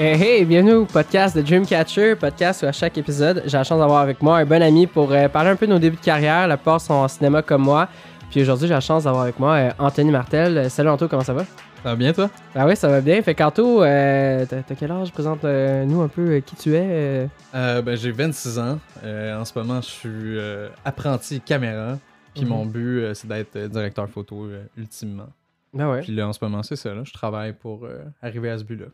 [0.00, 3.80] Eh, hey, bienvenue au podcast de Dreamcatcher, podcast où à chaque épisode, j'ai la chance
[3.80, 6.00] d'avoir avec moi un bon ami pour euh, parler un peu de nos débuts de
[6.04, 6.46] carrière.
[6.46, 7.88] La plupart sont en cinéma comme moi.
[8.30, 10.56] Puis aujourd'hui, j'ai la chance d'avoir avec moi euh, Anthony Martel.
[10.56, 11.42] Euh, Salut Anto, comment ça va?
[11.42, 12.30] Ça va bien, toi?
[12.54, 13.20] Ah oui, ça va bien.
[13.22, 15.10] Fait qu'Anto, t'as t'as quel âge?
[15.10, 17.28] Présente-nous un peu qui tu es.
[17.52, 18.78] ben, j'ai 26 ans.
[19.04, 20.38] En ce moment, je suis
[20.84, 21.98] apprenti caméra.
[22.40, 22.50] Puis Mhm.
[22.50, 25.28] mon but, euh, c'est d'être euh, directeur photo euh, ultimement.
[25.74, 26.00] Ben ouais.
[26.00, 26.94] Puis là, en ce moment, c'est ça.
[26.94, 28.86] Là, je travaille pour euh, arriver à ce but-là.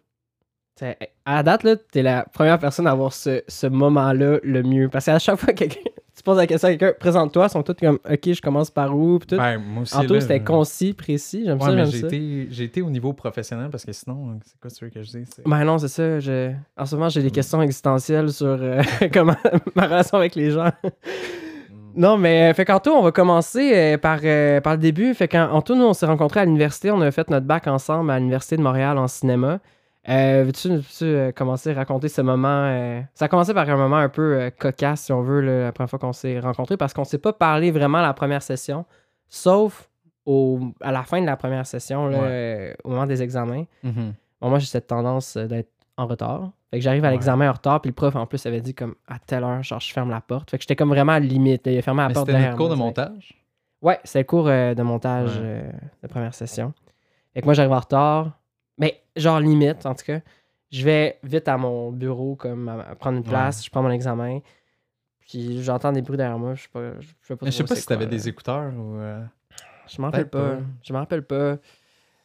[1.25, 4.89] À la date, là, t'es la première personne à avoir ce, ce moment-là le mieux.
[4.89, 5.79] Parce qu'à chaque fois que quelqu'un-
[6.17, 8.97] tu poses la question à quelqu'un, présente-toi, ils sont tous comme, OK, je commence par
[8.97, 9.20] où?
[9.20, 9.37] Tout.
[9.37, 9.97] Ben, moi aussi.
[9.97, 11.42] Anto, là, c'était concis, précis.
[11.45, 11.84] J'aime Ouais, ça,
[12.51, 15.29] j'ai été, au niveau professionnel parce que sinon, c'est quoi tu veux que je dise?
[15.34, 16.19] C'est- Ben non, c'est ça.
[16.19, 17.33] je- En ce moment, j'ai des Mm.
[17.33, 19.37] questions existentielles sur euh, comment
[19.77, 20.73] ma relation avec les gens.
[21.97, 25.15] Non, mais euh, fait qu'Anto, on va commencer euh, par, euh, par le début.
[25.15, 26.91] Fait qu'Anto, nous, on s'est rencontrés à l'université.
[26.91, 29.61] On a fait notre bac ensemble à l'Université de Montréal en cinéma.
[30.09, 32.48] Euh, Veux-tu euh, commencer à raconter ce moment?
[32.67, 35.64] euh, Ça a commencé par un moment un peu euh, cocasse, si on veut, là,
[35.67, 38.42] la première fois qu'on s'est rencontrés, parce qu'on s'est pas parlé vraiment à la première
[38.42, 38.84] session,
[39.29, 39.89] sauf
[40.27, 42.77] au, à la fin de la première session, là, Ouais.
[42.84, 43.64] au moment des examens.
[43.83, 44.12] Mhm.
[44.41, 46.50] Bon, moi, j'ai cette tendance d'être en retard.
[46.70, 47.12] Fait que j'arrive à Ouais.
[47.14, 49.81] l'examen en retard, puis le prof, en plus, avait dit comme à telle heure, genre,
[49.81, 50.51] je ferme la porte.
[50.51, 51.67] Fait que j'étais comme vraiment à la limite.
[51.67, 51.73] là.
[51.73, 53.34] Il a fermé la Mais porte derrière cours de montage?
[53.83, 55.42] Ouais, c'est le cours euh, de montage Ouais.
[55.42, 56.73] euh, de première session.
[57.34, 58.39] Fait que moi, j'arrive en retard.
[58.78, 60.20] Mais genre limite, en tout cas.
[60.73, 64.41] Je vais vite à mon bureau, comme à, prendre une place, je prends mon examen.
[65.20, 66.55] Puis j'entends des bruits derrière moi.
[66.55, 68.97] Je sais pas, je sais pas, je sais pas si t'avais des écouteurs ou.
[68.97, 69.23] euh,
[69.86, 70.56] Je m'en rappelle pas.
[70.56, 70.58] pas.
[70.83, 71.56] Je m'en rappelle pas.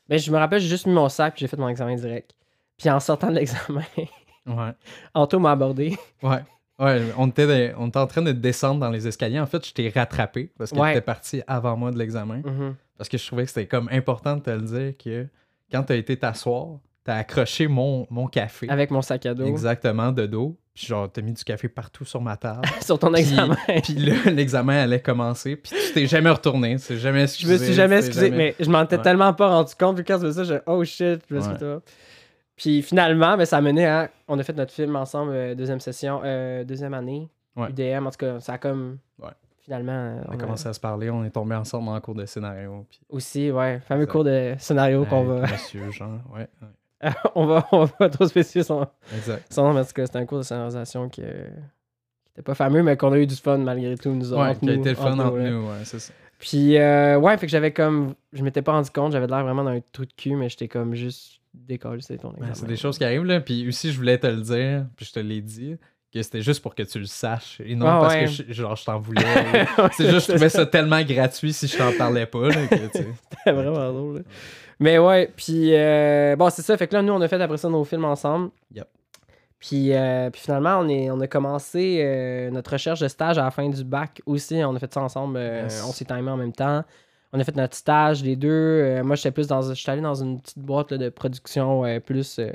[0.09, 2.33] Mais je me rappelle, j'ai juste mis mon sac, puis j'ai fait mon examen direct.
[2.80, 3.83] Puis en sortant de l'examen,
[4.47, 4.72] Ouais.
[5.13, 5.95] Anto m'a abordé.
[6.23, 6.39] Ouais.
[6.80, 9.39] Ouais, on était, de- on était en train de descendre dans les escaliers.
[9.39, 10.94] En fait, je t'ai rattrapé parce que Ouais.
[10.94, 12.41] t'étais parti avant moi de l'examen.
[12.44, 12.75] Mhm.
[12.97, 15.27] Parce que je trouvais que c'était comme important de te le dire que
[15.71, 19.45] quand t'as été t'asseoir, t'as accroché mon, mon café Avec mon sac à dos.
[19.45, 20.58] exactement de dos.
[20.73, 22.61] Puis genre, t'as mis du café partout sur ma table.
[22.81, 23.58] Sur ton Puis- examen.
[23.83, 25.58] puis là, l'examen allait commencer.
[25.58, 26.77] Puis tu t'es jamais retourné.
[26.77, 27.54] Tu t'es jamais Je excusé.
[27.54, 29.02] me suis jamais excusé, jamais- mais je m'en étais Ouais.
[29.04, 29.98] tellement pas rendu compte.
[29.98, 31.77] Puis quand je faisais ça, j'ai oh shit, je me suis Ouais.
[32.59, 34.11] Puis finalement, ben, ça a mené à.
[34.27, 37.30] On a fait notre film ensemble, euh, deuxième session, euh, deuxième année.
[37.55, 37.70] Ouais.
[37.70, 38.97] UDM, en tout cas, ça a comme.
[39.17, 39.30] Ouais.
[39.61, 39.93] Finalement.
[39.93, 41.09] euh, On a commencé à se parler.
[41.09, 42.86] On est tombé ensemble en cours de scénario.
[42.89, 45.42] Puis, Aussi, ouais, fameux cours de scénario qu'on va.
[45.52, 46.48] Monsieur Jean, ouais.
[46.61, 47.11] ouais.
[47.36, 47.65] on va.
[47.71, 49.45] On va pas trop spécifier son, Exact.
[49.52, 51.21] son nom, tout cas, c'était un cours de scénarisation qui.
[51.23, 51.48] euh,
[52.25, 54.59] qui était pas fameux, mais qu'on a eu du fun malgré tout, nous Ouais, entre
[54.59, 55.71] qui a nous, été le fun entre nous, là.
[55.71, 56.11] Ouais, c'est ça.
[56.39, 58.15] Puis, euh, ouais, fait que j'avais comme.
[58.33, 60.93] Je m'étais pas rendu compte, j'avais l'air vraiment d'un trou de cul, mais j'étais comme
[60.93, 62.54] juste décollé, c'était ton examen.
[62.54, 63.39] c'est des choses qui arrivent, là.
[63.42, 65.77] Puis aussi, je voulais te le dire, puis je te l'ai dit,
[66.14, 67.61] que c'était juste pour que tu le saches.
[67.64, 68.26] Et non Ah parce ouais.
[68.26, 69.21] que je, genre, je t'en voulais.
[69.93, 72.52] c'est juste, je trouvais ça tellement gratuit si je t'en parlais pas.
[72.92, 74.17] C'était vraiment drôle.
[74.17, 74.21] là.
[74.80, 76.76] Mais ouais, puis euh, bon, c'est ça.
[76.77, 78.49] Fait que là, nous, on a fait après ça nos films ensemble.
[78.73, 78.87] Yep.
[79.60, 83.43] Puis, euh, puis finalement, on, est, on a commencé euh, notre recherche de stage à
[83.43, 84.64] la fin du bac aussi.
[84.64, 85.37] On a fait ça ensemble.
[85.37, 85.83] Yes.
[85.86, 86.83] On s'est timé en même temps.
[87.32, 88.50] On a fait notre stage, les deux.
[88.50, 89.62] Euh, moi, j'étais plus dans.
[89.62, 92.52] Je suis allé dans une petite boîte là, de production euh, plus euh,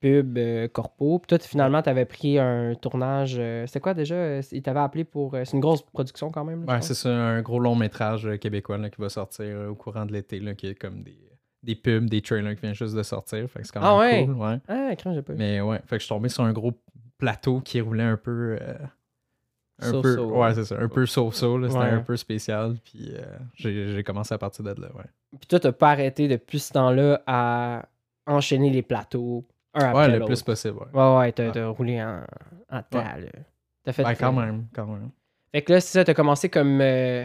[0.00, 0.38] pub,
[0.72, 1.18] corpo.
[1.18, 3.40] Puis toi, finalement, tu avais pris un tournage.
[3.66, 4.14] C'était quoi déjà?
[4.14, 5.32] Euh, Il t'avait appelé pour.
[5.32, 6.64] c'est une grosse production quand même.
[6.66, 10.06] là, Ouais, c'est ça, un gros long métrage québécois là, qui va sortir au courant
[10.06, 11.18] de l'été, là, qui est comme des,
[11.64, 13.48] des pubs, des trailers qui viennent juste de sortir.
[13.50, 14.24] Fait que c'est quand même Ah ouais?
[14.24, 14.34] cool.
[14.34, 14.58] Ouais.
[14.68, 15.32] Ah, j'ai pas.
[15.32, 16.72] Mais ouais, fait que je suis tombé sur un gros
[17.18, 18.56] plateau qui roulait un peu.
[19.80, 21.84] Un peu, ouais, c'est ça, un peu so-so, c'était Ouais.
[21.90, 23.24] un peu spécial, puis euh,
[23.94, 25.04] j'ai commencé à partir de là, ouais.
[25.38, 27.84] Puis toi, t'as pas arrêté depuis ce temps-là à
[28.26, 29.44] enchaîner les plateaux,
[29.74, 30.86] un après Ouais, le plus possible, ouais.
[31.00, 31.52] Ouais, ouais, t'as Ouais.
[31.52, 32.22] t'as roulé en,
[32.70, 33.16] en là.
[33.84, 34.04] T'as fait...
[34.04, 35.10] Ouais, quand euh, même, quand même.
[35.52, 36.80] Fait que là, c'est ça, t'as commencé comme...
[36.80, 37.24] euh,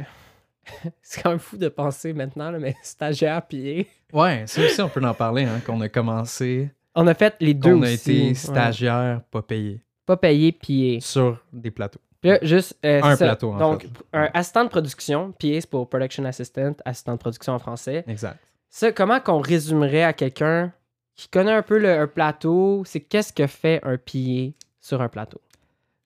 [1.01, 3.87] c'est quand même fou de penser maintenant, là, mais stagiaire pillé.
[4.13, 7.53] Ouais, ça aussi, on peut en parler, hein, qu'on a commencé, On a fait les
[7.53, 8.11] deux qu'on a aussi.
[8.27, 10.99] été stagiaire, pas payé, Pas payé, pillé.
[10.99, 12.01] sur des plateaux.
[12.21, 12.77] Puis là, juste...
[12.85, 13.25] euh, Un ça.
[13.25, 13.89] plateau, en Donc, fait.
[14.13, 18.03] un assistant de production, c'est pour Production Assistant, assistant de production en français.
[18.07, 18.37] Exact.
[18.69, 20.71] Ça, comment qu'on résumerait à quelqu'un
[21.15, 25.09] qui connaît un peu le, un plateau, c'est qu'est-ce que fait un pillé sur un
[25.09, 25.41] plateau?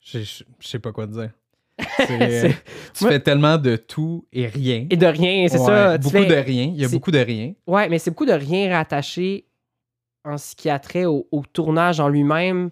[0.02, 0.20] Je
[0.62, 1.32] sais pas quoi te dire.
[2.10, 2.50] Euh,
[2.94, 4.86] tu moi- fais tellement de tout et rien.
[4.90, 5.98] Et de rien, c'est Ouais, ça.
[5.98, 6.64] Beaucoup fais- de rien.
[6.66, 7.54] Il y a beaucoup de rien.
[7.68, 9.46] Ouais, mais c'est beaucoup de rien rattaché
[10.24, 12.70] en ce qui a trait au, au tournage en lui-même,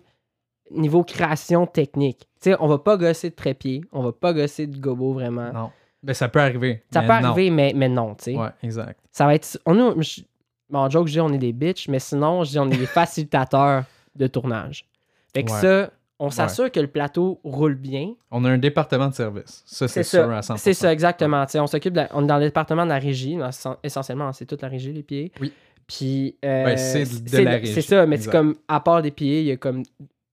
[0.73, 2.19] niveau création technique.
[2.41, 5.51] Tu sais, on va pas gosser de trépied, on va pas gosser de gobo vraiment.
[5.53, 5.71] Non.
[6.03, 6.83] Ben, ça peut arriver.
[6.91, 7.29] Ça peut non.
[7.29, 8.35] arriver, mais, mais non, tu sais.
[8.35, 8.99] Ouais, exact.
[9.11, 9.57] Ça va être.
[9.65, 10.21] On, je-
[10.69, 12.77] bon, en joke, je dis on est des bitches, mais sinon, je dis on est
[12.77, 12.85] des
[13.27, 13.85] facilitateurs
[14.15, 14.85] de tournage.
[15.33, 15.59] Fait que Ouais.
[15.61, 15.89] ça,
[16.19, 18.13] on s'assure que le plateau roule bien.
[18.31, 19.63] On a un département de service.
[19.65, 20.37] Ça, c'est sûr ça.
[20.37, 20.57] à 100%.
[20.57, 21.45] C'est ça, exactement.
[21.55, 23.37] On s'occupe on est dans le département de la régie.
[23.83, 25.31] Essentiellement, c'est toute la régie, les pieds.
[25.41, 25.51] Oui.
[25.87, 26.35] Puis.
[26.45, 27.73] euh, Ouais, c'est de la régie.
[27.73, 29.83] C'est ça, mais c'est comme, à part des pieds, il y a comme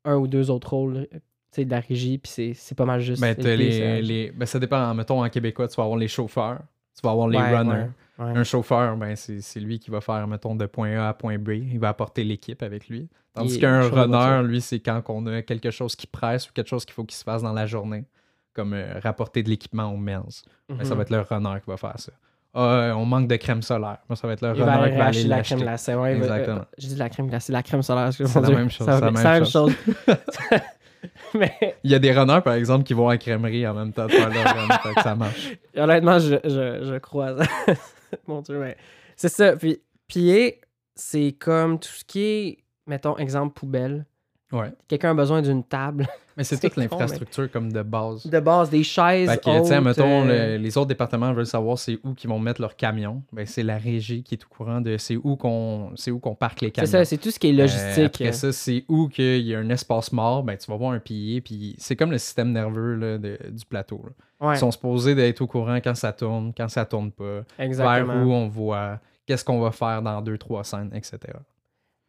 [0.05, 1.19] un ou deux autres rôles tu
[1.53, 2.19] sais, de la régie.
[2.19, 3.21] Puis c'est- pas mal juste.
[3.21, 4.95] Ben, les ben, ça dépend.
[4.95, 6.61] Mettons, en québécois, tu vas avoir les chauffeurs,
[6.95, 7.71] tu vas avoir les Ouais, runners.
[8.19, 8.39] ouais, ouais.
[8.39, 11.51] Un chauffeur, ben, c'est lui qui va faire, mettons, de point A à point B.
[11.51, 13.09] Il va apporter l'équipe avec lui.
[13.35, 16.85] Tandis qu'un runner, lui, c'est quand on a quelque chose qui presse ou quelque chose
[16.85, 18.05] qu'il faut qu'il se fasse dans la journée,
[18.53, 20.43] comme euh, rapporter de l'équipement aux Mills.
[20.69, 20.97] Ben, ça Mhm.
[20.97, 22.13] va être le runner qui va faire ça.
[22.53, 23.99] Ah, euh, on manque de crème solaire.
[24.09, 25.95] Ben, ça va être le Il va aller va aller la crème glacée.
[25.95, 26.57] Ouais, Exactement.
[26.59, 28.13] euh, je dis la crème glacée, la crème solaire.
[28.13, 29.73] C'est la même chose, c'est la même chose.
[31.35, 33.93] mais Il y a des runners, par exemple, qui vont à la crèmerie en même
[33.93, 34.79] temps de faire leur run.
[34.83, 35.51] fait que ça marche.
[35.77, 37.37] honnêtement, je, je, je crois.
[38.27, 38.77] mon Dieu, mais
[39.17, 39.57] c'est ça.
[39.57, 40.61] Puis, pied,
[40.97, 44.07] c'est comme tout ce qui est, mettons, exemple, poubelle.
[44.53, 44.73] Ouais.
[44.89, 46.09] Quelqu'un a besoin d'une table
[46.41, 48.27] Mais c'est toute l'infrastructure comme de base.
[48.27, 49.29] de base, des chaises.
[49.29, 52.39] Fait que, hautes, mettons, euh, le- les autres départements veulent savoir c'est où qu'ils vont
[52.39, 53.23] mettre leurs camions.
[53.31, 56.35] Ben, c'est la régie qui est au courant de c'est où qu'on c'est où qu'on
[56.35, 56.91] parque les C'est camions.
[56.91, 58.05] ça, c'est tout ce qui est Euh, logistique.
[58.23, 60.99] après ça, c'est où qu'il y a un espace mort, ben, tu vas voir un
[60.99, 64.01] pilier, puis c'est comme le système nerveux là, de- du plateau.
[64.41, 68.15] ouais, Ils sont supposés d'être au courant quand ça tourne, quand ça tourne pas, exactement.
[68.15, 71.19] vers où on voit, qu'est-ce qu'on va faire dans deux, trois scènes, etc.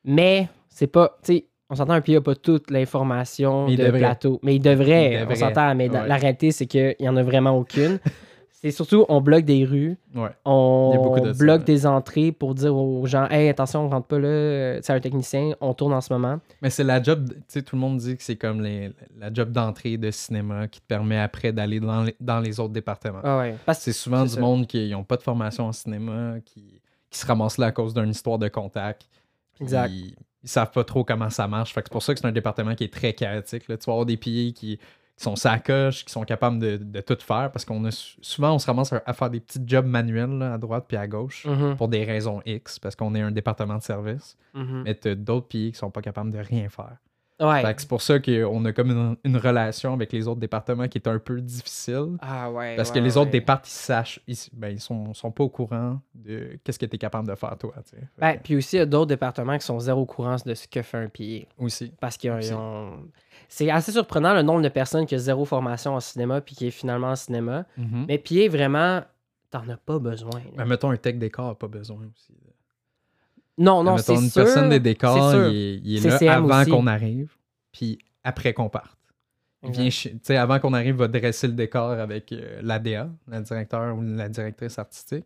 [0.04, 1.18] Mais c'est pas.
[1.24, 4.00] Tu on s'entend un pied n'a pas toute l'information il de devrait.
[4.00, 4.39] plateau.
[4.44, 5.21] Mais il devrait.
[5.23, 6.07] Il On s'entend, mais la- Ouais.
[6.07, 7.97] la réalité, c'est qu'il n'y en a vraiment aucune.
[8.51, 9.97] c'est surtout, on bloque des rues.
[10.13, 10.29] Ouais.
[10.45, 11.65] On Il a de ça, bloque ouais.
[11.65, 14.79] des entrées pour dire aux gens Hey, attention, on rentre pas là.
[14.83, 16.39] C'est un technicien, on tourne en ce moment.
[16.62, 19.33] Mais c'est la job, tu sais, tout le monde dit que c'est comme les- la
[19.33, 23.21] job d'entrée de cinéma qui te permet après d'aller dans les, dans les autres départements.
[23.23, 24.39] Ah C'est souvent du ça.
[24.41, 27.94] monde qui n'ont pas de formation en cinéma, qui, qui se ramassent là à cause
[27.94, 29.07] d'une histoire de contact.
[29.59, 29.91] Exact.
[30.44, 31.74] Ils savent pas trop comment ça marche.
[31.74, 33.68] Fait que c'est pour ça que c'est un département qui est très chaotique.
[33.68, 33.78] là.
[33.78, 37.18] Tu vas avoir des piliers qui, qui sont sacoches, qui sont capables de, de tout
[37.20, 40.38] faire parce qu'on a sou- souvent on se ramasse à, faire des petits jobs manuels
[40.40, 43.32] là, à droite puis à gauche Mhm, pour des raisons X parce qu'on est un
[43.32, 44.36] département de service.
[44.56, 44.82] mhm.
[44.86, 46.98] Mais t'as d'autres piliers qui sont pas capables de rien faire.
[47.42, 47.62] Ouais.
[47.64, 50.88] Fait que c'est pour ça qu'on a comme une, une relation avec les autres départements
[50.88, 52.18] qui est un peu difficile.
[52.22, 52.76] Ah ouais.
[52.76, 53.22] Parce ouais, que les ouais.
[53.22, 56.86] autres départs, ils sachent, ils, ben, ils sont, sont pas au courant de qu'est-ce que
[56.86, 57.74] tu es capable de faire, toi.
[57.84, 58.04] tu sais.
[58.20, 60.68] Ben, puis aussi, il y a d'autres départements qui sont zéro au courant de ce
[60.68, 61.48] que fait un pied.
[61.58, 61.92] aussi.
[62.00, 62.92] Parce qu'ils ont-.
[63.50, 66.68] C'est assez surprenant le nombre de personnes qui ont zéro formation en cinéma puis qui
[66.68, 67.66] est finalement en cinéma.
[67.76, 68.06] Mhm.
[68.08, 69.02] Mais pied, vraiment,
[69.50, 70.42] t'en as pas besoin.
[70.56, 72.34] Ben, mettons, un tech décor n'a pas besoin aussi.
[72.46, 72.50] là.
[73.62, 74.44] Non, non, c'est sûr.
[74.44, 77.36] personne des décors, il est, là avant qu'on arrive,
[77.72, 78.98] puis après qu'on parte.
[79.63, 83.96] Il vient, avant qu'on arrive, il va dresser le décor avec euh, l'ADA, la directeur
[83.96, 85.25] ou la directrice artistique.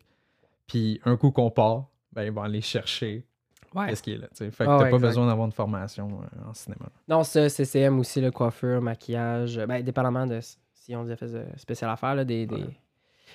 [0.67, 3.25] Puis un coup qu'on part, ben, ils vont aller chercher
[3.73, 3.89] Ouais.
[3.89, 4.27] qu'est-ce qui est là.
[4.33, 5.07] Fait que Ah t'as ouais, pas exact.
[5.07, 6.85] besoin d'avoir une formation euh, en cinéma.
[7.09, 9.57] Non, ça, CCM aussi, le coiffure, maquillage.
[9.67, 10.39] Ben, dépendamment de
[10.73, 12.47] si on des effets euh, spéciaux à faire, là, des.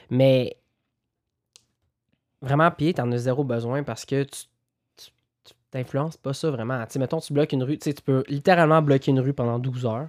[0.08, 0.56] Mais
[2.40, 4.44] vraiment, pied, t'en as zéro besoin parce que tu
[5.70, 6.78] t'influences pas ça vraiment.
[6.86, 9.32] Tu sais, mettons, tu bloques une rue, tu sais, tu peux littéralement bloquer une rue
[9.32, 10.08] pendant 12 heures,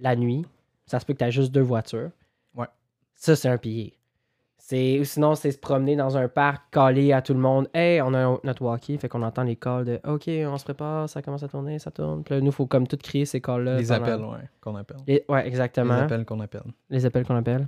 [0.00, 0.44] la nuit.
[0.86, 2.10] Ça se peut que tu juste deux voitures.
[2.54, 2.66] Ouais.
[3.14, 3.94] Ça, c'est un pillé.
[4.58, 7.68] C'est, ou sinon, c'est se promener dans un parc, caler à tout le monde.
[7.74, 11.06] Hey, on a notre walkie, fait qu'on entend les calls de OK, on se prépare,
[11.08, 12.24] ça commence à tourner, ça tourne.
[12.24, 13.76] Puis là, nous, faut comme tout crier ces calls-là.
[13.78, 14.96] Les pendant- appels, ouais, qu'on appelle.
[15.06, 15.92] Les- ouais, Les exactement.
[15.94, 16.62] appels qu'on appelle.
[16.88, 17.66] Les appels qu'on appelle.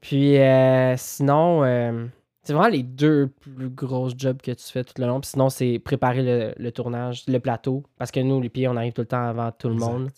[0.00, 2.06] Puis euh, sinon, euh,
[2.42, 5.20] c'est vraiment les deux plus grosses jobs que tu fais tout le long.
[5.20, 7.84] Puis sinon, c'est préparer le, le tournage, le plateau.
[7.98, 10.10] Parce que nous, les pieds, on arrive tout le temps avant tout le monde.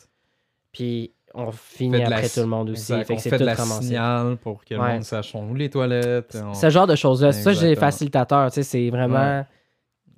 [0.73, 2.93] Puis on finit la après tout le monde aussi.
[2.93, 3.07] Exact.
[3.07, 4.95] Fait on que c'est tout la signal pour que le Ouais.
[4.95, 6.38] monde sache où les toilettes.
[6.43, 7.33] on- Ce genre de choses-là.
[7.33, 7.90] C'est ça, j'ai les Exactement.
[7.90, 8.50] facilitateurs.
[8.50, 9.45] Tu sais, c'est vraiment.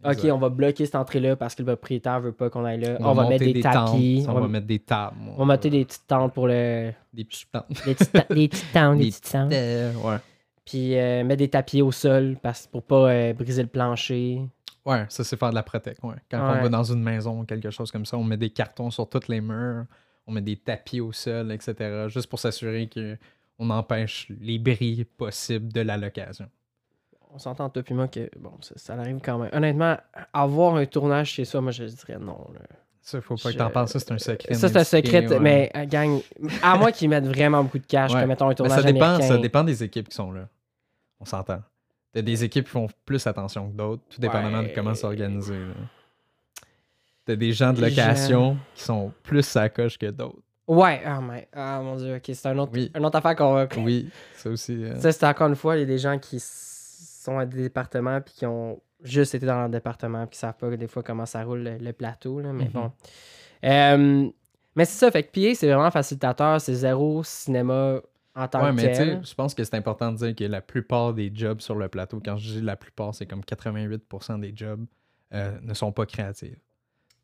[0.05, 2.97] OK, on va bloquer cette entrée-là parce que le propriétaire veut pas qu'on aille là.
[3.01, 4.23] On, va mettre des, tapis.
[4.25, 5.17] tentes, on, va mettre des tables.
[5.37, 6.93] on va mettre des petites tentes pour le.
[7.13, 7.67] des petites tentes.
[7.85, 9.53] Des petites, des tentes, des Des petites tentes.
[9.53, 10.17] Euh, ouais.
[10.67, 14.41] Puis euh, mettre des tapis au sol parce, pour pas euh, briser le plancher.
[14.85, 16.09] Ouais, ça c'est faire de la protection.
[16.09, 16.17] Ouais.
[16.31, 16.59] Quand Ouais.
[16.59, 19.09] on va dans une maison ou quelque chose comme ça, on met des cartons sur
[19.09, 19.85] tous les murs,
[20.27, 22.07] on met des tapis au sol, etc.
[22.09, 26.47] Juste pour s'assurer qu'on empêche les bris possibles de la location.
[27.33, 29.51] On s'entend, toi puis moi, que bon, ça, ça arrive quand même.
[29.53, 29.97] Honnêtement,
[30.33, 32.39] avoir un tournage chez soi, moi, je dirais non.
[32.55, 32.61] là.
[33.03, 34.55] Ça, faut pas Je- que t'en parles, ça c'est un secret.
[34.55, 35.39] Ça, c'est un secret, ouais.
[35.39, 36.19] mais euh, gang,
[36.63, 38.27] à moins qu'ils mettent vraiment beaucoup de cash, Ouais.
[38.27, 39.29] mettons un Mais tournage ça dépend, américain.
[39.29, 40.49] ça dépend des équipes qui sont là.
[41.21, 41.63] On s'entend.
[42.13, 45.55] T'as des équipes qui font plus attention que d'autres, tout dépendamment de comment c'est organisé.
[47.25, 50.39] T'as des gens de location qui sont plus sacoches que d'autres.
[50.69, 52.91] Ouais, ah, mais, ah mon dieu, ok, c'est un autre, Oui.
[52.95, 53.69] une autre affaire qu'on va.
[53.79, 54.83] Oui, ça aussi.
[54.85, 57.63] euh, Ça, c'est encore une fois, il y a des gens qui sont à des
[57.63, 61.03] départements puis qui ont juste été dans leur département puis qui savent pas des fois
[61.03, 62.71] comment ça roule le, le plateau, là, mais Mhm.
[62.71, 62.93] bon.
[63.65, 64.29] Euh,
[64.75, 68.01] Mais c'est ça, fait que PA, c'est vraiment facilitateur, c'est zéro cinéma
[68.37, 69.27] en tant Ouais, que mais tu sais, tel.
[69.27, 72.21] je pense que c'est important de dire que la plupart des jobs sur le plateau,
[72.25, 74.87] quand je dis la plupart, c'est comme 88% des jobs
[75.35, 76.59] euh, ne sont pas créatifs.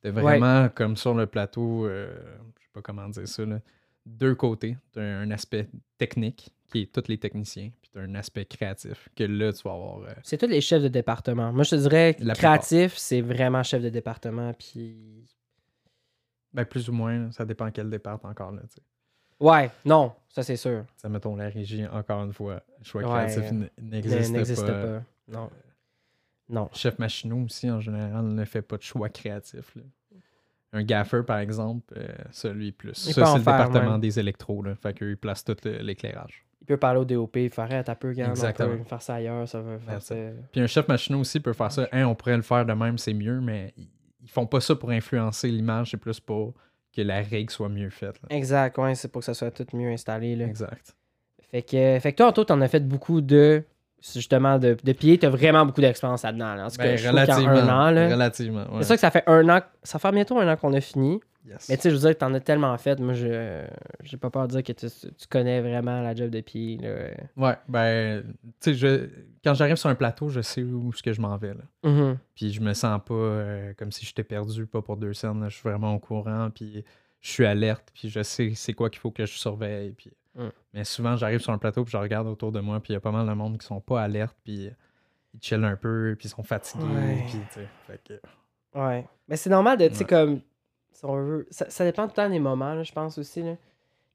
[0.03, 2.13] C'est vraiment comme sur le plateau, euh,
[2.59, 3.61] je sais pas comment dire ça, là,
[4.07, 4.77] deux côtés.
[4.93, 8.45] Tu as un aspect technique, qui est tous les techniciens, puis tu as un aspect
[8.47, 9.99] créatif, que là, tu vas avoir.
[10.03, 11.53] euh, C'est tous les chefs de département.
[11.53, 14.53] Moi, je te dirais que créatif, c'est vraiment chef de département.
[14.55, 15.29] Puis.
[16.53, 18.63] ben, plus ou moins, là, ça dépend quel départ encore là.
[18.63, 18.83] tu sais.
[19.43, 20.85] Ouais, non, ça c'est sûr.
[20.97, 24.73] Ça, mettons, la régie, encore une fois, le choix créatif euh, n'existe pas.
[24.73, 25.03] pas.
[25.29, 25.51] Non.
[26.49, 26.69] Non.
[26.73, 29.75] Chef machinot aussi, en général, ne fait pas de choix créatif.
[29.77, 29.83] là.
[30.75, 33.07] Un gaffer, par exemple, euh, ça, lui, plus.
[33.09, 34.63] Il ça, c'est le faire, département des électros.
[34.63, 34.75] Là.
[34.75, 36.45] Fait qu'eux, ils placent tout le- l'éclairage.
[36.63, 39.61] Il peut parler au DOP, faire t'as peu, regarde, on peut faire ça ailleurs, ça
[39.61, 40.15] va faire ça.
[40.53, 41.89] Puis un chef machinot aussi peut faire ça.
[41.91, 43.89] Hein, on pourrait le faire de même, c'est mieux, mais ils,
[44.23, 46.55] ils font pas ça pour influencer l'image, c'est plus pour
[46.95, 48.21] que la règle soit mieux faite.
[48.23, 48.37] là.
[48.37, 50.37] Exact, ouais, c'est pour que ça soit tout mieux installé.
[50.37, 50.45] Là.
[50.47, 50.95] Exact.
[51.51, 53.63] Fait que, fait que toi, Anto, t'en as fait beaucoup de.
[54.15, 56.55] Justement, de, de pieds, t'as vraiment beaucoup d'expérience là-dedans.
[56.57, 56.65] Là.
[56.67, 57.53] En tout cas, Ben, je trouve qu'en relativement.
[57.73, 58.79] un an, là, relativement, ouais.
[58.79, 59.61] C'est ça que ça fait un an.
[59.85, 61.21] Ça fait bientôt un an qu'on a fini.
[61.45, 61.69] Yes.
[61.69, 63.01] Mais tu sais, je veux dire que t'en as tellement fait.
[63.01, 63.65] Moi, je
[64.05, 66.79] j'ai pas peur de dire que tu, tu connais vraiment la job de pied.
[66.79, 67.09] Là.
[67.37, 68.23] Ouais, ben,
[68.61, 69.09] tu sais, je-
[69.43, 71.55] quand j'arrive sur un plateau, je sais où ce que je m'en vais.
[71.55, 71.91] Là.
[71.91, 72.19] Mhm.
[72.37, 75.41] Puis je me sens pas euh, comme si j'étais perdu, pas pour deux scènes.
[75.41, 75.49] là.
[75.49, 76.85] Je suis vraiment au courant, puis
[77.21, 79.93] je suis alerte, puis je sais c'est quoi qu'il faut que je surveille.
[79.93, 80.13] Puis...
[80.37, 80.49] Mm.
[80.75, 82.97] Mais souvent, j'arrive sur un plateau, puis je regarde autour de moi, puis il y
[82.97, 84.71] a pas mal de monde qui sont pas alertes, puis
[85.35, 86.85] ils chillent un peu, puis ils sont fatigués.
[86.85, 87.25] Ouais.
[87.29, 89.07] Puis, tu sais, fait que- Ouais.
[89.29, 90.09] Mais c'est normal de, tu sais, Ouais.
[90.09, 90.41] comme.
[90.93, 91.47] Si on veut.
[91.51, 93.43] Ça, ça dépend tout le temps des moments, là, je pense aussi.
[93.43, 93.55] Là.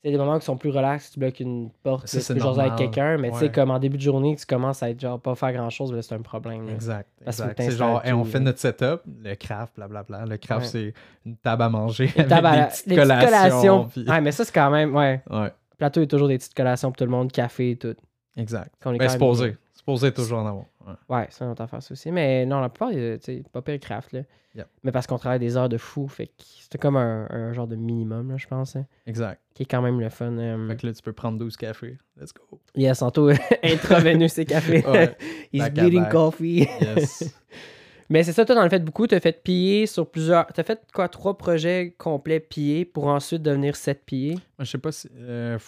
[0.04, 2.22] Il y a des moments qui sont plus relax, tu bloques une porte, Ça, là,
[2.22, 4.46] tu c'est peux jaser avec quelqu'un, mais tu sais, comme en début de journée, tu
[4.46, 6.68] commences à être genre pas faire grand chose, c'est un problème.
[6.68, 6.72] là.
[6.74, 7.10] Exact.
[7.26, 7.62] Parce que exact.
[7.64, 10.26] C'est genre, hey, on fait notre setup, le craft, blablabla.
[10.28, 10.68] Le craft, Ouais.
[10.68, 10.94] c'est
[11.26, 13.86] une table à manger Une avec table à- des petites des petites collations.
[13.86, 14.96] puis- Ouais, mais ça, c'est quand même.
[14.96, 15.22] Ouais.
[15.30, 17.72] Ouais, Le plateau, il y a toujours des petites collations pour tout le monde, café
[17.72, 17.96] et tout.
[18.38, 18.72] exact.
[18.82, 19.58] Qu'on est Ben, quand c'est même-
[19.88, 20.08] posé.
[20.08, 20.66] C'est posé toujours en avoir.
[20.86, 20.94] Ouais.
[21.18, 22.12] Ouais, c'est une autre affaire, ça aussi.
[22.12, 24.22] Mais non, la plupart, euh, sais, pas pire craft, là.
[24.56, 24.68] Yep.
[24.84, 27.68] Mais parce qu'on travaille des heures de fou, fait que c'était comme un, un genre
[27.68, 29.40] de minimum, là, je pense, hein, Exact.
[29.54, 30.32] qui est quand même le fun.
[30.38, 30.68] euh.
[30.70, 31.98] Fait que là, tu peux prendre 12 cafés.
[32.20, 32.60] Let's go.
[32.76, 33.30] Yes, Anto,
[33.64, 34.84] intraveineux, ses cafés.
[34.88, 35.16] Ouais.
[35.54, 36.68] He's bleeding coffee.
[36.82, 37.36] Yes.
[38.10, 39.06] Mais c'est ça, toi, t'en as fait beaucoup.
[39.06, 40.48] T'as fait piller sur plusieurs.
[40.48, 44.36] T'as fait quoi, trois projets complets pillés pour ensuite devenir sept pillés?
[44.58, 45.10] Moi, je sais pas si.
[45.18, 45.60] euh,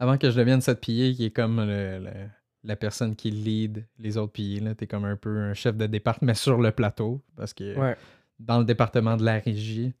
[0.00, 2.10] avant que je devienne cette pillée qui est comme le- le-
[2.66, 5.86] la personne qui lead les autres pillés, là, t'es comme un peu un chef de
[5.86, 7.22] départ, mais sur le plateau.
[7.36, 7.96] Parce que Ouais.
[8.38, 9.94] dans le département de la régie,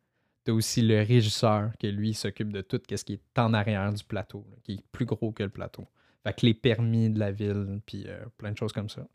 [0.44, 4.04] t'as aussi le régisseur qui, lui, s'occupe de tout ce qui est en arrière du
[4.04, 5.86] plateau, là, qui est plus gros que le plateau.
[6.24, 9.06] Fait que les permis de la ville, puis euh, plein de choses comme ça.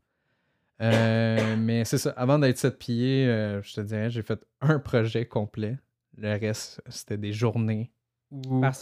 [0.82, 4.80] Euh, mais c'est ça, avant d'être cette pillée, euh, je te dirais, j'ai fait un
[4.80, 5.78] projet complet.
[6.18, 7.92] Le reste, c'était des journées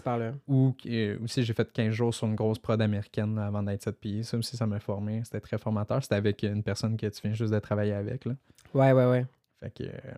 [0.04, 0.34] par-là.
[0.48, 4.00] ou euh, aussi j'ai fait 15 jours sur une grosse prod américaine avant d'être cette
[4.00, 4.24] pillée.
[4.24, 5.22] Ça aussi, ça m'a formé.
[5.24, 6.02] C'était très formateur.
[6.04, 8.26] C'était avec une personne que tu viens juste de travailler avec.
[8.26, 8.34] Là.
[8.74, 9.26] Ouais, ouais, ouais.
[9.60, 10.14] Fait que, euh,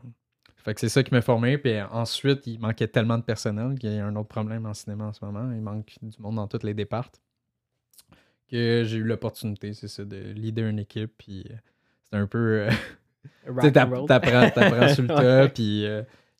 [0.57, 1.57] fait que c'est ça qui m'a formé.
[1.57, 4.73] Puis euh, ensuite, il manquait tellement de personnel qu'il y a un autre problème en
[4.73, 5.51] cinéma en ce moment.
[5.53, 7.09] Il manque du monde dans tous les départs.
[8.50, 11.13] Que j'ai eu l'opportunité, c'est ça, de leader une équipe.
[11.17, 11.55] Puis euh,
[12.03, 12.67] c'était un peu.
[13.71, 15.85] t'apprends, sur le tas, puis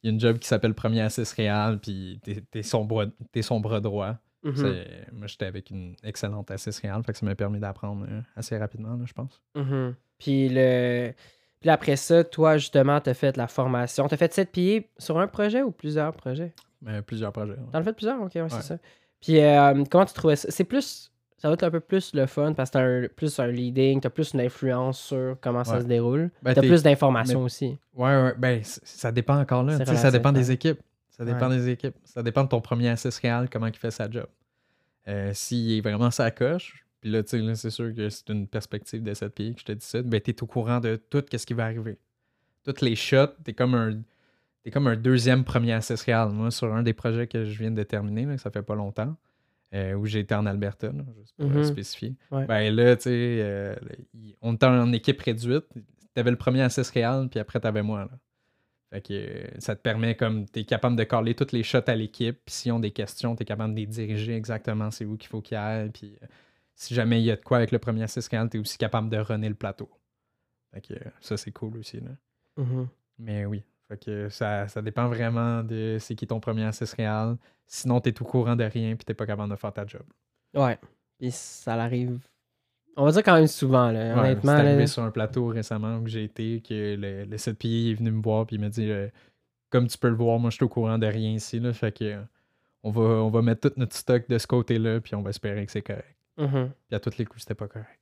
[0.04, 3.06] il y a une job qui s'appelle Premier Assist Réal, puis t'es, t'es son bras,
[3.32, 4.18] t'es son bras droit.
[4.44, 4.56] Mhm.
[4.56, 8.22] C'est- Moi, j'étais avec une excellente assist réelle, fait que ça m'a permis d'apprendre euh,
[8.36, 9.42] assez rapidement, là, je pense.
[9.56, 9.96] Mhm.
[10.18, 11.12] Puis le.
[11.60, 14.08] Puis après ça, toi, justement, t'as fait la formation.
[14.08, 16.54] T'as fait 7 pillés sur un projet ou plusieurs projets?
[16.82, 17.52] Mais plusieurs projets.
[17.54, 17.60] ouais.
[17.72, 18.20] T'en as fait plusieurs?
[18.20, 18.78] Ok, ouais, c'est ça.
[19.22, 20.50] Puis euh, comment tu trouvais ça?
[20.50, 21.11] C'est plus.
[21.42, 24.00] Ça va être un peu plus le fun parce que t'as un- plus un leading,
[24.00, 26.30] t'as plus une influence sur comment ça se déroule.
[26.44, 27.78] Ben, t'as plus d'informations mais- aussi.
[27.96, 29.84] Ouais, ouais, ben, ça dépend encore là.
[29.84, 30.80] Ça dépend des équipes.
[31.10, 31.58] Ça dépend Ouais.
[31.58, 31.96] des équipes.
[32.04, 34.28] Ça dépend de ton premier assist réel, comment il fait sa job.
[35.08, 38.48] Euh, S'il est vraiment sa coche, puis là, tu sais, c'est sûr que c'est une
[38.48, 41.24] perspective de cette pied que je te dis ça, ben, t'es au courant de tout
[41.36, 41.98] ce qui va arriver.
[42.64, 44.00] Toutes les shots, t'es comme un.
[44.64, 46.28] T'es comme un deuxième premier assist réel.
[46.30, 49.16] Moi, sur un des projets que je viens de terminer, là, ça fait pas longtemps,
[49.74, 51.64] euh, où été en Alberta, là, juste pour Mhm.
[51.64, 52.16] spécifier.
[52.32, 52.46] Ouais.
[52.46, 53.10] Ben là, tu sais,
[53.42, 53.76] euh,
[54.42, 55.66] on était en équipe réduite.
[56.14, 58.02] T'avais le premier assist réel, puis après, t'avais moi.
[58.02, 58.20] Là.
[58.90, 61.96] Fait que euh, ça te permet, comme, t'es capable de caler toutes les shots à
[61.96, 62.38] l'équipe.
[62.46, 65.42] Puis s'ils ont des questions, t'es capable de les diriger exactement c'est où qu'il faut
[65.42, 65.90] qu'ils aillent.
[65.92, 66.18] Puis
[66.76, 69.10] si jamais il y a de quoi avec le premier assist réel, t'es aussi capable
[69.10, 69.90] de runner le plateau.
[70.74, 72.02] Fait que ça, c'est cool aussi.
[72.02, 72.12] Là.
[72.58, 72.88] Mhm.
[73.20, 73.64] Mais oui.
[73.92, 77.36] Fait que ça, ça dépend vraiment de c'est qui ton premier assist réel.
[77.68, 80.04] Sinon, t'es au courant de rien puis t'es pas capable de faire ta job.
[80.54, 80.80] Ouais.
[81.20, 82.20] Puis ça l'arrive.
[82.96, 84.14] On va dire quand même souvent, là.
[84.14, 84.54] Ouais, honnêtement.
[84.56, 84.88] c'est arrivé là.
[84.88, 88.22] sur un plateau récemment où j'ai été, que le, le 7 pieds est venu me
[88.22, 89.10] voir puis il m'a dit euh,
[89.70, 91.60] comme tu peux le voir, moi, je suis au courant de rien ici.
[91.60, 92.22] Là, fait que euh,
[92.84, 95.66] on va, on va mettre tout notre stock de ce côté-là, puis on va espérer
[95.66, 96.18] que c'est correct.
[96.38, 96.72] Mhm.
[96.88, 98.01] Puis à tous les coups, c'était pas correct.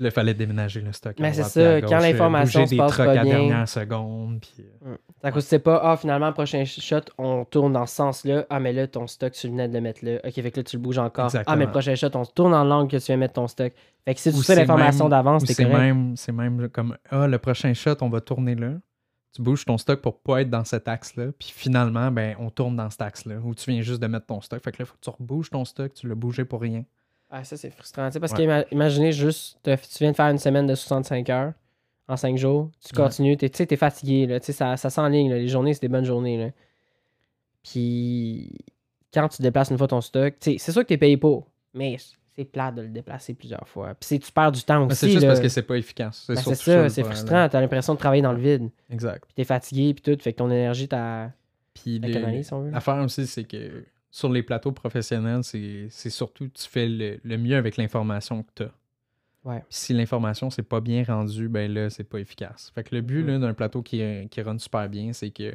[0.00, 1.12] Puis là, il fallait déménager le stock.
[1.20, 3.12] à Mais c'est à ça, gauche, quand euh, l'information bouger se des passe trucks pas
[3.12, 3.34] à la bien.
[3.34, 4.40] dernière seconde.
[4.40, 8.46] Puis, euh, À cause, c'est pas, ah, finalement, prochain shot, on tourne dans ce sens-là.
[8.48, 10.12] Ah, mais là, ton stock, tu venais de le mettre là.
[10.24, 11.26] Ok, fait que là, tu le bouges encore.
[11.26, 11.56] Ah, mais Exactement.
[11.66, 13.74] le prochain shot, on se tourne dans l'angle que tu viens mettre ton stock.
[14.06, 15.78] Fait que si tu Ou c'est l'information d'avance, c'est correct.
[15.78, 18.70] même, c'est même comme Ah, le prochain shot, on va tourner là.
[19.36, 21.26] Tu bouges ton stock pour pas être dans cet axe-là.
[21.38, 23.34] Puis finalement, ben, on tourne dans cet axe-là.
[23.44, 24.64] Ou tu viens juste de mettre ton stock.
[24.64, 25.92] Fait que là, faut que tu rebouges ton stock.
[25.92, 26.84] Tu l'as bougé pour rien.
[27.30, 28.08] Ah, ça, c'est frustrant.
[28.08, 28.38] tu sais, parce Ouais.
[28.38, 29.70] que ima- imaginez juste, tu
[30.00, 31.52] viens de faire une semaine de 65 heures
[32.08, 32.70] en 5 jours.
[32.84, 34.26] Tu continues, tu sais, t'es fatigué.
[34.26, 35.32] Là, tu sais, ça, ça s'enligne.
[35.32, 36.36] Les journées, c'est des bonnes journées.
[36.38, 36.50] Là.
[37.62, 38.50] Puis,
[39.12, 41.46] quand tu déplaces une fois ton stock, tu sais, c'est sûr que t'es payé pour.
[41.74, 41.96] Mais
[42.34, 43.94] c'est plat de le déplacer plusieurs fois.
[43.94, 44.96] Puis, tu perds du temps aussi.
[44.96, 45.28] c'est juste là.
[45.28, 46.24] parce que c'est pas efficace.
[46.26, 47.48] C'est Ben, ça, c'est frustrant.
[47.48, 48.70] T'as l'impression de travailler dans le vide.
[48.90, 49.24] Exact.
[49.26, 50.20] Puis, t'es fatigué, puis tout.
[50.22, 51.30] Fait que ton énergie, t'as.
[51.74, 52.70] Puis La le- canalise, si on veut.
[52.70, 57.56] l'affaire aussi, c'est que sur les plateaux professionnels, c'est surtout tu fais le, le mieux
[57.56, 58.70] avec l'information que tu as.
[59.42, 59.64] Ouais.
[59.70, 62.70] si l'information c'est pas bien rendue, ben là, c'est pas efficace.
[62.74, 63.26] Fait que le but Mhm.
[63.28, 65.54] là, d'un plateau qui, qui run super bien, c'est que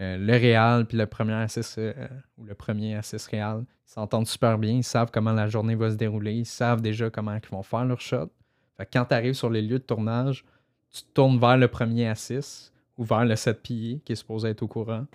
[0.00, 1.92] euh, le réal puis le premier assist euh,
[2.36, 5.96] ou le premier assist réal s'entendent super bien, ils savent comment la journée va se
[5.96, 8.30] dérouler, ils savent déjà comment ils vont faire leur shot.
[8.76, 10.44] Fait que quand tu arrives sur les lieux de tournage,
[10.92, 14.50] tu te tournes vers le premier assist ou vers le 7 pillé qui est supposé
[14.50, 15.06] être au courant.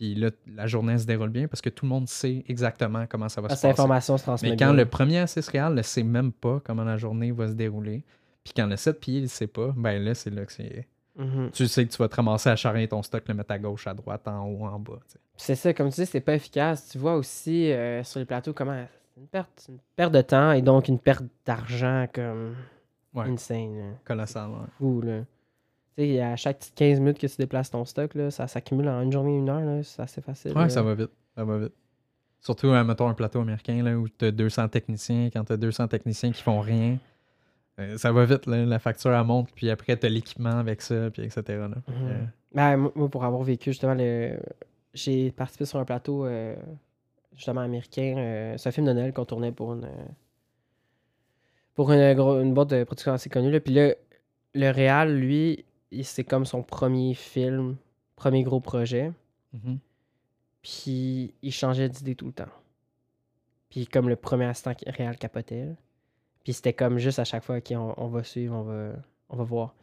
[0.00, 3.28] Puis là, la journée se déroule bien parce que tout le monde sait exactement comment
[3.28, 3.76] ça va Parce se passer.
[3.76, 4.72] l'information se transmet Mais quand bien.
[4.74, 8.02] le premier assist réel ne sait même pas comment la journée va se dérouler,
[8.42, 10.88] puis quand le 7 pieds il ne sait pas, ben là, c'est là que c'est.
[11.18, 11.50] Mhm.
[11.52, 13.86] Tu sais que tu vas te ramasser à charrier ton stock, le mettre à gauche,
[13.86, 15.00] à droite, en haut, en bas.
[15.36, 16.88] C'est ça, comme tu dis, c'est pas efficace.
[16.88, 18.82] Tu vois aussi euh, sur les plateaux comment
[19.14, 22.54] c'est une perte, une perte de temps et donc une perte d'argent comme
[23.12, 23.26] Ouais.
[23.28, 23.76] insane.
[23.76, 23.84] là.
[24.04, 24.48] Colossal.
[24.80, 25.06] ouais.
[25.06, 25.24] Là.
[25.96, 28.88] Tu sais, à chaque petite 15 minutes que tu déplaces ton stock, là, ça s'accumule
[28.88, 30.52] en une journée, une heure, là, c'est assez facile.
[30.52, 30.68] Ouais, là.
[30.68, 31.10] ça va vite.
[31.36, 31.72] Ça va vite.
[32.40, 35.28] Surtout, euh, mettons, un plateau américain là, où tu as 200 techniciens.
[35.30, 36.98] Quand tu as 200 techniciens qui font rien,
[37.78, 38.46] euh, ça va vite.
[38.46, 39.50] là, la facture, elle monte.
[39.54, 41.42] Puis après, tu as l'équipement avec ça, puis etc.
[41.48, 41.68] là.
[41.68, 41.82] Mhm.
[41.88, 42.24] euh,
[42.54, 44.38] Ben, moi, pour avoir vécu justement le.
[44.94, 46.56] J'ai participé sur un plateau euh,
[47.36, 48.54] justement américain.
[48.56, 49.88] c'est un film de Noël qu'on tournait pour une.
[51.74, 53.50] pour une, une boîte de production assez connue.
[53.50, 53.60] Là.
[53.60, 53.94] Puis là,
[54.54, 55.64] le Réal, lui,
[56.02, 57.76] c'est comme son premier film,
[58.16, 59.12] premier gros projet.
[59.52, 59.78] mhm.
[60.62, 62.52] Puis il changeait d'idée tout le temps.
[63.70, 65.68] Puis comme le premier instant Réal capotait.
[66.44, 68.92] Puis c'était comme juste à chaque fois, OK, on, on va suivre, on va,
[69.30, 69.74] on va voir.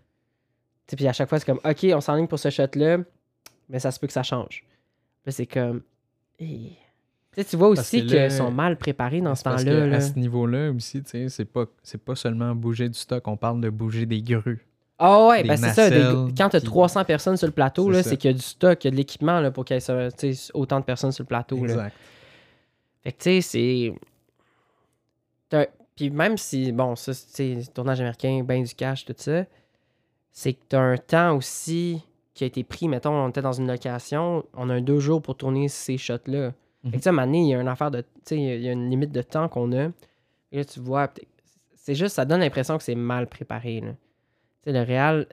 [0.86, 3.00] Puis à chaque fois, c'est comme, OK, on s'enligne pour ce shot-là,
[3.70, 4.64] mais ça se peut que ça change.
[5.26, 5.82] Là, c'est comme,
[6.40, 6.78] Hey.
[7.36, 9.96] Tu vois aussi qu'ils sont mal préparés dans ce temps-là.
[9.96, 13.70] À ce niveau-là aussi, c'est pas, c'est pas seulement bouger du stock, on parle de
[13.70, 14.67] bouger des grues.
[15.00, 15.90] Ah ouais, ben c'est ça.
[15.92, 18.38] des- quand tu as qui- 300 personnes sur le plateau, C'est c'est qu'il y a
[18.38, 21.12] du stock, il y a de l'équipement pour qu'il y ait tu autant de personnes
[21.12, 21.58] sur le plateau.
[21.58, 21.74] là.
[21.74, 21.96] Exact.
[23.04, 23.94] Fait que, tu sais, c'est.
[25.96, 29.46] Puis même si, bon, ça, tu sais, tournage américain, ben du cash, tout ça,
[30.32, 32.04] c'est que t'as un temps aussi
[32.36, 32.88] qui a été pris.
[32.88, 36.52] Mettons, on était dans une location, on a un deux jours pour tourner ces shots-là.
[36.84, 38.02] Fait que, tu sais, à un moment donné, il y a une affaire de.
[38.02, 39.86] Tu sais, il y a- une limite de temps qu'on a.
[40.52, 41.10] Et là, tu vois,
[41.76, 43.92] c'est juste, ça donne l'impression que c'est mal préparé, là.
[44.68, 45.28] Sais, le réel,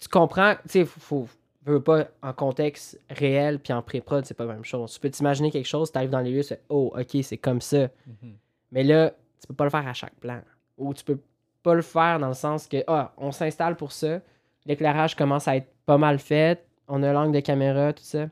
[0.00, 1.28] tu comprends, tu sais, faut, faut
[1.64, 4.92] veux pas en contexte réel puis en pré-prod, c'est pas la même chose.
[4.94, 7.36] Tu peux t'imaginer quelque chose, tu arrives dans les lieux, tu fais Oh, ok, c'est
[7.36, 7.88] comme ça.
[8.06, 8.34] Mhm.
[8.72, 10.40] Mais là, tu peux pas le faire à chaque plan.
[10.76, 11.20] Ou tu peux
[11.62, 14.20] pas le faire dans le sens que, ah, on s'installe pour ça,
[14.66, 18.26] l'éclairage commence à être pas mal fait, on a l'angle de caméra, tout ça.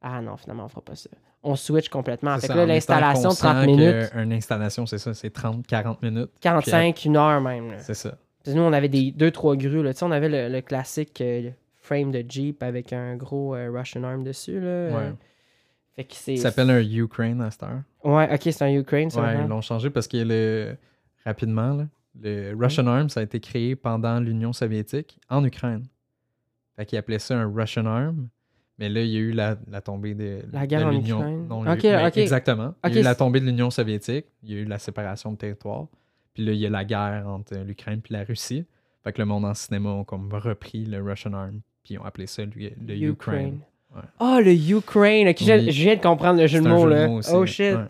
[0.00, 1.10] Ah non, finalement, on fera pas ça.
[1.42, 2.38] On switch complètement.
[2.38, 5.66] Fait ça, que là, l'installation, conscient 30 que minutes, Une installation, c'est ça, c'est 30,
[5.66, 6.30] 40 minutes.
[6.40, 7.74] 45, une heure même.
[7.78, 8.16] C'est ça.
[8.46, 9.82] Nous, on avait des deux, trois grues.
[9.82, 9.92] Là.
[10.02, 14.24] On avait le, le classique euh, frame de Jeep avec un gros euh, Russian Arm
[14.24, 14.60] dessus.
[14.60, 14.88] Là.
[14.90, 15.12] Ouais.
[15.94, 16.36] Fait que c'est.
[16.36, 17.82] Ça s'appelle un Ukraine à cette heure.
[18.04, 19.20] Ouais, ok, c'est un Ukraine, ça.
[19.22, 19.42] Ouais, hein?
[19.44, 20.76] ils l'ont changé parce que le
[21.24, 21.86] rapidement, là,
[22.20, 25.86] le Russian Arm, ça a été créé pendant l'Union soviétique en Ukraine.
[26.76, 28.28] Fait qu'ils appelaient ça un Russian Arm.
[28.78, 31.18] Mais là, il y a eu la, la tombée de, La guerre de en l'Union.
[31.18, 31.46] Ukraine.
[31.48, 32.20] Non, eu-.
[32.20, 32.74] Exactement.
[32.84, 34.26] Il y a eu la tombée de l'Union soviétique.
[34.42, 35.86] Il y a eu la séparation de territoire.
[36.36, 38.64] Puis là, il y a la guerre entre l'Ukraine et la Russie.
[39.02, 41.60] Fait que le monde en cinéma ont comme repris le Russian Arm.
[41.82, 42.50] Puis ils ont appelé ça le,
[42.86, 43.60] le Ukraine.
[43.94, 44.02] Ouais.
[44.20, 45.32] Ah, le Ukraine.
[45.38, 45.70] Je, Oui.
[45.72, 47.08] je viens de comprendre le jeu de mots, là.
[47.08, 47.30] aussi.
[47.32, 47.74] oh shit.
[47.74, 47.84] Ouais.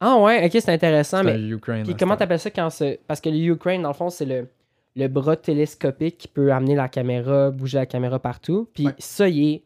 [0.00, 1.24] Ah, ouais, ok, c'est intéressant.
[1.24, 1.84] Mais Ukraine.
[1.84, 3.00] puis comment t'appelles ça quand c'est.
[3.06, 4.48] Parce que le Ukraine, dans le fond, c'est le,
[4.96, 8.68] le bras télescopique qui peut amener la caméra, bouger la caméra partout.
[8.74, 8.94] Puis Ouais.
[8.98, 9.62] ça, il est.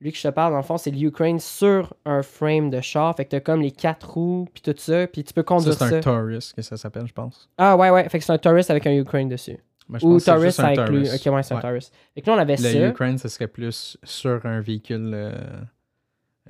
[0.00, 2.80] Lui que je te parle, dans le fond, c'est le Ukraine sur un frame de
[2.82, 3.16] char.
[3.16, 5.06] Fait que t'as comme les quatre roues, puis tout ça.
[5.06, 5.96] Puis tu peux Ça, conduire c'est ça.
[5.96, 7.48] un Taurus que ça s'appelle, je pense.
[7.56, 8.06] Ah, ouais, ouais.
[8.10, 9.58] Fait que c'est un Taurus avec un Ukraine dessus.
[10.02, 10.84] Ou c'est Taurus, inclut.
[11.04, 11.14] Taurus.
[11.26, 11.60] Ok, ouais, c'est un.
[11.60, 11.90] Taurus.
[12.14, 12.88] Fait que là, on avait Le ça.
[12.88, 15.32] Ukraine, ce serait plus sur un véhicule euh,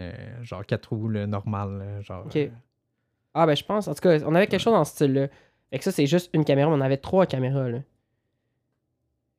[0.01, 1.79] euh, genre 4 roues le normal.
[1.79, 2.37] là, genre, Ok.
[2.37, 2.49] euh,
[3.35, 3.87] Ah, ben, je pense.
[3.87, 5.29] En tout cas, on avait quelque chose dans ce style-là.
[5.71, 7.79] Fait que ça, c'est juste une caméra, mais on avait trois caméras, là.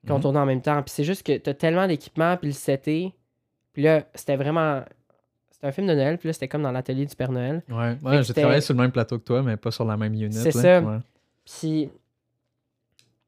[0.07, 0.21] Qu'on mhm.
[0.21, 0.81] tournait en même temps.
[0.83, 3.13] Puis c'est juste que t'as tellement d'équipements, puis le seté.
[3.77, 4.81] Puis là, c'était vraiment.
[5.51, 7.61] C'était un film de Noël, puis là, c'était comme dans l'atelier du Père Noël.
[7.69, 10.15] Ouais, ouais j'ai travaillé sur le même plateau que toi, mais pas sur la même
[10.15, 10.33] unit.
[10.33, 10.81] C'est ça.
[10.81, 10.97] Ouais.
[11.45, 11.91] Puis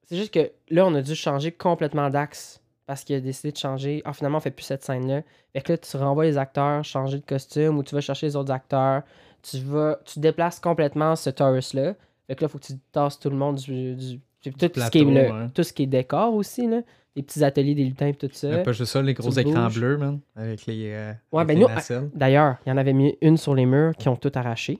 [0.07, 3.57] c'est juste que là, on a dû changer complètement d'axe parce qu'il a décidé de
[3.57, 4.01] changer.
[4.05, 5.21] Ah, finalement, on fait plus cette scène-là.
[5.53, 8.35] Fait que là, tu renvoies les acteurs changer de costume ou tu vas chercher les
[8.35, 9.03] autres acteurs.
[9.43, 11.93] Tu vas, tu déplaces complètement ce Taurus-là.
[12.25, 14.19] Fait que là, il faut que tu tasses tout le monde du.
[14.41, 15.49] tout, ce qui est le- ouais.
[15.53, 16.81] tout ce qui est décor aussi, là.
[17.15, 18.49] Les petits ateliers des lutins et tout ça.
[18.49, 19.79] Mais pas juste ça, les gros tu écrans bouges.
[19.79, 22.09] bleus, man, avec les, euh, Ouais, avec ben les nous, nacelles.
[22.13, 24.79] D'ailleurs, il y en avait mis une sur les murs qui ont tout arraché.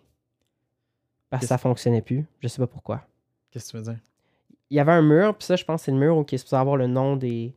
[1.29, 2.25] Parce que ça fonctionnait plus.
[2.39, 3.01] Je sais pas pourquoi.
[3.51, 3.99] Qu'est-ce que tu veux dire?
[4.71, 6.35] il y avait un mur, puis ça, je pense que c'est le mur où qui
[6.35, 7.55] est supposé avoir le nom des,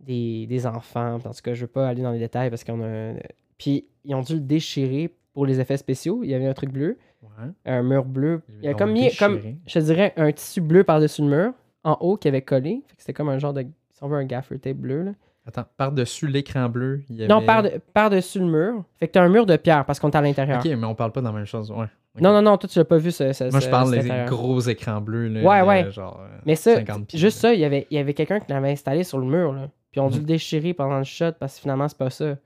[0.00, 1.14] des, des enfants.
[1.14, 3.12] En tout cas, je veux pas aller dans les détails parce qu'on a.
[3.56, 6.24] Puis ils ont dû le déchirer pour les effets spéciaux.
[6.24, 7.50] Il y avait un truc bleu, Ouais.
[7.66, 8.42] un mur bleu.
[8.58, 11.52] Il y a comme mis, comme, je te dirais, un tissu bleu par-dessus le mur,
[11.84, 12.82] en haut, qui avait collé.
[12.88, 13.64] Fait que c'était comme un genre de.
[14.00, 15.10] Si on veut un gaffer tape bleu, là.
[15.46, 17.28] Attends, par-dessus l'écran bleu, il y avait...
[17.28, 18.84] Non, par- par-dessus le mur.
[18.98, 20.58] Fait que t'as un mur de pierre parce qu'on est à l'intérieur.
[20.58, 21.86] Ok, mais on parle pas de la même chose, ouais.
[22.20, 24.60] Non, non, non, toi, tu l'as pas vu, ce, ce- Moi, je parle des gros
[24.60, 25.42] écrans bleus, là.
[25.42, 25.90] Ouais, ouais.
[25.92, 27.50] Genre, euh, Mais ça, 50 pieds, juste là.
[27.50, 29.68] ça, il y avait, il y avait quelqu'un qui l'avait installé sur le mur, là.
[29.92, 30.20] Puis on a dû Mhm.
[30.22, 32.36] le déchirer pendant le shot parce que finalement, c'est pas ça.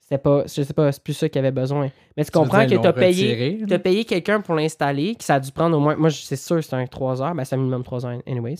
[0.00, 1.90] C'était pas, je sais pas, c'est plus ça qu'il avait besoin.
[2.16, 5.50] Mais tu comprends que t'as payé, t'as payé quelqu'un pour l'installer, que ça a dû
[5.52, 7.82] prendre au moins, moi, c'est sûr que c'est un 3 heures, ben c'est un minimum
[7.82, 8.56] 3 heures, anyways.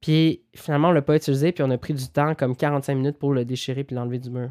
[0.00, 3.18] Puis finalement, on l'a pas utilisé, puis on a pris du temps, comme 45 minutes
[3.18, 4.50] pour le déchirer puis l'enlever du mur.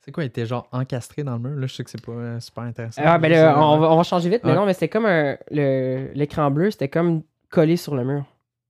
[0.00, 1.56] C'est quoi, il était genre encastré dans le mur?
[1.60, 3.02] Là, je sais que c'est pas euh, super intéressant.
[3.04, 5.36] Ah, ben là, on, va, on va changer vite, mais non, mais c'était comme un,
[5.50, 8.24] l'écran bleu, c'était comme collé sur le mur.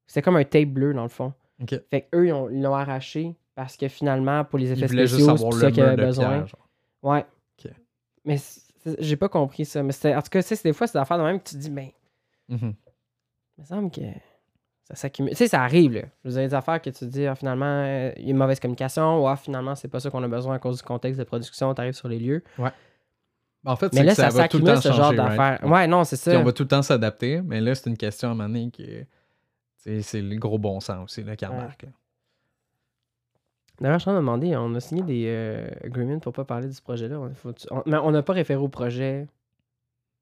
[0.07, 1.33] C'était comme un tape bleu, dans le fond.
[1.63, 1.75] Ok.
[1.91, 5.53] Fait qu'eux, ils ont- ils l'ont arraché parce que finalement, pour les effets spéciaux, c'est
[5.53, 6.43] ça qu'il avait besoin.
[6.43, 6.57] pierre.
[7.03, 7.25] Ouais.
[7.65, 7.71] Ok.
[8.27, 8.37] Mais
[8.99, 9.83] j'ai pas compris ça.
[9.83, 11.49] Mais en tout cas, tu sais, c'est des fois, c'est des affaires de même que
[11.49, 11.89] tu te dis, ben,
[12.49, 12.75] Mhm.
[13.57, 14.01] il me semble que
[14.85, 15.31] ça s'accumule.
[15.33, 16.03] Tu sais, ça arrive, là.
[16.25, 18.31] Je veux dire, des affaires que tu te dis, ah, finalement, euh, il y a
[18.31, 20.83] une mauvaise communication, ou ah, finalement, c'est pas ça qu'on a besoin à cause du
[20.83, 22.43] contexte de production, t'arrives sur les lieux.
[23.65, 24.97] En fait, Mais c'est là, que ça, ça va tout le s'accumule, temps ce genre
[25.13, 25.39] changer, right?
[25.39, 25.71] d'affaires.
[25.71, 26.39] Ouais, non, c'est Tu ça.
[26.39, 28.71] on va tout le temps s'adapter, mais là, c'est une question à un moment donné
[28.73, 28.83] tu
[29.77, 31.57] sais, c'est le gros bon sens aussi là, qui Ouais.
[31.57, 31.69] là.
[33.81, 36.45] D'ailleurs, je suis en train de demander, on a signé des euh, agreements pour pas
[36.45, 37.19] parler de ce projet-là.
[37.19, 39.27] On, mais on n'a pas référé au projet.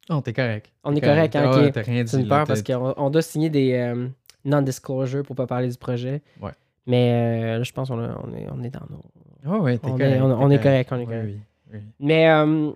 [0.08, 0.72] Oh, t'es correct.
[0.82, 1.56] On est correct, hein, ok.
[1.56, 2.10] ouais, t'as rien dit.
[2.10, 4.08] C'est une là, peur parce qu'on on doit signer des euh,
[4.44, 6.22] non-disclosure pour pas parler du projet.
[6.40, 6.52] Ouais.
[6.86, 7.12] Mais
[7.54, 9.50] euh, là, je pense qu'on on est, on est dans nos.
[9.52, 10.02] Ouais, ouais, t'es On correct.
[10.16, 11.24] est, on, est correct, on est correct.
[11.26, 11.40] oui,
[11.72, 11.80] oui.
[12.00, 12.70] Mais euh,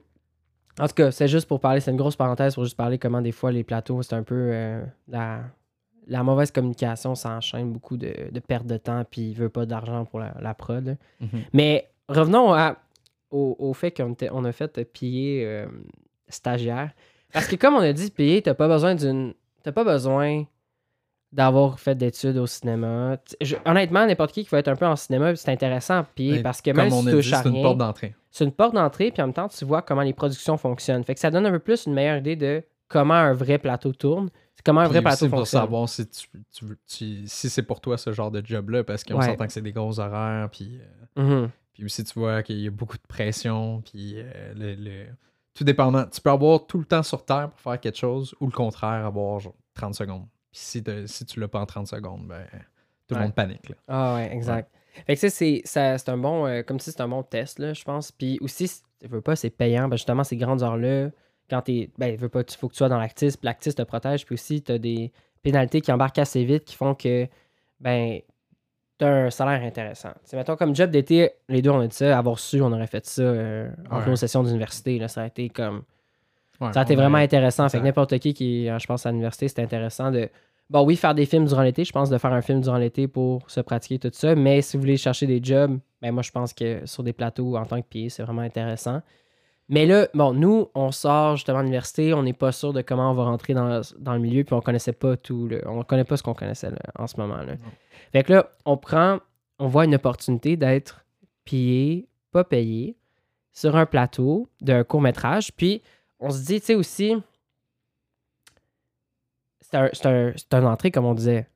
[0.78, 3.20] en tout cas, c'est juste pour parler, c'est une grosse parenthèse pour juste parler comment
[3.20, 5.40] des fois les plateaux, c'est un peu euh, la,
[6.06, 9.66] la mauvaise communication, ça enchaîne beaucoup de, de perte de temps, puis il veut pas
[9.66, 10.96] d'argent pour la, la prod.
[11.20, 11.28] Mhm.
[11.52, 12.76] Mais revenons à-
[13.30, 15.64] au, au fait qu'on on a fait piller
[16.28, 16.92] stagiaire.
[17.32, 19.34] Parce que comme on a dit, payer, t'as pas besoin d'une.
[19.64, 20.44] T'as pas besoin
[21.34, 23.16] d'avoir fait d'études au cinéma.
[23.40, 26.60] Je- honnêtement, n'importe qui qui va être un peu en cinéma, c'est intéressant Mais parce
[26.62, 28.14] que Comme même si tu touches c'est une porte d'entrée.
[28.30, 31.02] c'est une porte d'entrée, puis en même temps, tu vois comment les productions fonctionnent.
[31.04, 33.92] Fait que ça donne un peu plus une meilleure idée de comment un vrai plateau
[33.92, 34.30] tourne,
[34.64, 35.60] comment un vrai Puis plateau pour fonctionne.
[35.62, 39.02] savoir si, tu, tu veux- tu- si c'est pour toi ce genre de job-là, parce
[39.04, 39.26] qu'on Ouais.
[39.26, 40.80] s'entend que c'est des gros horaires, puis,
[41.18, 41.50] euh, Mhm.
[41.74, 45.06] puis aussi tu vois qu'il y a beaucoup de pression, puis euh, le, le-
[45.52, 46.04] tout dépendant.
[46.06, 49.04] Tu peux avoir tout le temps sur Terre pour faire quelque chose, ou le contraire,
[49.04, 50.26] avoir genre 30 secondes.
[50.54, 52.44] Puis si, tu l'as pas en 30 secondes, ben
[53.08, 53.22] tout le Ouais.
[53.26, 53.68] monde panique.
[53.68, 53.74] Là.
[53.88, 54.70] Ah ouais, exact.
[55.06, 57.58] Fait que ça, c'est ça- c'est un bon, euh, comme si c'est un bon test,
[57.58, 58.12] là, je pense.
[58.12, 59.88] Puis aussi, si tu veux pas, c'est payant.
[59.88, 61.10] Ben justement, ces grandes heures-là,
[61.50, 63.82] quand t'es, ben, veux pas, il faut que tu sois dans l'actis, puis l'actis te
[63.82, 65.12] protège, puis aussi, t'as des
[65.42, 67.26] pénalités qui embarquent assez vite qui font que,
[67.80, 68.20] ben,
[68.96, 70.12] t'as un salaire intéressant.
[70.22, 72.86] C'est mettons, comme job d'été, les deux, on a dit ça, avoir su, on aurait
[72.86, 74.10] fait ça euh, entre Ouais.
[74.10, 75.82] nos sessions d'université, là, ça a été comme...
[76.60, 77.68] Ouais, Ça a été vraiment intéressant.
[77.68, 80.28] Fait que n'importe qui qui, euh, je pense, à l'université, c'est intéressant de.
[80.70, 81.84] Bon, oui, faire des films durant l'été.
[81.84, 84.34] Je pense de faire un film durant l'été pour se pratiquer tout ça.
[84.34, 87.56] Mais si vous voulez chercher des jobs, ben moi, je pense que sur des plateaux
[87.56, 89.02] en tant que pied, c'est vraiment intéressant.
[89.68, 93.10] Mais là, bon, nous, on sort justement de l'université, on n'est pas sûr de comment
[93.10, 95.48] on va rentrer dans, dans le milieu, puis on connaissait pas tout.
[95.48, 95.58] là.
[95.66, 97.38] On connaît pas ce qu'on connaissait là, en ce moment.
[97.38, 97.54] Là.
[98.12, 99.18] Fait que là, on prend,
[99.58, 101.04] on voit une opportunité d'être
[101.44, 102.96] payé, pas payé,
[103.52, 105.52] sur un plateau d'un court métrage.
[105.56, 105.80] Puis
[106.24, 107.14] on se dit, tu sais aussi,
[109.60, 111.46] c'est un, c'est un, c'est une entrée, comme on disait.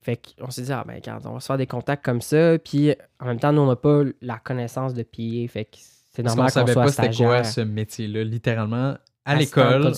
[0.00, 2.58] Fait qu'on s'est dit, ah ben, regarde, on va se faire des contacts comme ça.
[2.58, 5.48] Puis en même temps, nous, on n'a pas la connaissance de piller.
[5.48, 5.76] Fait que
[6.12, 8.24] c'est normal qu'on savait soit pas c'était quoi ce métier-là.
[8.24, 9.92] Littéralement, à l'école,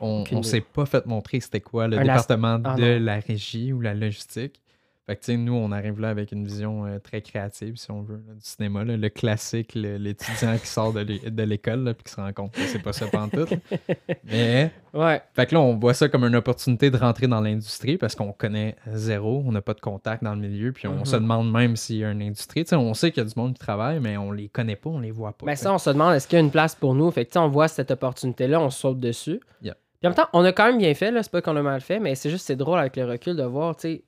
[0.00, 0.42] on, idée.
[0.42, 3.04] s'est pas fait montrer c'était quoi le Un département Ah, de non.
[3.04, 4.60] la régie ou la logistique.
[5.06, 8.22] Fait que, nous, on arrive là avec une vision euh, très créative, si on veut,
[8.26, 8.84] là, du cinéma.
[8.84, 8.96] là.
[8.96, 12.62] Le classique, l'étudiant qui sort de l'é- de l'école puis qui se rend compte que
[12.62, 13.50] c'est pas ça pantoute.
[14.24, 15.20] Mais, Ouais.
[15.34, 18.32] fait que là, on voit ça comme une opportunité de rentrer dans l'industrie parce qu'on
[18.32, 21.76] connaît zéro, on n'a pas de contact dans le milieu, puis on se demande même
[21.76, 22.64] s'il y a une industrie.
[22.72, 25.00] On sait qu'il y a du monde qui travaille, mais on les connaît pas, on
[25.00, 25.44] les voit pas.
[25.46, 25.64] Ben tu sais.
[25.64, 27.10] ça, on se demande est-ce qu'il y a une place pour nous?
[27.10, 29.40] Fait que, on voit cette opportunité-là, on saute dessus.
[29.60, 29.74] Yeah.
[30.00, 31.22] Puis en même temps, on a quand même bien fait, là.
[31.22, 33.42] C'est pas qu'on a mal fait, mais c'est juste c'est drôle avec le recul de
[33.42, 34.04] voir, tu sais,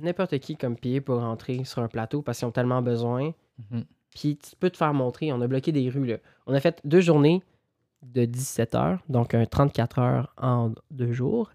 [0.00, 3.32] n'importe qui comme pied pour rentrer sur un plateau parce qu'ils ont tellement besoin.
[3.70, 3.84] Mhm.
[4.14, 5.32] Puis tu peux te faire montrer.
[5.32, 6.16] On a bloqué des rues, là.
[6.46, 7.42] On a fait deux journées
[8.02, 11.50] de 17 heures, donc un 34 heures en deux jours.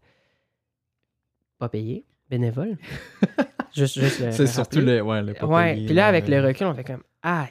[1.60, 2.78] Pas payé, bénévole.
[3.76, 5.02] juste, juste le- C'est surtout le.
[5.02, 7.50] Ouais, le pas Ouais, payé, puis là, avec euh, le recul, on fait comme aïe,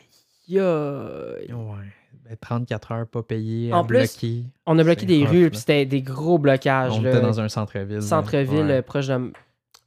[0.49, 1.53] aïe.
[1.53, 1.93] Ouais.
[2.25, 4.45] Ben, 34 heures pas payées, En plus, bloquer.
[4.67, 6.93] On a bloqué des rough, rues, puis c'était des gros blocages.
[6.99, 7.11] On là.
[7.11, 8.03] était dans un centre-ville.
[8.03, 8.73] centre-ville Ouais.
[8.79, 9.33] euh, proche de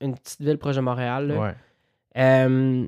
[0.01, 1.27] une petite ville proche de Montréal.
[1.27, 1.39] là.
[1.39, 1.55] Ouais.
[2.17, 2.87] Euh,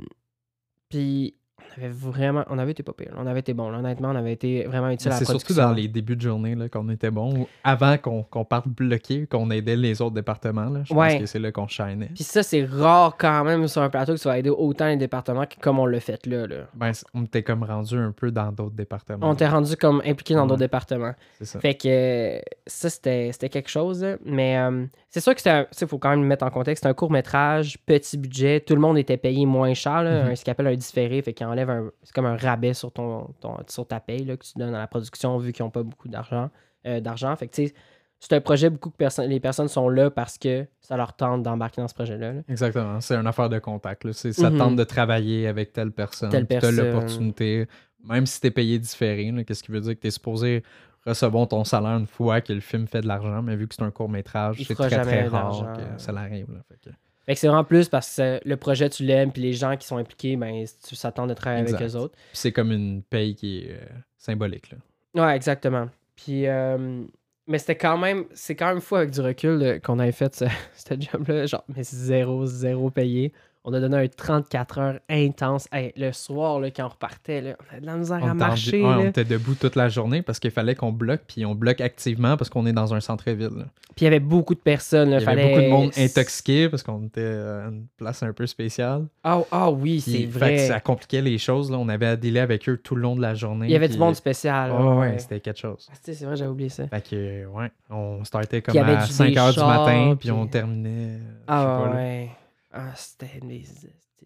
[0.89, 1.36] puis
[1.78, 3.12] on avait vraiment, on avait été pas pire.
[3.18, 3.70] On avait été bon.
[3.70, 3.80] là.
[3.80, 6.56] Honnêtement, on avait été vraiment utile à la C'est surtout dans les débuts de journée
[6.72, 10.70] qu'on était bon, avant qu'on parte bloqué, qu'on aidait les autres départements.
[10.70, 10.82] Là.
[10.84, 11.12] Je Ouais.
[11.14, 12.10] pense que c'est là qu'on shinait.
[12.14, 14.98] Puis ça, c'est rare quand même sur un plateau que tu vas aider autant les
[14.98, 16.48] départements que comme on l'a fait là.
[16.48, 16.56] là.
[16.74, 19.30] Ben, on était comme rendu un peu dans d'autres départements.
[19.30, 20.48] On t'est rendu comme impliqué dans Ouais.
[20.48, 21.14] d'autres départements.
[21.40, 21.60] C'est ça.
[21.60, 24.06] Fait que ça, c'était quelque chose.
[24.26, 25.42] Mais euh, c'est sûr que.
[25.82, 26.84] Il faut quand même le mettre en contexte.
[26.84, 28.60] C'est un court métrage, petit budget.
[28.62, 30.04] Tout le monde était payé moins cher.
[30.04, 30.32] Là, Mhm.
[30.32, 31.22] un- ce qu'on appelle un différé.
[31.22, 31.91] Fait qu'il enlève un.
[32.04, 34.80] C'est comme un rabais sur, ton, ton- sur ta paye là, que tu donnes à
[34.80, 36.50] la production vu qu'ils n'ont pas beaucoup d'argent.
[36.88, 37.36] euh, d'argent.
[37.36, 37.74] Fait que tu sais,
[38.19, 39.30] c'est un projet, beaucoup de personnes.
[39.30, 42.34] Les personnes sont là parce que ça leur tente d'embarquer dans ce projet-là.
[42.34, 42.41] là.
[42.50, 43.00] Exactement.
[43.02, 44.04] C'est une affaire de contact.
[44.04, 44.13] Là.
[44.13, 44.58] C'est- Ça Mhm.
[44.58, 46.30] tente de travailler avec telle personne.
[46.32, 46.76] Telle personne.
[46.78, 47.67] l'opportunité,
[48.04, 50.63] même si t'es payé différé, là, qu'est-ce qui veut dire que t'es supposé
[51.06, 53.82] recevoir ton salaire une fois que le film fait de l'argent, mais vu que c'est
[53.84, 56.52] un court métrage, Il c'est très très rare que ça l'arrive.
[56.52, 56.60] là.
[56.67, 56.95] Fait que-
[57.32, 59.32] Fait que c'est vraiment plus parce que le projet, tu l'aimes.
[59.32, 62.13] Puis les gens qui sont impliqués, ben, tu s'attendent de travailler avec eux autres.
[62.13, 63.86] Puis c'est comme une paye qui est euh,
[64.17, 64.70] symbolique.
[64.70, 65.24] Là.
[65.24, 65.88] Ouais, exactement.
[66.17, 67.06] Puis, euh,
[67.48, 70.44] mais c'était quand même, c'est quand même fou avec du recul qu'on avait fait ce,
[70.76, 73.32] ce job-là, genre, mais zéro, zéro payé.
[73.63, 75.67] On a donné un 34 heures intense.
[75.71, 78.32] Hey, le soir, là, quand on repartait, là, on avait de la misère On à
[78.32, 78.82] en- marcher.
[78.82, 81.80] ouais, on était debout toute la journée parce qu'il fallait qu'on bloque, puis on bloque
[81.80, 83.67] activement parce qu'on est dans un centre-ville.
[83.95, 85.12] Puis il y avait beaucoup de personnes.
[85.12, 88.34] là, Il y avait beaucoup de monde intoxiqué parce qu'on était à une place un
[88.34, 89.06] peu spéciale.
[89.24, 90.58] Ah ah oui, c'est fait que vrai.
[90.58, 91.69] ça compliquait les choses.
[91.69, 91.78] Là.
[91.78, 93.67] On avait à dealer avec eux tout le long de la journée.
[93.67, 94.71] Il y avait puis- du monde spécial.
[94.71, 95.19] Ouais, ouais, ouais.
[95.19, 95.88] c'était quelque chose.
[95.91, 96.88] Ah, c'est vrai, j'avais oublié ça.
[96.88, 100.47] Fait que, ouais, on startait comme à du- 5 des h du matin, puis on
[100.47, 101.12] terminait.
[101.12, 102.24] je sais Ah là.
[102.72, 103.52] Ah, c'était une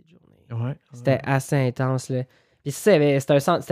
[0.08, 0.66] journées.
[0.66, 0.76] Ouais.
[0.94, 2.24] C'était assez intense, là.
[2.64, 3.20] Puis c'était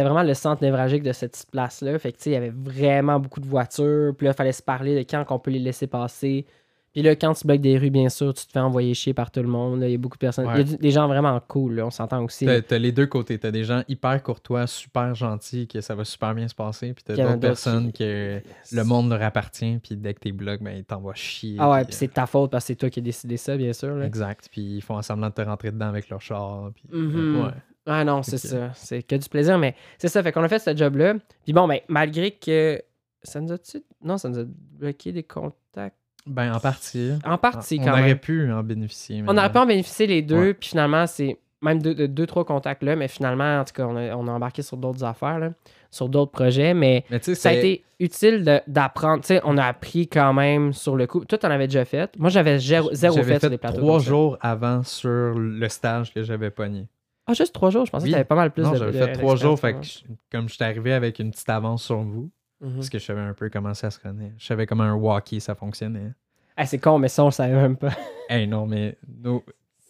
[0.03, 1.97] vraiment le centre névralgique de cette petite place-là.
[1.97, 4.13] Fait que, tu sais, il y avait vraiment beaucoup de voitures.
[4.15, 6.45] Puis là, il fallait se parler de quand on peut les laisser passer.
[6.93, 9.31] Puis là, quand tu bloques des rues, bien sûr, tu te fais envoyer chier par
[9.31, 9.81] tout le monde.
[9.81, 10.47] Il y a beaucoup de personnes.
[10.55, 12.45] Il y a des gens vraiment cool, là, on s'entend aussi.
[12.45, 13.39] T'as, t'as les deux côtés.
[13.39, 16.93] T'as des gens hyper courtois, super gentils, que ça va super bien se passer.
[16.93, 20.63] Puis t'as d'autres personnes qui- que le monde leur appartient, puis dès que t'es bloqué,
[20.63, 21.55] ben, ils t'envoient chier.
[21.59, 23.57] Ah ouais, puis, puis c'est ta faute parce que c'est toi qui as décidé ça,
[23.57, 23.89] bien sûr.
[23.89, 24.05] euh, là.
[24.05, 24.47] Exact.
[24.51, 26.69] Puis ils font semblant de te rentrer dedans avec leur char.
[26.75, 27.41] Puis, Mhm.
[27.45, 27.51] ouais.
[27.87, 28.71] Ah non, c'est ça.
[28.75, 30.21] C'est que du plaisir, mais c'est ça.
[30.21, 31.15] Fait qu'on a fait ce job-là.
[31.43, 32.79] Puis bon, ben, malgré que.
[33.23, 33.81] Ça nous a-tu.
[34.03, 35.95] Non, ça nous a bloqué des contacts?
[36.25, 37.11] Ben, en partie.
[37.25, 38.17] En partie, on quand aurait même.
[38.19, 39.23] pu en bénéficier.
[39.27, 40.53] On aurait pu en bénéficier les deux, Ouais.
[40.53, 43.95] puis finalement, c'est même deux, deux, trois contacts là, mais finalement, en tout cas, on
[43.95, 45.51] a, on a embarqué sur d'autres affaires, là,
[45.91, 49.21] sur d'autres projets, mais ça a été utile d'apprendre.
[49.21, 51.23] Tu sais, on a appris quand même sur le coup.
[51.25, 52.11] Toi, t'en avais déjà fait.
[52.17, 52.89] Moi, j'avais zéro,
[53.23, 53.77] fait, sur des plateaux.
[53.77, 56.87] trois comme jours avant sur le stage que j'avais pogné.
[57.27, 57.85] Ah, juste trois jours?
[57.85, 58.09] Je pensais Oui.
[58.09, 59.57] que t'avais pas mal plus non, de j'avais fait trois jours.
[59.57, 62.29] Fait que d'expérience, je- comme j'étais arrivé avec une petite avance sur vous,
[62.75, 64.31] Parce que je savais un peu comment ça se renait.
[64.37, 66.11] Je savais comment un walkie ça fonctionnait.
[66.55, 67.91] Ah, c'est con, mais ça, on savait même pas.
[68.29, 69.43] Hey non, mais nous,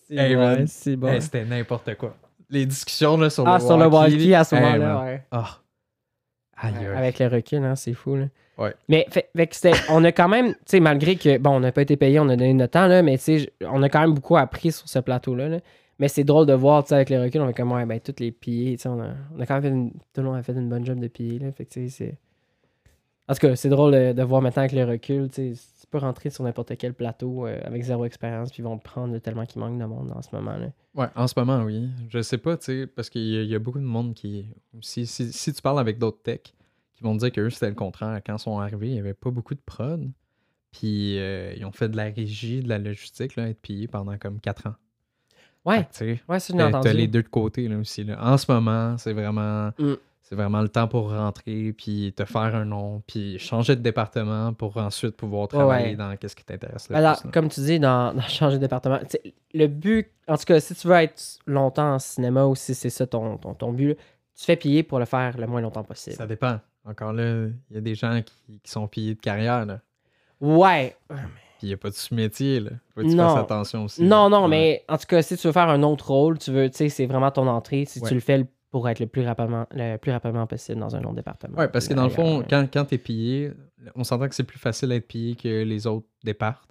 [0.07, 0.67] C'est Hey, bon, man.
[0.67, 1.07] c'est bon.
[1.07, 2.15] hey, c'était n'importe quoi.
[2.49, 4.13] Les discussions là, sur ah, le sur le walkie.
[4.15, 5.23] walkie à ce moment-là, ouais.
[5.31, 5.59] Ah.
[6.57, 6.73] Aïe.
[6.95, 8.15] Avec le recul, hein, c'est fou.
[8.15, 8.25] Là.
[8.57, 8.73] Ouais.
[8.87, 11.59] Mais fait, fait que c'était- on a quand même, tu sais, malgré que, bon, on
[11.59, 13.89] n'a pas été payé, on a donné notre temps, là, mais tu sais, on a
[13.89, 15.49] quand même beaucoup appris sur ce plateau-là.
[15.49, 15.59] là.
[15.99, 17.99] Mais c'est drôle de voir, tu sais, avec le recul, on fait comme, ouais, ben,
[17.99, 20.23] tous les pillés, tu sais, on a, on a quand même fait une, tout le
[20.23, 21.51] monde a fait une bonne job de piller, là.
[21.51, 22.17] Fait que, tu sais, c'est.
[23.29, 25.53] En tout cas, c'est drôle de, de voir maintenant avec le recul, tu
[25.89, 29.45] peux rentrer sur n'importe quel plateau euh, avec zéro expérience, puis ils vont prendre tellement
[29.45, 30.67] qu'il manque de monde en ce moment-là.
[30.95, 31.87] Ouais, en ce moment, oui.
[32.09, 34.45] Je sais pas, tu sais, parce qu'il y, y a beaucoup de monde qui.
[34.81, 36.53] Si, si, si tu parles avec d'autres techs,
[36.95, 38.19] qui vont te dire qu'eux, c'était le contraire.
[38.25, 40.11] Quand ils sont arrivés, il y avait pas beaucoup de prod.
[40.71, 44.17] Puis euh, ils ont fait de la régie, de la logistique, là, être payés pendant
[44.17, 44.75] comme 4 ans.
[45.65, 46.83] Ouais, Fait ouais, T'as entendu.
[46.83, 48.03] t'as les deux de côté là, aussi.
[48.03, 48.17] Là.
[48.21, 49.67] En ce moment, c'est vraiment.
[49.79, 49.93] Mm.
[50.25, 54.53] C'est vraiment le temps pour rentrer, puis te faire un nom, puis changer de département
[54.53, 55.95] pour ensuite pouvoir travailler ouais.
[55.95, 57.29] dans qu'est-ce qui t'intéresse Alors, plus.
[57.31, 58.99] comme tu dis, dans, dans changer de département,
[59.53, 62.89] le but, en tout cas, si tu veux être longtemps en cinéma ou si c'est
[62.89, 63.95] ça ton, ton, ton but,
[64.35, 66.15] tu fais piller pour le faire le moins longtemps possible.
[66.15, 66.57] Ça dépend.
[66.85, 69.79] Encore là, il y a des gens qui, qui sont pillés de carrière, là.
[70.41, 70.95] Ouais.
[71.09, 71.17] Puis
[71.63, 72.71] il n'y a pas de sous-métier, là.
[72.95, 73.29] Faut que tu Non.
[73.29, 74.03] fasses attention aussi.
[74.03, 74.49] Non, non, Ouais.
[74.49, 76.89] mais en tout cas, si tu veux faire un autre rôle, tu veux, tu sais,
[76.89, 77.85] c'est vraiment ton entrée.
[77.85, 78.07] Si Ouais.
[78.07, 81.03] tu le fais le- pour être le plus rapidement, le plus rapidement possible dans un
[81.03, 81.55] autre département.
[81.59, 83.51] Ouais, parce que dans le fond, quand, quand tu es pillé,
[83.93, 86.65] on s'entend que c'est plus facile d'être pillé que les autres départs.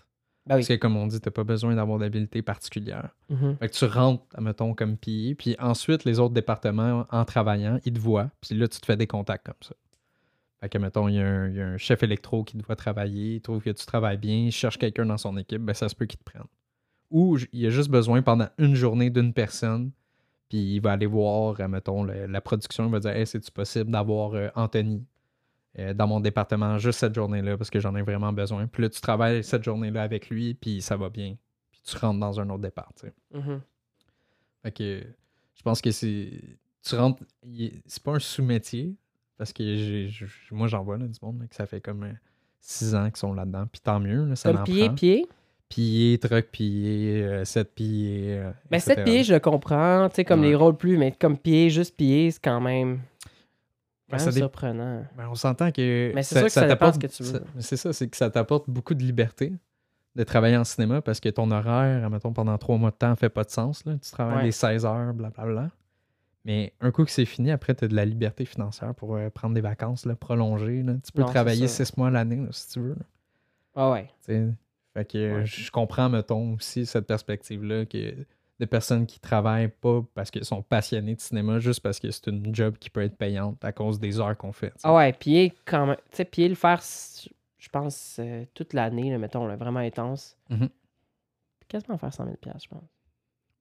[0.45, 0.63] Ben oui.
[0.63, 3.11] Parce que, comme on dit, tu pas besoin d'avoir d'habileté particulière.
[3.31, 3.57] Mhm.
[3.61, 7.93] Fait que tu rentres, mettons, comme pillé, puis ensuite, les autres départements, en travaillant, ils
[7.93, 9.77] te voient, puis là, tu te fais des contacts comme ça.
[10.61, 12.67] Fait que, mettons, il y, a un- il y a un chef électro qui te
[12.67, 15.73] voit travailler, il trouve que tu travailles bien, il cherche quelqu'un dans son équipe, ben
[15.75, 16.43] ça se peut qu'il te prenne.
[17.13, 19.93] Ou il a juste besoin pendant une journée d'une personne,
[20.53, 23.51] puis il va aller voir, euh, mettons, le- la production, il va dire Hey, c'est-tu
[23.51, 25.03] possible d'avoir euh, Anthony
[25.79, 28.67] euh, dans mon département juste cette journée-là, parce que j'en ai vraiment besoin.
[28.67, 31.37] Puis là, tu travailles cette journée-là avec lui, puis ça va bien.
[31.71, 33.15] Puis tu rentres dans un autre départ, tu sais.
[33.33, 33.61] Mhm.
[34.63, 35.03] Fait que
[35.55, 36.31] je pense que c'est.
[36.85, 37.23] Tu rentres.
[37.87, 38.95] C'est pas un sous-métier.
[39.39, 42.07] Parce que j'ai, j'ai- moi, j'en vois là, du monde là, que ça fait comme
[42.61, 43.67] 6 ans qu'ils sont là-dedans.
[43.67, 44.95] Puis tant mieux, là, ça Comme piller, prend.
[44.95, 45.27] pied?
[45.75, 48.39] Piller, truck piller, 7 piller.
[48.39, 48.95] euh, Ben, etc.
[48.97, 50.09] 7 pieds, je le comprends.
[50.11, 50.49] Tu sais, comme Ouais.
[50.49, 53.01] les rôles plus, mais comme pied, juste pied, c'est quand même.
[54.11, 55.07] Ben, ça dé- surprenant.
[55.17, 56.13] Ben, on s'entend que.
[56.15, 57.43] Mais c'est sûr que ça t'apporte- ce que tu veux.
[57.59, 59.55] C'est ça, c'est que ça t'apporte beaucoup de liberté
[60.15, 63.31] de travailler en cinéma parce que ton horaire, mettons, pendant trois mois de temps, fait
[63.31, 63.83] pas de sens.
[63.87, 63.95] Là.
[64.03, 64.43] Tu travailles Ouais.
[64.45, 65.71] les 16 heures, blablabla.
[66.45, 69.31] Mais un coup que c'est fini, après, tu as de la liberté financière pour euh,
[69.31, 70.83] prendre des vacances là, prolongées.
[70.83, 70.95] là.
[71.03, 72.97] Tu peux Non, travailler six mois l'année si tu veux.
[73.75, 74.11] Ah ouais.
[74.95, 75.47] Fait que Ouais.
[75.47, 78.15] je comprends, mettons, aussi cette perspective-là que
[78.61, 82.27] des personnes qui travaillent pas parce qu'elles sont passionnées de cinéma, juste parce que c'est
[82.29, 84.73] une job qui peut être payante à cause des heures qu'on fait.
[84.85, 85.97] Ah ouais, pied, quand même.
[86.13, 86.81] Tu sais, le faire,
[87.59, 90.37] je pense, euh, toute l'année, mettons, là, vraiment intense.
[90.51, 90.69] Mhm.
[91.69, 92.83] Quasiment faire 100 000 je pense.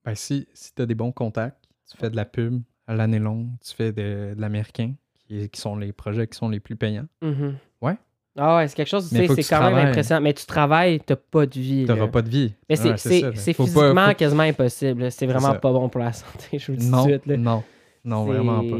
[0.04, 3.18] Ben, si si tu as des bons contacts, tu fais de la pub à l'année
[3.18, 6.76] longue, tu fais de, de l'américain, qui, qui sont les projets qui sont les plus
[6.76, 7.06] payants.
[7.22, 7.56] Mhm.
[7.80, 7.96] Ouais.
[8.36, 10.22] Ah ouais, c'est quelque chose, c'est quand même impressionnant.
[10.22, 11.84] Mais tu travailles, t'as pas de vie.
[11.84, 12.54] N'auras pas de vie.
[12.68, 12.90] Mais c'est Ouais,
[13.22, 15.10] pas- physiquement faut- quasiment impossible.
[15.10, 17.26] C'est vraiment pas bon pour la santé, je vous le dis Non, tout de suite.
[17.26, 17.36] là.
[17.36, 17.62] non,
[18.04, 18.76] non, vraiment pas.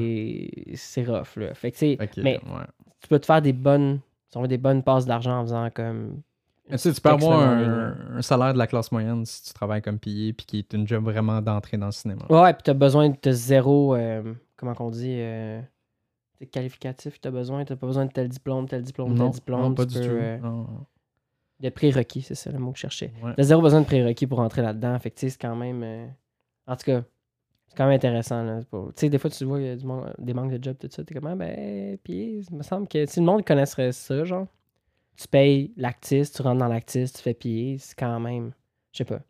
[0.74, 1.54] C'est rough, là.
[1.54, 2.64] Fait que, tu sais, Fait que, mais ouais.
[3.00, 5.68] tu peux te faire des bonnes, si on veut, des bonnes passes d'argent en faisant
[5.74, 6.22] comme.
[6.70, 9.52] Mais tu sais, tu peux avoir un, un salaire de la classe moyenne si tu
[9.52, 12.22] travailles comme pillé puis qui est une job vraiment d'entrée dans le cinéma.
[12.30, 14.22] Ouais, ouais, puis t'as besoin de zéro, euh,
[14.56, 15.60] comment qu'on dit, euh,
[16.42, 19.60] t'es qualificatif, t'as besoin, t'as pas besoin de tel diplôme, tel diplôme, tel diplôme.
[19.62, 20.12] non, pas tu du peux, tout.
[20.12, 20.66] euh, Non,
[21.60, 23.12] de prérequis, c'est ça le mot que je cherchais.
[23.22, 23.32] Ouais.
[23.36, 24.98] T'as zéro besoin de prérequis pour entrer là-dedans.
[24.98, 25.82] Fait que, tu c'est quand même.
[25.84, 26.06] euh,
[26.66, 27.04] En tout cas,
[27.68, 28.42] c'est quand même intéressant.
[28.42, 28.60] là.
[28.64, 30.76] Tu sais, des fois, tu vois, il y a du man- des manques de job,
[30.80, 31.04] tout ça.
[31.04, 34.48] T'es comme, ah, ben, puis, il me semble que si le monde connaisserait ça, genre,
[35.16, 38.50] tu payes l'actis, tu rentres dans l'actis, tu fais piller, c'est quand même.
[38.92, 39.20] Je sais pas.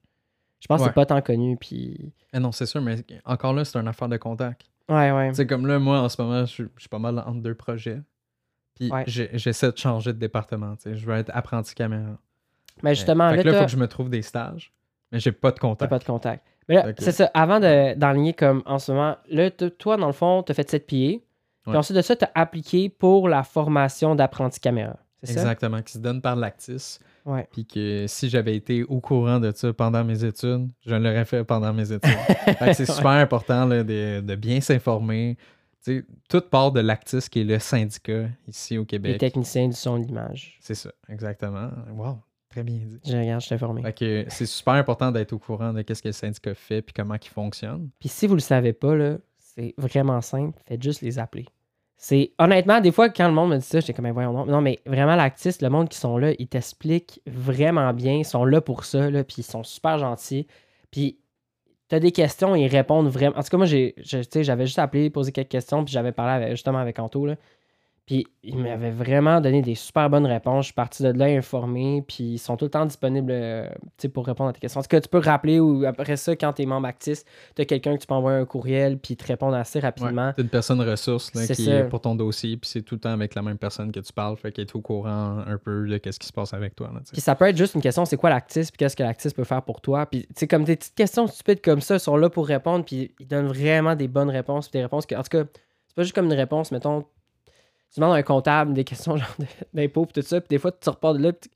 [0.60, 0.88] Je pense que Ouais.
[0.88, 2.12] c'est pas tant connu, puis.
[2.32, 2.96] Eh non, c'est sûr, mais
[3.26, 4.62] encore là, c'est une affaire de contact.
[4.88, 5.28] Ouais, ouais.
[5.30, 7.40] Tu sais, comme là, moi, en ce moment, je suis- je suis pas mal entre
[7.40, 8.00] deux projets.
[8.74, 9.04] Puis Ouais.
[9.06, 10.76] j'essaie de changer de département.
[10.76, 10.94] tu.
[10.96, 12.16] Je veux être apprenti caméra.
[12.82, 14.72] Mais justement, Fait là, il faut que je me trouve des stages,
[15.12, 15.90] mais j'ai pas de contact.
[15.90, 16.44] pas de contact.
[16.68, 17.30] Mais là, c'est ça.
[17.34, 20.86] Avant de- d'enligner comme en ce moment, là, toi, dans le fond, t'as fait 7
[20.86, 21.24] pieds.
[21.66, 24.96] Puis ensuite de ça, t'as appliqué pour la formation d'apprenti caméra.
[25.22, 25.40] C'est ça?
[25.42, 26.98] Exactement, qui se donne par l'Actis.
[27.24, 27.46] Ouais.
[27.52, 31.44] Puis que si j'avais été au courant de ça pendant mes études, je l'aurais fait
[31.44, 32.10] pendant mes études.
[32.74, 35.36] C'est super important là, de, de bien s'informer.
[35.84, 39.18] Tu sais, tout part de l'Actis, qui est le syndicat ici au Les Québec.
[39.18, 40.58] techniciens du son et de l'image.
[40.60, 41.70] C'est ça, exactement.
[41.94, 42.18] Wow,
[42.50, 43.00] très bien dit.
[43.04, 43.82] Je regarde, je suis informé.
[44.28, 47.28] C'est super important d'être au courant de qu'est-ce que le syndicat fait puis comment il
[47.28, 47.90] fonctionne.
[47.98, 48.94] Puis si vous le savez pas,
[49.38, 50.60] c'est vraiment simple.
[50.66, 51.46] Faites juste les appeler.
[52.04, 54.44] C'est honnêtement, des fois, quand le monde me dit ça, j'étais comme, Ben, voyons non.
[54.44, 58.14] Non, mais vraiment, l'actiste, le monde qui sont là, ils t'expliquent vraiment bien.
[58.14, 60.48] Ils sont là pour ça, là, puis ils sont super gentils.
[60.90, 61.20] Puis
[61.86, 63.38] t'as des questions, ils répondent vraiment.
[63.38, 66.98] En tout cas, moi, j'avais juste appelé, posé quelques questions, puis j'avais parlé justement avec
[66.98, 67.36] Anto, là.
[68.06, 70.64] Puis ils m'avaient vraiment donné des super bonnes réponses.
[70.64, 73.68] Je suis parti de là informé, puis ils sont tout le temps disponibles euh,
[74.12, 74.80] pour répondre à tes questions.
[74.80, 77.22] En tout cas, tu peux rappeler ou après ça, quand tu es membre actif,
[77.54, 80.28] tu as quelqu'un que tu peux envoyer un courriel, puis te répondent assez rapidement.
[80.36, 81.70] Ouais, une personne ressource là, qui ça.
[81.70, 84.12] est pour ton dossier, puis c'est tout le temps avec la même personne que tu
[84.12, 86.90] parles, fait qu'elle est au courant un peu de qu'est-ce qui se passe avec toi.
[86.92, 87.00] Là.
[87.12, 89.44] Puis ça peut être juste une question, c'est quoi l'actis, puis qu'est-ce que l'actis peut
[89.44, 90.06] faire pour toi?
[90.06, 93.14] Puis, tu sais, comme des petites questions stupides comme ça sont là pour répondre, puis
[93.20, 95.44] ils donnent vraiment des bonnes réponses, puis des réponses que, en tout cas,
[95.86, 97.04] c'est pas juste comme une réponse, mettons,
[97.92, 99.34] tu demandes à un comptable des questions genre
[99.74, 101.48] d'impôts, puis tout ça, puis des fois, tu repars de là, tu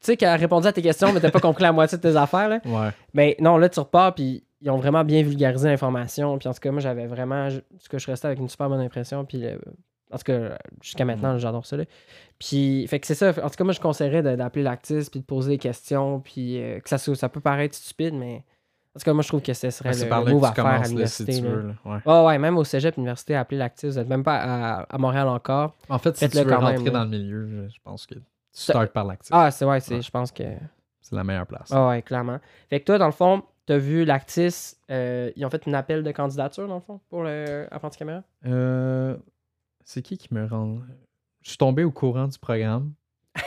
[0.00, 2.16] sais qu'elle a répondu à tes questions, mais t'as pas compris la moitié de tes
[2.16, 2.60] affaires, là.
[2.64, 2.88] Ouais.
[3.14, 6.38] Ben non, là, tu repars, puis ils ont vraiment bien vulgarisé l'information.
[6.38, 7.48] Puis en tout cas, moi, j'avais vraiment.
[7.50, 9.24] je- En tout cas, je restais avec une super bonne impression.
[9.24, 9.56] Puis euh,
[10.12, 11.76] en tout cas, jusqu'à maintenant, j'adore ça.
[11.76, 11.84] là.
[12.38, 13.30] Puis, fait que c'est ça.
[13.42, 16.20] En tout cas, moi, je conseillerais d'appeler l'actrice puis de poser des questions.
[16.20, 18.44] Puis euh, que ça, ça peut paraître stupide, mais
[18.94, 20.66] en tout cas, moi, je trouve que ce serait Ouais, le, move à tu faire
[20.66, 21.40] à si l'université.
[21.40, 21.74] tu là.
[21.84, 21.98] Ouais.
[22.04, 23.92] Ouais, ouais, même au cégep, université, appelez l'actrice.
[23.92, 25.74] Vous n'êtes même pas à, à Montréal encore.
[25.88, 28.20] En fait, si tu veux même, rentrer dans le milieu, je- pense que tu
[28.52, 29.30] startes par l'actif.
[29.32, 30.42] Ah, c'est ouais, je pense que.
[31.00, 31.68] C'est la meilleure place.
[31.70, 32.38] Ah, ouais, clairement.
[32.70, 34.76] Fait que toi, dans le fond, t'as vu l'actrice.
[34.90, 38.22] euh, ils ont fait un appel de candidature, dans le fond, pour le apprenti caméra?
[38.46, 39.16] Euh,
[39.84, 40.78] c'est qui qui me rend?
[41.40, 42.92] Je suis tombé au courant du programme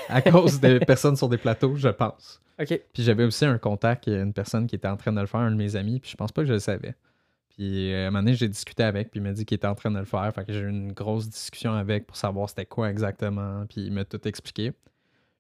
[0.09, 2.41] à cause des personnes sur des plateaux, je pense.
[2.59, 2.79] Ok.
[2.93, 5.51] Puis j'avais aussi un contact, une personne qui était en train de le faire, un
[5.51, 6.95] de mes amis, puis je pense pas que je le savais.
[7.49, 9.67] Puis euh, à un moment donné, j'ai discuté avec, puis il m'a dit qu'il était
[9.67, 10.31] en train de le faire.
[10.33, 13.93] Fait que j'ai eu une grosse discussion avec pour savoir c'était quoi exactement, puis il
[13.93, 14.73] m'a tout expliqué.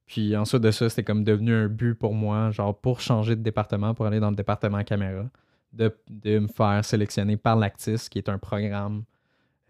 [0.05, 3.41] Puis ensuite de ça, c'était comme devenu un but pour moi, genre pour changer de
[3.41, 5.25] département, pour aller dans le département caméra,
[5.73, 9.03] de, de me faire sélectionner par l'Actis, qui est un programme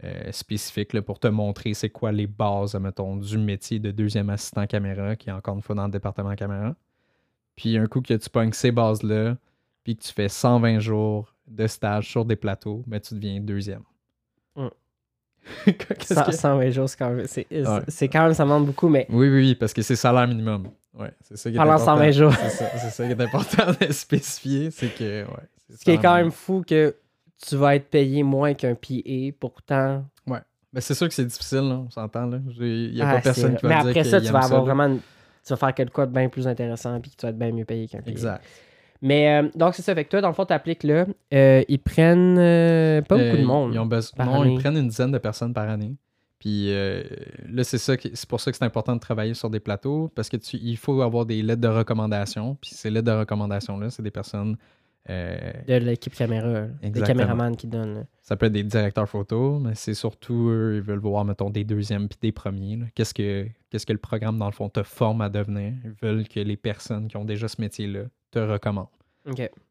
[0.03, 4.29] euh, spécifique là, pour te montrer c'est quoi les bases, mettons, du métier de deuxième
[4.29, 6.75] assistant caméra, qui est encore une fois dans le département caméra.
[7.55, 9.37] Puis un coup que tu pognes ces bases-là,
[9.83, 13.83] puis que tu fais 120 jours de stage sur des plateaux, ben tu deviens deuxième.
[14.55, 14.67] Mm.
[15.65, 17.27] Qu'est-ce Ça, que- 120 jours, c'est quand même.
[17.27, 17.81] C'est, c'est- Ouais.
[17.87, 20.69] c'est quand même, ça demande beaucoup, mais Oui, oui, oui, parce que c'est salaire minimum.
[20.97, 21.97] Ouais, c'est ça qui est Parlant important.
[21.97, 22.33] 120 jours.
[22.33, 25.29] C'est ça, c'est ça qui est important de spécifier, c'est que, ouais.
[25.69, 26.95] c'est ce qui est quand même fou que
[27.45, 30.05] tu vas être payé moins qu'un PA, pourtant.
[30.27, 32.29] Ben, c'est sûr que c'est difficile, là, on s'entend.
[32.59, 33.55] Il n'y a Ah, pas c'est personne vrai.
[33.59, 34.73] qui va Mais dire après ça, tu vas avoir là.
[34.73, 34.83] vraiment.
[34.95, 34.99] une-
[35.45, 37.51] Tu vas faire quelque chose de bien plus intéressant, puis que tu vas être bien
[37.51, 38.09] mieux payé qu'un PA.
[38.09, 38.43] Exact.
[39.01, 39.93] Mais euh, donc, c'est ça.
[39.93, 41.05] Fait que toi, dans le fond, t'appliques là.
[41.33, 43.73] Euh, ils prennent euh, pas beaucoup de monde.
[43.73, 44.53] Ils ont besoin- par non, année.
[44.53, 45.95] ils prennent une dizaine de personnes par année.
[46.39, 50.11] Puis là, c'est ça, c'est pour ça que c'est important de travailler sur des plateaux
[50.13, 52.55] parce que tu, il faut avoir des lettres de recommandation.
[52.61, 54.57] Puis ces lettres de recommandation là, c'est des personnes.
[55.09, 56.65] Euh, De l'équipe caméra.
[56.81, 58.05] Des caméramans qui donnent.
[58.21, 61.63] ça peut être des directeurs photo, mais c'est surtout eux, ils veulent voir, mettons, des
[61.63, 62.79] deuxièmes puis des premiers.
[62.95, 65.73] Qu'est-ce que qu'est-ce que le programme, dans le fond, te forme à devenir?
[65.83, 68.87] Ils veulent que les personnes qui ont déjà ce métier-là te recommandent.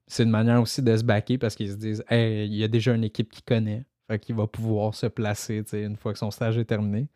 [0.07, 2.69] C'est une manière aussi de se baquer parce qu'ils se disent Hey, il y a
[2.69, 3.85] déjà une équipe qui connaît.
[4.09, 7.09] Fait qu'il va pouvoir se placer une fois que son stage est terminé.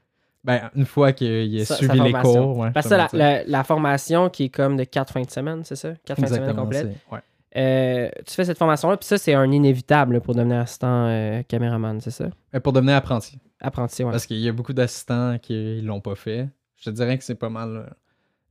[0.42, 2.56] Ben, une fois qu'il a suivi les cours.
[2.56, 5.92] Ouais, Parce que la, formation qui est comme de 4 fins de semaine, c'est ça?
[6.06, 6.96] 4 fins de semaine complètes.
[7.12, 7.20] ouais.
[7.56, 11.42] Euh, tu fais cette formation-là, puis ça, c'est un inévitable là, pour devenir assistant euh,
[11.42, 12.28] caméraman, c'est ça?
[12.52, 13.38] Mais pour devenir apprenti.
[13.60, 14.10] Apprenti, ouais.
[14.10, 16.48] Parce qu'il y a beaucoup d'assistants qui l'ont pas fait.
[16.76, 17.68] Je te dirais que c'est pas mal.
[17.76, 17.86] euh,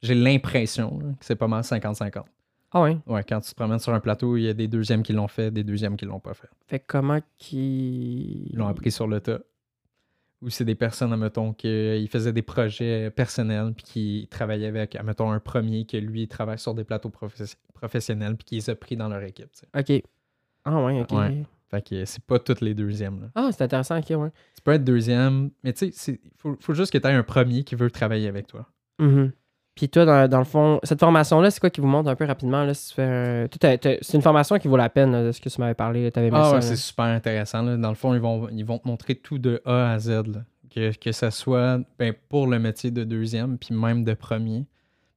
[0.01, 2.23] J'ai l'impression que c'est pas mal 50-50.
[2.73, 2.97] Ah ouais?
[3.07, 5.29] Ouais, quand tu te promènes sur un plateau, il y a des deuxièmes qui l'ont
[5.29, 6.49] fait, des deuxièmes qui l'ont pas fait.
[6.67, 8.49] Fait que comment qui.
[8.51, 9.39] Ils l'ont appris sur le tas.
[10.41, 15.31] Ou c'est des personnes, admettons, qui faisaient des projets personnels, puis qui travaillaient avec, admettons,
[15.31, 17.11] un premier que lui, il travaille sur des plateaux
[17.73, 19.49] professionnels, puis qui les a pris dans leur équipe.
[19.75, 20.03] Ok.
[20.65, 21.11] Ah ouais, ok.
[21.11, 21.43] Ouais.
[21.69, 23.19] Fait que c'est pas toutes les deuxièmes.
[23.21, 23.27] là.
[23.35, 24.31] Ah, c'est intéressant, ok, ouais.
[24.55, 27.23] Tu peux être deuxième, mais tu sais, il faut, faut juste que tu aies un
[27.23, 28.67] premier qui veut travailler avec toi.
[28.99, 29.31] Mhm.
[29.77, 32.25] Puis toi, dans, dans le fond, cette formation-là, c'est quoi qui vous montre un peu
[32.25, 32.63] rapidement?
[32.63, 35.61] Là, si un- C'est une formation qui vaut la peine, là, de ce que tu
[35.61, 36.11] m'avais parlé.
[36.11, 37.61] T'avais aimé Ah ça, ouais, c'est super intéressant.
[37.61, 37.77] là.
[37.77, 40.09] Dans le fond, ils vont, ils vont te montrer tout de A à Z.
[40.09, 40.23] là.
[40.73, 44.65] Que, que ce soit ben, pour le métier de deuxième, puis même de premier.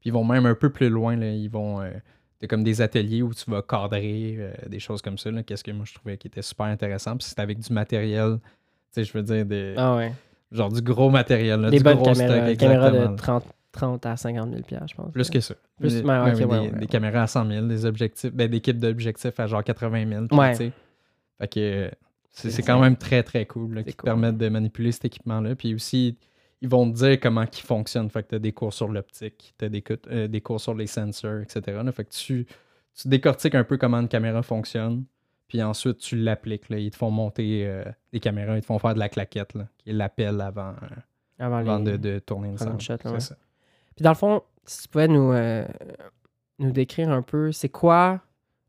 [0.00, 1.16] Puis ils vont même un peu plus loin.
[1.16, 1.30] Là.
[1.30, 1.80] Ils vont.
[1.82, 1.90] euh,
[2.48, 5.30] comme des ateliers où tu vas cadrer, euh, des choses comme ça.
[5.42, 7.16] Qu'est-ce que moi je trouvais qui était super intéressant.
[7.16, 8.38] Puis c'est avec du matériel.
[8.94, 10.12] Tu sais, je veux dire, des, Ah ouais.
[10.52, 11.60] genre du gros matériel.
[11.60, 12.46] là, Des du bonnes gros caméras.
[12.46, 13.16] stock, caméras de exactement.
[13.16, 15.12] 30, 30 à 50 000 piastres, je pense.
[15.12, 15.54] Plus que ça.
[15.78, 16.44] Plus- Des- des, ouais, ouais, des
[16.80, 16.86] ouais.
[16.86, 20.26] caméras à 100 000, des objectifs, ben, des kits d'objectifs à genre 80 000.
[20.26, 20.50] puis, Ouais.
[20.52, 20.72] tu sais.
[21.38, 21.90] Fait que
[22.32, 25.54] c'est quand même très très cool là, qui te permettent de manipuler cet équipement-là.
[25.54, 26.16] Puis aussi,
[26.60, 28.10] ils vont te dire comment il fonctionne.
[28.10, 30.60] Fait que tu as des cours sur l'optique, tu as des, cours- euh, des cours
[30.60, 31.78] sur les sensors, etc.
[31.84, 31.90] là.
[31.92, 32.46] Fait que tu,
[32.94, 35.04] tu décortiques un peu comment une caméra fonctionne.
[35.48, 36.68] Puis ensuite, tu l'appliques.
[36.68, 36.78] là.
[36.78, 39.66] Ils te font monter euh, des caméras, ils te font faire de la claquette, là,
[39.78, 40.86] qui est l'appel avant, euh,
[41.40, 43.36] Avant, avant les- de, de tourner une shot, C'est ça.
[44.00, 45.62] Puis dans le fond, si tu pouvais nous, euh,
[46.58, 48.20] nous décrire un peu, c'est quoi.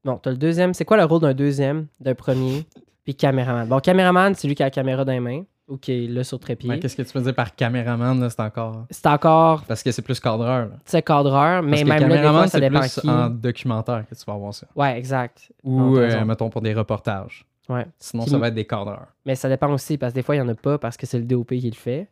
[0.03, 0.73] Bon, t'as le deuxième.
[0.73, 2.65] C'est quoi le rôle d'un deuxième, d'un premier,
[3.05, 3.65] puis caméraman?
[3.65, 6.25] Bon, caméraman, c'est lui qui a la caméra dans les mains ou qui est là
[6.25, 6.69] sur trépied.
[6.69, 8.85] Ouais, Qu'est-ce que tu veux dire par caméraman, là, c'est encore...
[8.89, 10.65] c'est encore, Parce que c'est plus cadreur.
[10.65, 10.75] Là.
[10.83, 13.09] sais, cadreur, mais Parce que même là, des caméraman, fois, ça c'est dépend plus qui.
[13.09, 14.67] en documentaire que tu vas avoir ça.
[14.75, 15.49] Ouais, exact.
[15.63, 17.45] Ou, euh, mettons, pour des reportages.
[17.69, 17.85] Ouais.
[17.97, 19.07] Sinon, ça va être des cadreurs.
[19.25, 21.05] Mais ça dépend aussi, parce que des fois, il n'y en a pas, parce que
[21.05, 22.09] c'est le DOP qui le fait.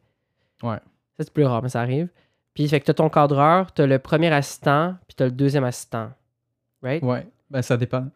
[0.63, 0.77] Ouais.
[1.17, 2.07] Ça, c'est plus rare, mais ça arrive.
[2.53, 6.11] Puis, fait que t'as ton cadreur, t'as le premier assistant, puis t'as le deuxième assistant.
[6.81, 7.03] Right?
[7.03, 8.07] Ouais, ben ça dépend.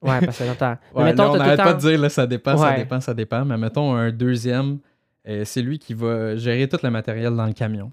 [0.00, 0.44] Ouais, parce que
[0.94, 3.44] Ouais, mettons, là, on n'arrête pas de dire là, ça dépend, ça dépend, ça dépend.
[3.44, 4.78] Mais mettons un deuxième,
[5.28, 7.92] euh, c'est lui qui va gérer tout le matériel dans le camion.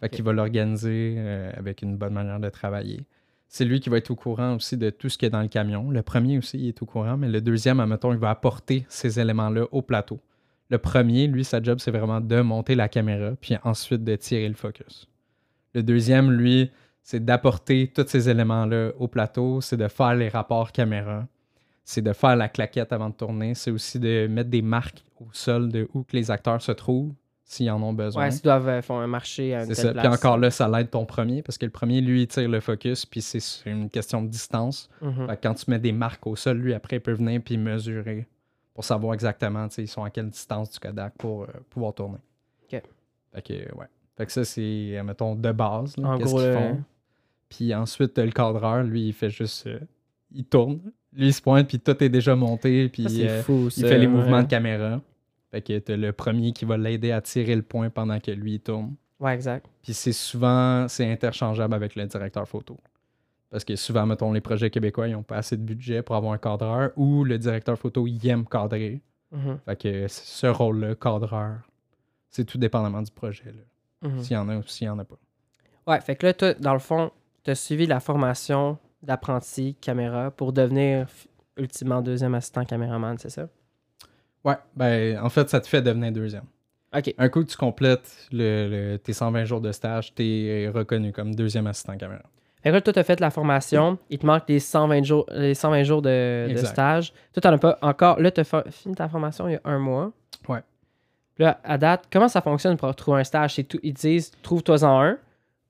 [0.00, 3.06] Fait qu'il va l'organiser euh, avec une bonne manière de travailler.
[3.46, 5.48] c'est lui qui va être au courant aussi de tout ce qui est dans le
[5.48, 5.90] camion.
[5.90, 9.20] Le premier aussi, il est au courant, mais le deuxième, admettons, il va apporter ces
[9.20, 10.18] éléments-là au plateau.
[10.72, 14.48] Le premier, lui, sa job, c'est vraiment de monter la caméra, puis ensuite de tirer
[14.48, 15.06] le focus.
[15.74, 16.70] Le deuxième, lui,
[17.02, 21.26] c'est d'apporter tous ces éléments-là au plateau, c'est de faire les rapports caméra,
[21.84, 25.26] c'est de faire la claquette avant de tourner, c'est aussi de mettre des marques au
[25.32, 27.12] sol de où que les acteurs se trouvent,
[27.44, 28.24] s'ils en ont besoin.
[28.24, 29.92] Ouais, s'ils doivent euh, faire un marché à une C'est telle ça.
[29.92, 30.06] place.
[30.06, 32.60] Puis encore là, ça l'aide ton premier, parce que le premier, lui, il tire le
[32.60, 34.88] focus, puis c'est une question de distance.
[35.02, 35.26] Mhm.
[35.26, 37.58] Fait que quand tu mets des marques au sol, lui, après, il peut venir puis
[37.58, 38.26] mesurer
[38.74, 41.94] pour savoir exactement, tu sais, ils sont à quelle distance du Kodak pour euh, pouvoir
[41.94, 42.18] tourner.
[42.64, 42.82] Ok.
[43.34, 43.86] Fait que, ouais.
[44.16, 46.84] Fait que ça, c'est, mettons, de base, là, En qu'est-ce gros, qu'ils font.
[47.48, 49.66] Puis ensuite, t'as le cadreur, lui, il fait juste...
[49.66, 49.80] euh,
[50.34, 50.80] il tourne.
[51.12, 53.82] Lui, il se pointe, puis tout est déjà monté, puis Ça, c'est euh, fou, il
[53.82, 54.12] ça, fait les ouais.
[54.12, 55.00] mouvements de caméra.
[55.50, 58.54] Fait que t'as le premier qui va l'aider à tirer le point pendant que lui,
[58.54, 58.94] il tourne.
[59.20, 59.66] Ouais, exact.
[59.82, 62.78] Puis c'est souvent, c'est interchangeable avec le directeur photo.
[63.52, 66.32] Parce que souvent, mettons, les projets québécois, ils n'ont pas assez de budget pour avoir
[66.32, 69.00] un cadreur ou le directeur photo, il aime cadrer.
[69.30, 69.58] Mhm.
[69.66, 71.58] Fait que ce rôle-là, cadreur,
[72.30, 73.44] c'est tout dépendamment du projet.
[73.44, 74.08] là.
[74.08, 74.22] Mhm.
[74.22, 75.16] S'il y en a ou s'il n'y en a pas.
[75.86, 77.10] Ouais, fait que là, dans le fond,
[77.44, 81.06] tu as suivi la formation d'apprenti caméra pour devenir
[81.58, 83.48] ultimement deuxième assistant caméraman, c'est ça?
[84.44, 86.44] Ouais, ben, en fait, ça te fait devenir deuxième.
[86.96, 87.14] Ok.
[87.18, 91.12] Un coup que tu complètes le, le- tes 120 jours de stage, tu es reconnu
[91.12, 92.22] comme deuxième assistant caméra.
[92.62, 95.26] Fait que là, toi, tu as fait la formation, il te manque les 120 jours,
[95.32, 97.12] les 120 jours de, stage.
[97.32, 98.20] Toi, tu as pas encore.
[98.20, 100.12] Là, tu as fini ta formation il y a un mois.
[100.48, 100.60] Ouais.
[101.34, 103.60] Puis là, à date, comment ça fonctionne pour trouver un stage?
[103.68, 105.18] Tout, ils disent, trouve-toi-en un.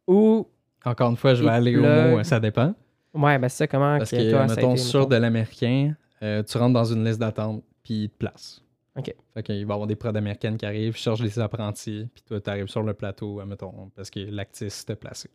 [0.06, 0.46] Ou,
[0.84, 2.74] Encore une fois, je vais aller au mot, ça dépend.
[3.14, 5.10] ouais, ben c'est ça, comment Parce que que, toi, mettons, été, sur mettons?
[5.10, 8.62] de l'américain, euh, tu rentres dans une liste d'attente, puis ils te placent.
[8.96, 9.14] Ok.
[9.32, 12.40] Fait qu'il va y avoir des prods américaines qui arrivent, cherchent des apprentis, puis toi,
[12.40, 15.30] tu arrives sur le plateau, mettons, parce que l'actis t'a placé.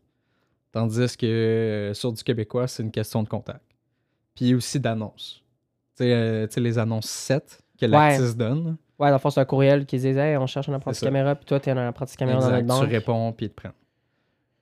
[0.78, 3.61] Tandis que euh, sur du québécois, c'est une question de contact.
[4.36, 5.41] Puis aussi d'annonces.
[5.95, 8.78] Tu sais, euh, tu les annonces 7 que l'actis donne.
[8.99, 11.34] Ouais, dans le fond, c'est un courriel qui disait, hey, on cherche un apprenti caméra,
[11.34, 12.61] puis toi, tu es un apprenti caméra dans Exact.
[12.67, 12.91] notre Tu banque.
[12.91, 13.71] réponds, puis ils te prennent.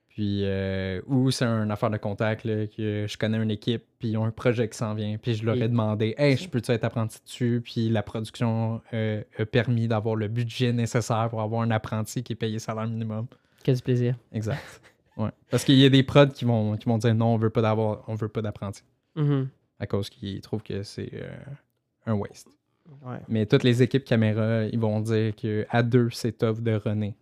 [0.08, 4.08] Puis, euh, ou c'est une affaire de contact, là, que je connais une équipe, puis
[4.12, 6.48] ils ont un projet qui s'en vient, puis je leur Et- ai demandé, hey, je
[6.48, 7.60] peux-tu être apprenti dessus?
[7.62, 12.32] Puis la production euh, a permis d'avoir le budget nécessaire pour avoir un apprenti qui
[12.32, 13.26] est payé salaire minimum.
[13.62, 14.14] Que du plaisir.
[14.32, 14.80] Exact.
[15.16, 15.30] Ouais.
[15.50, 17.62] Parce qu'il y a des prods qui vont, qui vont dire non, on veut pas
[17.62, 18.82] d'avoir, on veut pas d'apprenti.
[19.14, 19.48] Mhm.
[19.78, 21.30] À cause qu'ils trouvent que c'est euh,
[22.06, 22.48] un waste.
[23.04, 23.18] Ouais.
[23.28, 27.14] Mais toutes les équipes caméra, ils vont dire que à deux, c'est tough de runner.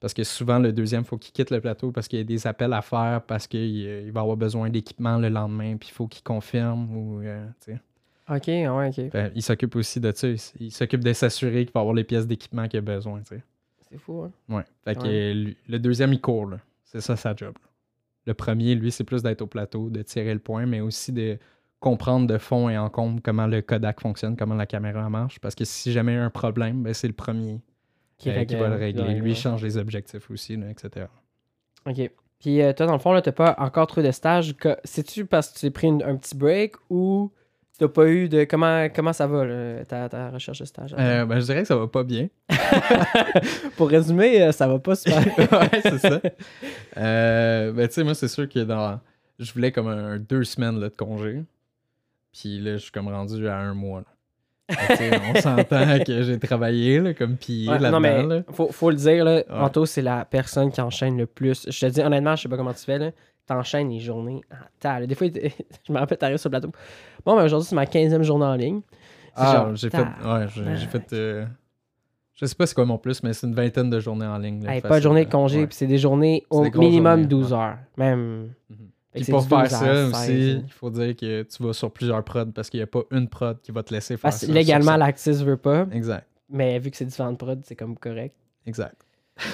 [0.00, 2.24] Parce que souvent, le deuxième, il faut qu'il quitte le plateau parce qu'il y a
[2.24, 5.92] des appels à faire, parce qu'il il va avoir besoin d'équipement le lendemain, puis il
[5.92, 6.96] faut qu'il confirme.
[6.96, 7.46] Ou, euh.
[8.30, 9.10] Ok, ouais, ok.
[9.12, 10.28] Ben, il s'occupe aussi de ça.
[10.58, 13.20] Il, s'occupe de s'assurer qu'il va avoir les pièces d'équipement qu'il a besoin.
[13.24, 14.32] C'est fou, hein?
[14.48, 14.64] Ouais.
[14.84, 15.56] Fait que, Ouais.
[15.68, 16.46] le deuxième, il court.
[16.46, 16.58] là.
[16.92, 17.54] C'est ça sa job.
[18.26, 21.38] Le premier, lui, c'est plus d'être au plateau, de tirer le point, mais aussi de
[21.78, 25.38] comprendre de fond et en comble comment le Kodak fonctionne, comment la caméra marche.
[25.38, 27.60] Parce que si jamais il y a un problème, ben, c'est le premier
[28.18, 29.14] Qui, euh, qui va le régler.
[29.14, 31.06] Lui, il change les objectifs aussi, là, etc.
[31.86, 32.10] Ok.
[32.40, 34.54] Puis euh, toi, dans le fond, là, t'as pas encore trouvé de stage.
[34.84, 37.30] C'est-tu parce que tu t'es pris une- un petit break ou
[37.80, 38.44] t'as pas eu de.
[38.44, 40.94] Comment, comment ça va, là, ta, ta recherche de stage?
[40.98, 42.28] Euh, ben, je dirais que ça va pas bien.
[43.76, 45.24] Pour résumer, euh, ça va pas super.
[45.38, 46.20] ouais, c'est ça.
[46.98, 49.00] Euh, ben, tu sais, moi, c'est sûr que dans.
[49.38, 51.42] Je voulais comme un, deux semaines là, de congé.
[52.32, 54.00] Puis là, je suis comme rendu à un mois.
[54.00, 54.06] là.
[55.34, 58.26] On s'entend que j'ai travaillé là, comme pillé Ouais, là-dedans.
[58.28, 58.42] là.
[58.52, 61.66] faut, faut le dire, là, Anto, c'est la personne qui enchaîne le plus.
[61.68, 63.10] Je te dis, honnêtement, je sais pas comment tu fais, là.
[63.50, 65.04] T'enchaînes les journées en tas.
[65.04, 65.26] Des fois,
[65.86, 66.70] je me rappelle, t'arrives sur le plateau.
[67.26, 68.80] Bon, ben aujourd'hui, c'est ma 15e journée en ligne.
[69.34, 69.98] Ah, j'ai fait.
[69.98, 70.46] Ouais,
[70.76, 71.12] j'ai fait.
[71.14, 71.46] euh,
[72.34, 74.62] je sais pas c'est quoi mon plus, mais c'est une vingtaine de journées en ligne.
[74.64, 75.66] là, Hey, pas de journée de facile, congé, ouais.
[75.66, 77.58] puis c'est des journées au minimum journées, 12 ouais.
[77.58, 77.78] heures.
[77.96, 78.50] Même.
[79.12, 80.62] Puis que pour faire 12 ça heures, aussi, 16.
[80.64, 83.28] il faut dire que tu vas sur plusieurs prods parce qu'il n'y a pas une
[83.28, 84.40] prod qui va te laisser faire Parce ça.
[84.42, 84.96] que sur légalement, ça.
[84.98, 88.36] l'Actis veut pas, Exact, mais vu que c'est différentes prods, c'est comme correct.
[88.64, 88.94] exact.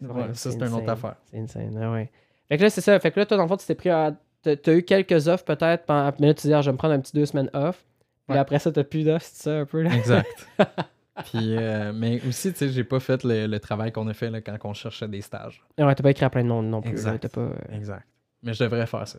[0.00, 1.16] Ouais, ça, c'est une autre affaire.
[1.30, 2.10] C'est insane, ah ouais.
[2.52, 3.00] Fait que là, c'est ça.
[3.00, 4.14] Fait que là, toi, dans le fond, tu t'es pris à...
[4.42, 6.12] T'as eu quelques offres peut-être, pendant...
[6.18, 7.84] mais là, tu dis, ah, je vais me prendre un petit deux semaines off.
[8.28, 8.38] Puis Ouais.
[8.38, 9.94] après ça, t'as plus d'offres, c'est ça un peu, là?
[9.94, 10.46] Exact.
[11.24, 14.30] Puis, euh, mais aussi, tu sais, j'ai pas fait le, le travail qu'on a fait
[14.30, 15.62] là, quand on cherchait des stages.
[15.78, 16.90] Ouais, t'as pas écrit à plein de monde non plus.
[16.90, 16.96] là.
[16.98, 17.18] Exact.
[17.20, 17.40] T'as pas...
[17.40, 18.06] euh, Exact.
[18.42, 19.18] Mais je devrais faire ça.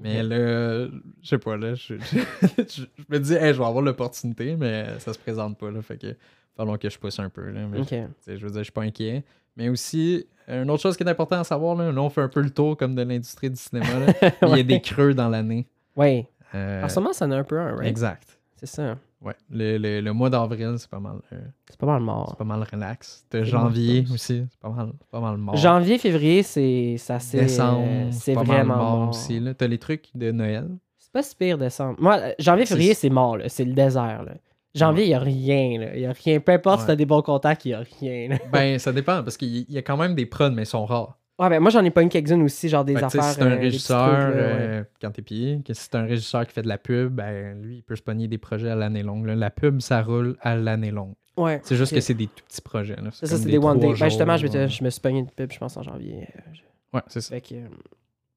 [0.00, 0.86] Mais là,
[1.22, 2.18] je sais pas, là, je, je-
[2.58, 2.64] je-
[2.98, 5.80] je me dis, hey, je vais avoir l'opportunité, mais ça se présente pas, là.
[5.82, 6.16] Fait que,
[6.56, 7.60] falloir que je pousse un peu, là.
[7.70, 9.24] Mais, je veux dire, je suis pas inquiet.
[9.56, 12.28] Mais aussi, une autre chose qui est importante à savoir, là, là, on fait un
[12.28, 14.30] peu le tour comme de l'industrie du cinéma, là.
[14.42, 15.66] Il y a des creux dans l'année.
[15.96, 16.28] Ouais.
[16.54, 17.88] Euh, En ce moment, ça en a un peu un, right?
[17.88, 18.38] Exact.
[18.56, 18.96] C'est ça.
[19.20, 19.34] Ouais.
[19.50, 21.16] Le, le- le mois d'avril, c'est pas mal.
[21.32, 21.38] euh,
[21.68, 22.28] C'est pas mal mort.
[22.30, 23.24] c'est pas mal relax.
[23.30, 25.56] De janvier mort, aussi, c'est pas mal, pas mal mort.
[25.56, 29.08] Janvier, février, c'est ça c'est Décembre, c'est pas mal vraiment mort mort.
[29.10, 29.40] aussi.
[29.56, 30.68] T'as les trucs de Noël?
[30.98, 31.96] C'est pas si pire décembre.
[32.00, 33.38] Moi, euh, janvier, C'est- février, c'est mort.
[33.48, 34.32] C'est le désert, là.
[34.74, 35.94] Janvier, il y a rien.
[35.94, 36.40] Y a rien.
[36.40, 36.86] Peu importe si Ouais.
[36.88, 38.38] t'as des bons contacts, il y a rien, là.
[38.52, 40.84] Ben, ça dépend, parce qu'il y- il a quand même des prods, mais ils sont
[40.84, 41.18] rares.
[41.38, 43.18] Ouais, ben moi, j'en ai pas une quelques-unes aussi, genre des Fait que, tu sais,
[43.18, 43.30] affaires.
[43.32, 44.56] si c'est un euh, des petits régisseur, trucs, là, ouais.
[44.60, 47.60] euh, quand t'es payé, que si c'est un régisseur qui fait de la pub, ben
[47.60, 49.26] lui, il peut se pogner des projets à l'année longue.
[49.26, 49.34] là.
[49.34, 51.14] La pub, ça roule à l'année longue.
[51.36, 51.60] Ouais.
[51.64, 51.96] C'est juste ok.
[51.96, 52.94] que c'est des tout petits projets.
[52.94, 53.10] là.
[53.10, 53.86] Ça, comme c'est des one day.
[53.86, 55.82] trois Ben justement, je, jours, m'étais- je me suis pogné une pub, je pense, en
[55.82, 56.28] janvier.
[56.36, 56.60] euh, je-
[56.96, 57.30] Ouais, c'est ça.
[57.34, 57.66] Fait que, euh,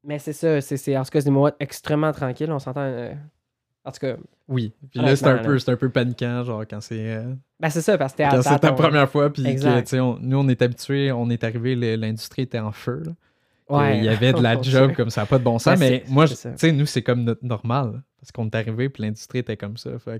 [0.03, 2.81] Mais c'est ça, c'est, c'est- en tout cas, c'est des mois extrêmement tranquilles, on s'entend.
[2.81, 3.13] euh,
[3.85, 4.15] En tout cas,
[4.47, 4.71] Oui.
[4.91, 7.97] Puis là, c'est un, peu, un peu paniquant, genre quand c'est euh, ben c'est ça,
[7.97, 9.31] parce que quand c'est ta première fois.
[9.31, 9.83] Puis que, Exact.
[9.83, 13.03] tu sais, on- nous, on est habitués, on est arrivé, l'industrie était en feu.
[13.05, 13.11] là.
[13.69, 13.97] Ouais.
[13.97, 15.77] Il y avait de la On job comme ça, pas de bon sens.
[15.77, 18.01] Ben, mais c'est- moi, tu sais, nous, c'est comme notre normal.
[18.21, 19.91] Parce qu'on est arrivé, puis l'industrie était comme ça.
[20.05, 20.19] Que-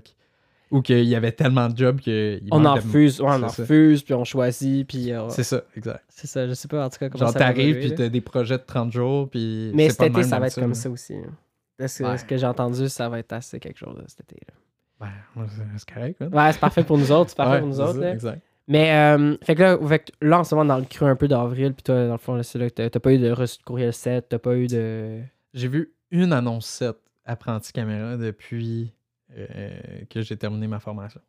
[0.70, 2.38] Ou qu'il y avait tellement de jobs que.
[2.50, 3.62] On en refuse, ouais, on en ça.
[3.62, 6.04] refuse, puis on choisit, puis euh, C'est ça, exact.
[6.10, 8.08] c'est ça, je sais pas en tout cas comment Genre, ça va t'arrives, puis t'as
[8.10, 9.72] des projets de 30 jours, puis.
[9.74, 10.74] Mais cet été, ça va être comme là.
[10.74, 11.14] ça aussi.
[11.14, 11.30] hein.
[11.86, 12.18] Ce, que- Ouais.
[12.18, 14.40] ce que j'ai entendu, ça va être assez quelque chose cet été.
[14.48, 14.54] là.
[15.00, 16.28] Ben, moi, c'est- correct, hein.
[16.32, 17.92] Ouais, c'est parfait pour nous autres, c'est parfait Ouais, pour nous autres.
[17.94, 18.12] ça, là.
[18.12, 18.42] Exact.
[18.66, 21.16] Mais, euh, fait que là, fait que là, en ce moment, dans le creux un
[21.16, 23.30] peu d'avril, puis toi, dans le fond, là, c'est là que t'as pas eu de
[23.30, 25.22] reçu de courriel 7, t'as pas eu de.
[25.54, 28.92] J'ai vu une annonce 7 apprenti caméra depuis
[29.36, 29.70] euh,
[30.10, 31.20] que j'ai terminé ma formation.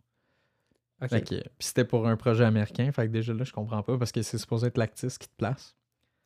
[1.02, 1.10] Ok.
[1.10, 3.98] Fait que- Puis c'était pour un projet américain, fait que déjà là, je comprends pas
[3.98, 5.76] parce que c'est supposé être Lactis qui te place.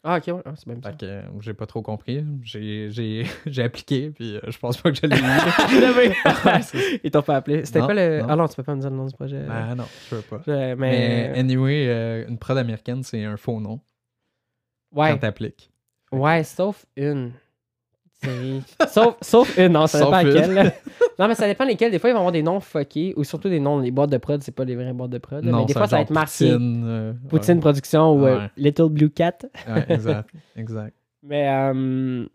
[0.05, 0.89] Ah, ok, ouais, ah, c'est même ça.
[0.91, 2.25] Fait que euh, j'ai pas trop compris.
[2.41, 5.15] J'ai, j'ai, j'ai appliqué, puis euh, je pense pas que je l'ai
[6.61, 7.63] c'est- Ils t'ont pas appelé.
[7.65, 8.19] C'était Non, quoi le.
[8.19, 8.25] non.
[8.29, 9.39] Ah non, tu peux pas me dire le nom du projet.
[9.47, 10.41] ben non, je veux pas.
[10.45, 11.33] Je- Mais, mais.
[11.39, 13.79] anyway, euh, une prod américaine, c'est un faux nom
[14.93, 15.11] ouais.
[15.11, 15.71] quand t'appliques.
[16.11, 17.31] Ouais, sauf une
[18.89, 20.27] sauf, sauf une, non, ça Sauf dépend une.
[20.33, 20.53] laquelle.
[20.53, 20.71] là.
[21.19, 21.91] Non, mais ça dépend lesquels.
[21.91, 24.17] Des fois, ils vont avoir des noms fuckés ou surtout des noms, les boîtes de
[24.17, 25.43] prod, c'est pas les vraies boîtes de prod.
[25.43, 27.57] Non, mais des fois, ça va être marqué Poutine, Poutine.
[27.57, 28.47] euh, Production ou euh.
[28.57, 29.37] Little Blue Cat.
[29.67, 30.95] ouais, exact, exact.
[31.25, 32.25] Mais, euh,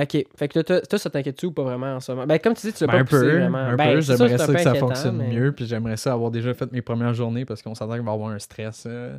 [0.00, 0.24] ok.
[0.36, 2.26] Fait que toi, toi, ça t'inquiète-tu ou pas vraiment en ce moment?
[2.26, 3.58] Ben, comme tu dis, tu l'as Ben, pas un poussé peu, vraiment.
[3.58, 4.00] un Ben, peu.
[4.00, 7.14] J'aimerais ça que ça fonctionne mais- mieux, puis j'aimerais ça avoir déjà fait mes premières
[7.14, 9.16] journées parce qu'on s'entend qu'il va y avoir un stress euh,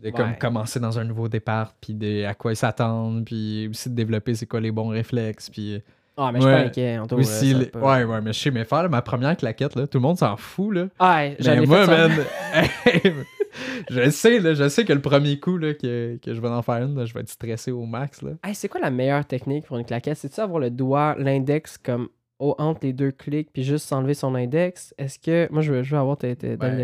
[0.00, 0.38] de comme Ouais.
[0.38, 4.34] commencer dans un nouveau départ, puis de à quoi ils s'attendent, puis aussi de développer
[4.34, 5.80] c'est quoi les bons réflexes, puis
[6.16, 6.66] Ah, mais je suis pas Ouais.
[6.66, 6.98] inquiet.
[6.98, 9.36] Anto, aussi là, ça pas- ouais ouais mais je sais mais faire là, ma première
[9.36, 10.88] claquette là, tout le monde s'en fout là.
[10.98, 12.08] Ah, j'en Mais ai moi fait ça.
[12.08, 12.24] man,
[13.90, 16.62] je sais là, je sais que le premier coup là que, que je vais en
[16.62, 18.32] faire une, là, je vais être stressé au max là.
[18.44, 20.18] Hey, c'est quoi la meilleure technique pour une claquette?
[20.18, 22.08] C'est-tu avoir le doigt, l'index comme
[22.38, 24.94] au, entre les deux clics, puis juste s'enlever son index?
[24.98, 25.46] Est-ce que.
[25.52, 26.76] Moi, je veux, je veux avoir tes, tes Ben.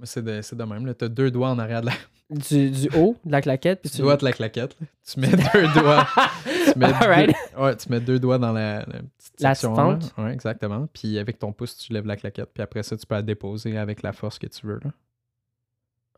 [0.00, 1.92] Mais c'est de, c'est de même là, t'as deux doigts en arrière de la
[2.30, 4.86] Du, du haut de la claquette, puis tu dois de la claquette là.
[5.10, 6.06] Tu mets deux doigts
[6.72, 7.30] tu mets, Alright.
[7.56, 10.12] deux, ouais, tu mets deux doigts dans la, la petite La section fente.
[10.18, 10.24] là.
[10.24, 10.86] Ouais, exactement.
[10.92, 12.50] Puis avec ton pouce, tu lèves la claquette.
[12.52, 14.78] Puis après ça, tu peux la déposer avec la force que tu veux.
[14.84, 14.90] Là.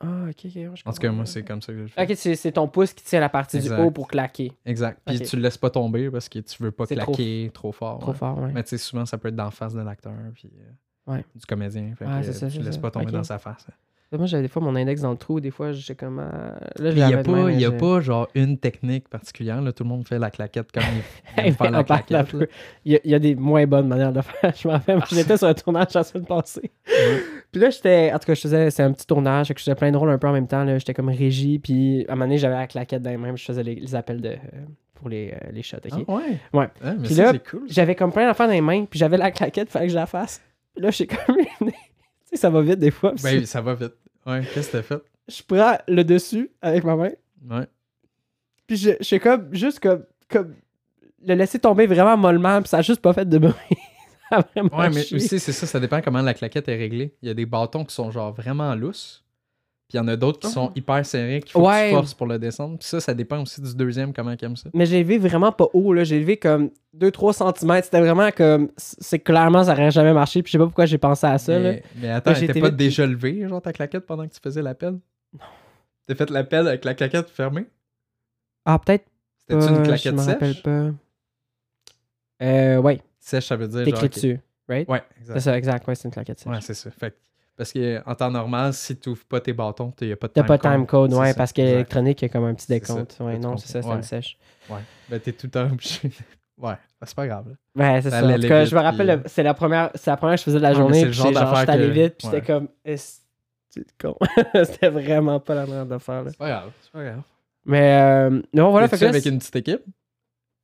[0.01, 0.51] Ah, ok, ok.
[0.53, 2.03] je En tout cas, moi, c'est comme ça que je fais.
[2.03, 3.77] Ok, c'est c'est ton pouce qui tient la partie Exact.
[3.77, 4.51] du haut pour claquer.
[4.65, 5.01] Exact.
[5.07, 5.27] Puis Ok.
[5.27, 8.01] tu le laisses pas tomber parce que tu veux pas trop- claquer trop, fort.
[8.01, 8.17] Trop ouais.
[8.19, 8.51] fort, ouais.
[8.53, 10.15] Mais tu sais, souvent, ça peut être d'en face de l'acteur.
[10.35, 11.25] Puis euh, Ouais.
[11.37, 11.95] du comédien.
[11.97, 12.81] Fait que, c'est ça, tu laisses ça.
[12.81, 13.67] pas tomber dans sa face.
[14.13, 16.19] Moi, j'avais des fois mon index dans le trou, des fois, j'ai comme.
[16.19, 19.63] euh, Là, je Il n'y a, pas, il y a pas genre une technique particulière.
[19.63, 19.73] Là.
[19.73, 20.83] Tout le monde fait la claquette comme
[21.39, 22.35] il il faire mais la claquette.
[22.85, 24.53] Il y, a, il y a des moins bonnes manières de faire.
[24.61, 26.73] Je me rappelle, moi, j'étais sur un tournage la semaine passée.
[27.53, 28.11] Puis là, j'étais.
[28.13, 28.71] En tout cas, je faisais.
[28.71, 29.47] C'est un petit tournage.
[29.49, 30.67] je faisais plein de rôles un peu en même temps.
[30.77, 31.61] J'étais comme régie.
[31.61, 33.37] Puis à un moment donné, j'avais la claquette dans les mains.
[33.37, 34.37] Je faisais les, les appels de, euh,
[34.95, 35.77] pour les, euh, les shots.
[35.89, 36.05] ok?
[36.09, 36.23] Ah, ouais?
[36.53, 36.69] Ouais.
[36.83, 37.63] Ah, mais Puis ça, là, cool.
[37.69, 38.87] J'avais comme plein d'affaires dans les mains.
[38.87, 39.71] Puis j'avais la claquette.
[39.71, 40.43] Fallait que je la fasse.
[40.75, 41.37] Puis là, j'ai comme.
[42.33, 43.15] sais, ça va vite des fois.
[43.23, 43.95] Ben, ça va vite.
[44.27, 45.03] Ouais, qu'est-ce que t'as fait?
[45.29, 47.11] Je prends le dessus avec ma main.
[47.49, 47.67] Ouais.
[48.67, 49.55] Puis je, je suis comme.
[49.55, 50.05] Juste comme.
[50.29, 50.55] comme
[51.25, 52.61] le laisser tomber vraiment mollement.
[52.61, 53.55] Puis ça a juste pas fait de bruit.
[54.31, 57.15] ça a vraiment Ouais, mais aussi, c'est ça, ça dépend comment la claquette est réglée.
[57.23, 59.25] Il y a des bâtons qui sont genre vraiment lousses.
[59.91, 61.89] Puis il y en a d'autres qui sont hyper serrés, faut que Ouais.
[61.89, 62.79] tu forces pour le descendre.
[62.79, 64.71] Puis ça, ça dépend aussi du deuxième, comment il aime ça.
[64.73, 66.05] Mais j'ai élevé vraiment pas haut, là.
[66.05, 67.83] J'ai élevé comme 2-3 cm.
[67.83, 68.71] C'était vraiment comme.
[68.77, 70.45] C'est clairement, ça aurait jamais marché.
[70.45, 71.73] Puis je sais pas pourquoi j'ai pensé à ça, là.
[71.73, 74.39] mais, mais attends, Là, était été pas déjà levée, genre ta claquette, pendant que tu
[74.41, 74.93] faisais l'appel?
[75.33, 75.41] Non.
[76.07, 77.67] T'as fait l'appel avec la claquette fermée?
[78.65, 79.07] Ah, peut-être.
[79.49, 80.63] C'était-tu une Je claquette rappelle sèche?
[80.63, 80.91] pas.
[82.43, 83.01] Euh, ouais.
[83.19, 83.85] Sèche, ça veut dire.
[83.85, 84.13] T'écris ok.
[84.15, 84.41] dessus.
[84.69, 84.89] Right?
[84.89, 85.41] Ouais, C'est exact.
[85.41, 85.89] ça, exact.
[85.89, 86.53] Ouais, c'est une claquette sèche.
[86.53, 86.91] Ouais, c'est ça.
[86.91, 87.17] Fait que-
[87.61, 90.29] parce que en temps normal, si tu ouvres pas tes bâtons, il n'y a pas
[90.29, 92.27] de T'as time pas de time code, C'est ouais, ça, parce que l'électronique, il y
[92.27, 92.73] a comme un petit ça.
[92.73, 93.19] décompte.
[93.21, 93.97] Ouais, non, c'est ça, c'est comprends.
[93.97, 94.39] une sèche.
[94.71, 94.81] Ouais.
[95.11, 96.01] Ben, t'es tout le temps obligé.
[96.59, 97.45] ouais, ben, c'est pas grave.
[97.77, 97.95] là.
[97.95, 98.27] Ouais, c'est Ça ça.
[98.27, 100.37] En allait tout cas, vite, je me rappelle, le- c'est la première, c'est la première
[100.37, 101.01] que je faisais de la Ouais, journée.
[101.01, 102.35] c'est le Puis genre j'étais allé vite, puis ouais.
[102.35, 102.69] j'étais comme.
[104.01, 104.17] Con?
[104.65, 106.25] C'était vraiment pas la manière de faire.
[106.27, 106.71] C'est pas grave.
[106.81, 107.23] C'est pas grave.
[107.67, 108.89] Mais euh, non, voilà.
[108.89, 109.83] Fait avec une petite équipe?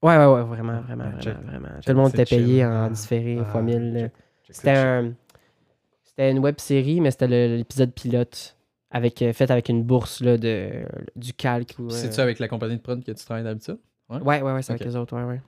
[0.02, 1.68] Ouais, ouais, ouais, vraiment, vraiment, Ah, vraiment.
[1.84, 3.92] Tout le monde était payé en Ah, différé ah, fois 1000.
[3.92, 4.00] là.
[4.00, 4.12] check.
[4.50, 5.12] C'était un...
[6.16, 8.56] C'était une web série, mais c'était l'épisode pilote.
[8.90, 10.86] Avec, euh, fait avec une bourse là, de,
[11.16, 11.74] du calque.
[11.78, 13.78] ou, Puis euh, C'est-tu avec la compagnie de prod que tu travailles d'habitude?
[14.08, 15.40] Ouais, ouais, ouais, c'est avec les autres, ouais, ouais.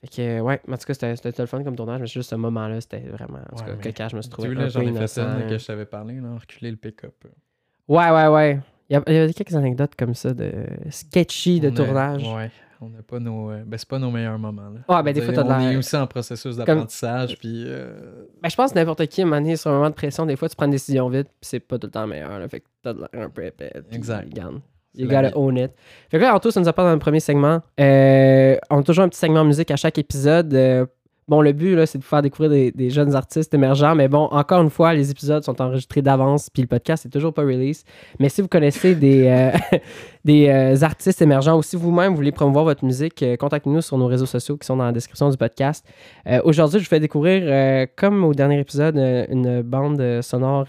[0.00, 2.30] Fait que, euh, ouais, en tout cas, c'était le fun comme tournage, mais c'est juste
[2.30, 3.38] ce moment-là, c'était vraiment.
[3.52, 4.48] En tout Ouais, cas, je me suis Tu trouvé.
[4.48, 5.42] un là, j'en ai fait là.
[5.48, 7.14] que je t'avais parlé, là, reculer le pick-up.
[7.86, 8.60] Ouais, ouais, ouais.
[8.88, 10.52] Il y, a, il y a quelques anecdotes comme ça de
[10.90, 12.22] sketchy de On a- tournage.
[12.22, 13.50] Ouais, on n'a pas nos.
[13.50, 14.68] euh, Ben, c'est pas nos meilleurs moments.
[14.70, 14.80] Là.
[14.88, 17.64] Ah, ben, des fois, est- t'as de On est aussi en processus d'apprentissage, puis.
[17.66, 19.94] euh, Ben, je pense que n'importe qui, à un moment donné, sur un moment de
[19.94, 22.38] pression, des fois, tu prends une décision vite, puis c'est pas tout le temps meilleur.
[22.38, 23.72] Là, fait que t'as de l'air un peu épais.
[23.90, 24.26] Exact.
[24.32, 24.60] regarde,
[24.94, 25.72] You gotta own it.
[26.10, 27.60] Fait que là, Anto, ça nous apporte dans le premier segment.
[27.78, 30.54] Euh, on a toujours un petit segment musique à chaque épisode.
[30.54, 30.86] Euh,
[31.28, 33.94] bon, le but, là, c'est de vous faire découvrir des, jeunes artistes émergents.
[33.94, 37.34] Mais bon, encore une fois, les épisodes sont enregistrés d'avance, puis le podcast est toujours
[37.34, 37.84] pas release.
[38.18, 39.50] Mais si vous connaissez des, euh,
[40.26, 44.08] des euh, artistes émergents ou si vous-même voulez promouvoir votre musique, euh, contactez-nous sur nos
[44.08, 45.86] réseaux sociaux qui sont dans la description du podcast.
[46.26, 50.66] Euh, Aujourd'hui, je vous fais découvrir, comme au dernier épisode, une bande sonore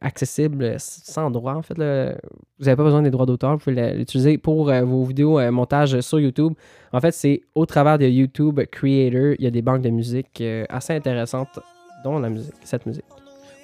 [0.00, 1.54] accessible sans droit.
[1.54, 3.52] En fait, vous n'avez pas besoin des droits d'auteur.
[3.52, 6.54] Vous pouvez l'utiliser pour vos vidéos montage sur YouTube.
[6.92, 9.34] En fait, c'est au travers de YouTube Creator.
[9.38, 11.58] Il y a des banques de musique assez intéressantes,
[12.04, 13.04] dont la musique, cette musique.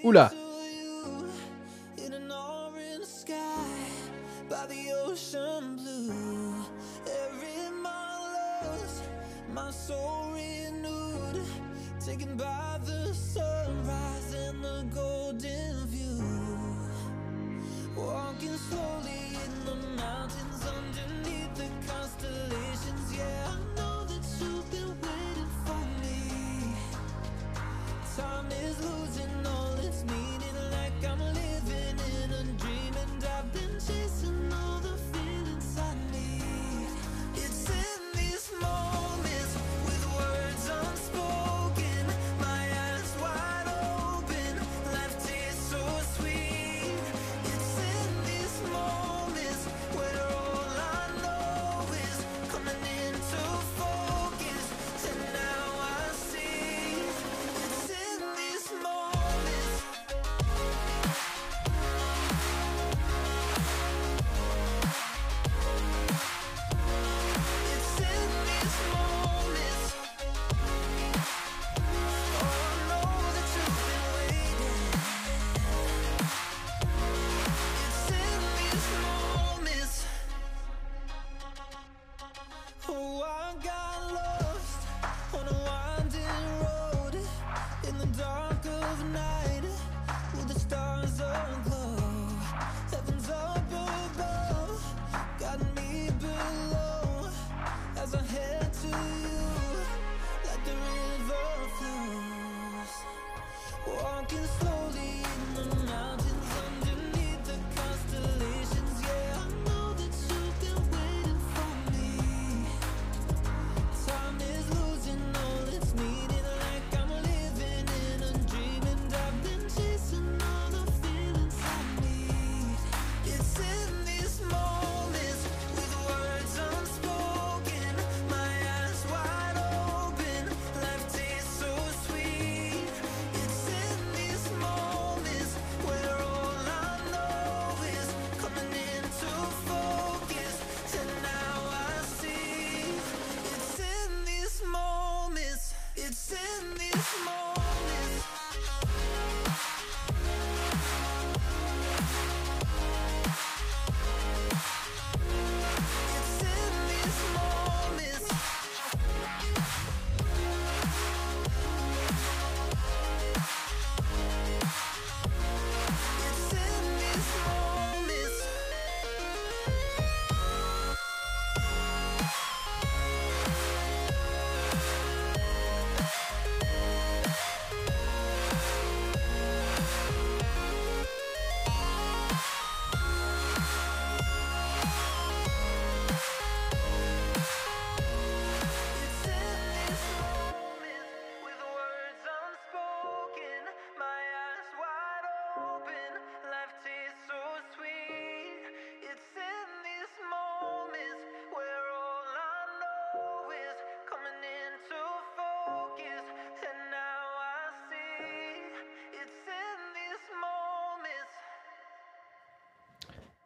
[0.04, 0.30] Oula!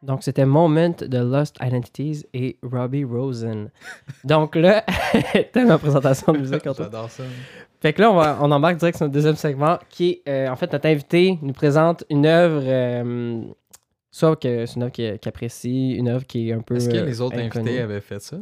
[0.04, 3.70] Donc, c'était Moment de Lost Identities et Robbie Rosen.
[4.22, 4.84] Donc là,
[5.52, 6.62] t'as ma présentation de musique.
[6.64, 7.24] J'adore ça.
[7.80, 10.48] Fait que là, on, va, on embarque direct sur notre deuxième segment qui est, euh,
[10.50, 13.42] en fait, notre invité nous présente une œuvre, euh,
[14.10, 16.76] soit que c'est une œuvre qu'il apprécie, une œuvre qui est un peu.
[16.76, 17.68] Est-ce que euh, les autres inconnue.
[17.68, 18.38] invités avaient fait ça?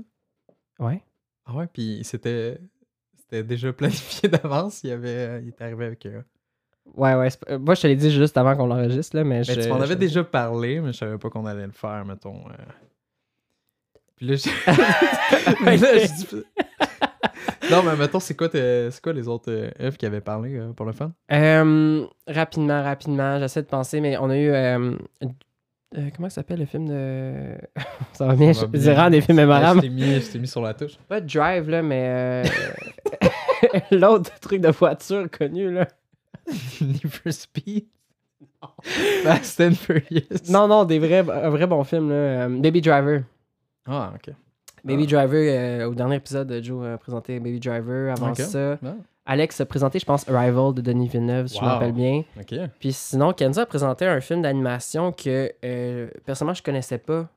[0.80, 1.02] Ouais.
[1.44, 2.58] Ah ouais, puis c'était
[3.30, 4.82] déjà planifié d'avance.
[4.82, 6.24] Il, avait, il est arrivé avec eux.
[6.94, 7.28] Ouais, ouais.
[7.48, 9.52] euh, Moi, je te l'ai dit juste avant qu'on l'enregistre, là, mais je.
[9.52, 12.36] Tu m'en avais je- déjà parlé, mais je savais pas qu'on allait le faire, mettons.
[12.48, 12.52] euh.
[14.16, 14.48] Puis là, je...
[15.64, 16.44] Mais là, je dis-
[17.70, 20.72] non, mais mettons, c'est quoi, c'est quoi les autres euh, œuvres qui avaient parlé euh,
[20.72, 21.12] pour le fun?
[21.32, 24.50] Euh, rapidement, rapidement, j'essaie de penser, mais on a eu.
[24.50, 24.92] euh,
[25.96, 27.54] euh, comment ça s'appelle le film de.
[28.12, 29.10] ça va bien, Ça je va dirais bien.
[29.10, 29.80] des films mémorables.
[29.80, 30.96] je t'ai mis, je t'ai mis sur la touche.
[31.08, 32.44] Pas Drive, là, mais.
[32.44, 33.28] euh,
[33.90, 35.88] L'autre truc de voiture connu, là.
[36.80, 37.86] Need for Speed?
[39.24, 40.50] Fast and Furious?
[40.50, 42.14] Non, non, des vrais, un vrai bon film, là.
[42.14, 43.22] Euh, Baby Driver.
[43.86, 44.34] Ah, ok.
[44.84, 45.10] Baby Ah.
[45.16, 48.12] Driver, euh, au dernier épisode, Joe a présenté Baby Driver.
[48.12, 51.68] Avant ça, Ah, Alex a présenté, je pense, Arrival de Denis Villeneuve, si je me
[51.68, 52.24] rappelle bien.
[52.40, 52.54] ok.
[52.80, 57.28] Puis sinon, Kenzo a présenté un film d'animation que, euh, personnellement, je connaissais pas.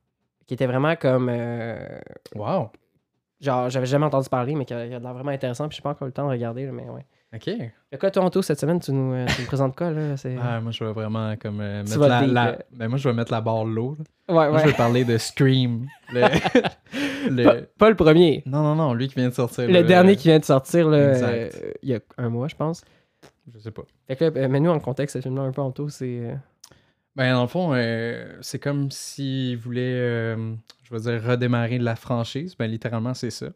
[0.48, 1.28] Qui était vraiment comme.
[1.32, 1.98] euh,
[2.36, 2.70] Wow.
[3.42, 5.68] genre, j'avais jamais entendu parler, mais qui a, qui a l'air vraiment intéressant.
[5.68, 7.06] Puis j'ai pas encore eu le temps de regarder, mais ouais.
[7.36, 7.44] Ok.
[7.46, 10.16] Fait quoi, Toronto, cette semaine, tu nous, euh, tu nous présentes quoi, là?
[10.42, 12.00] Ah, moi, je vais vraiment comme euh, mettre
[12.32, 12.60] la.
[12.72, 13.98] Ben, moi, je vais mettre la barre low.
[14.30, 14.72] Ouais, Moi, je ouais.
[14.72, 15.88] vais parler de Scream.
[16.14, 16.22] Le...
[17.30, 18.42] le- Pas, pas le premier.
[18.46, 19.68] Non, non, non, lui qui vient de sortir.
[19.68, 21.50] Le dernier qui vient de sortir, euh,
[21.84, 22.84] il y a un mois, je pense.
[23.54, 23.84] Je sais pas.
[24.08, 26.36] Fait que là, euh, mets-nous en contexte, ce film-là, un peu en tout, c'est...
[27.16, 32.56] Ben, dans le fond, euh, c'est comme s'il voulait, je veux dire, redémarrer la franchise.
[32.58, 33.48] Ben, littéralement, c'est ça.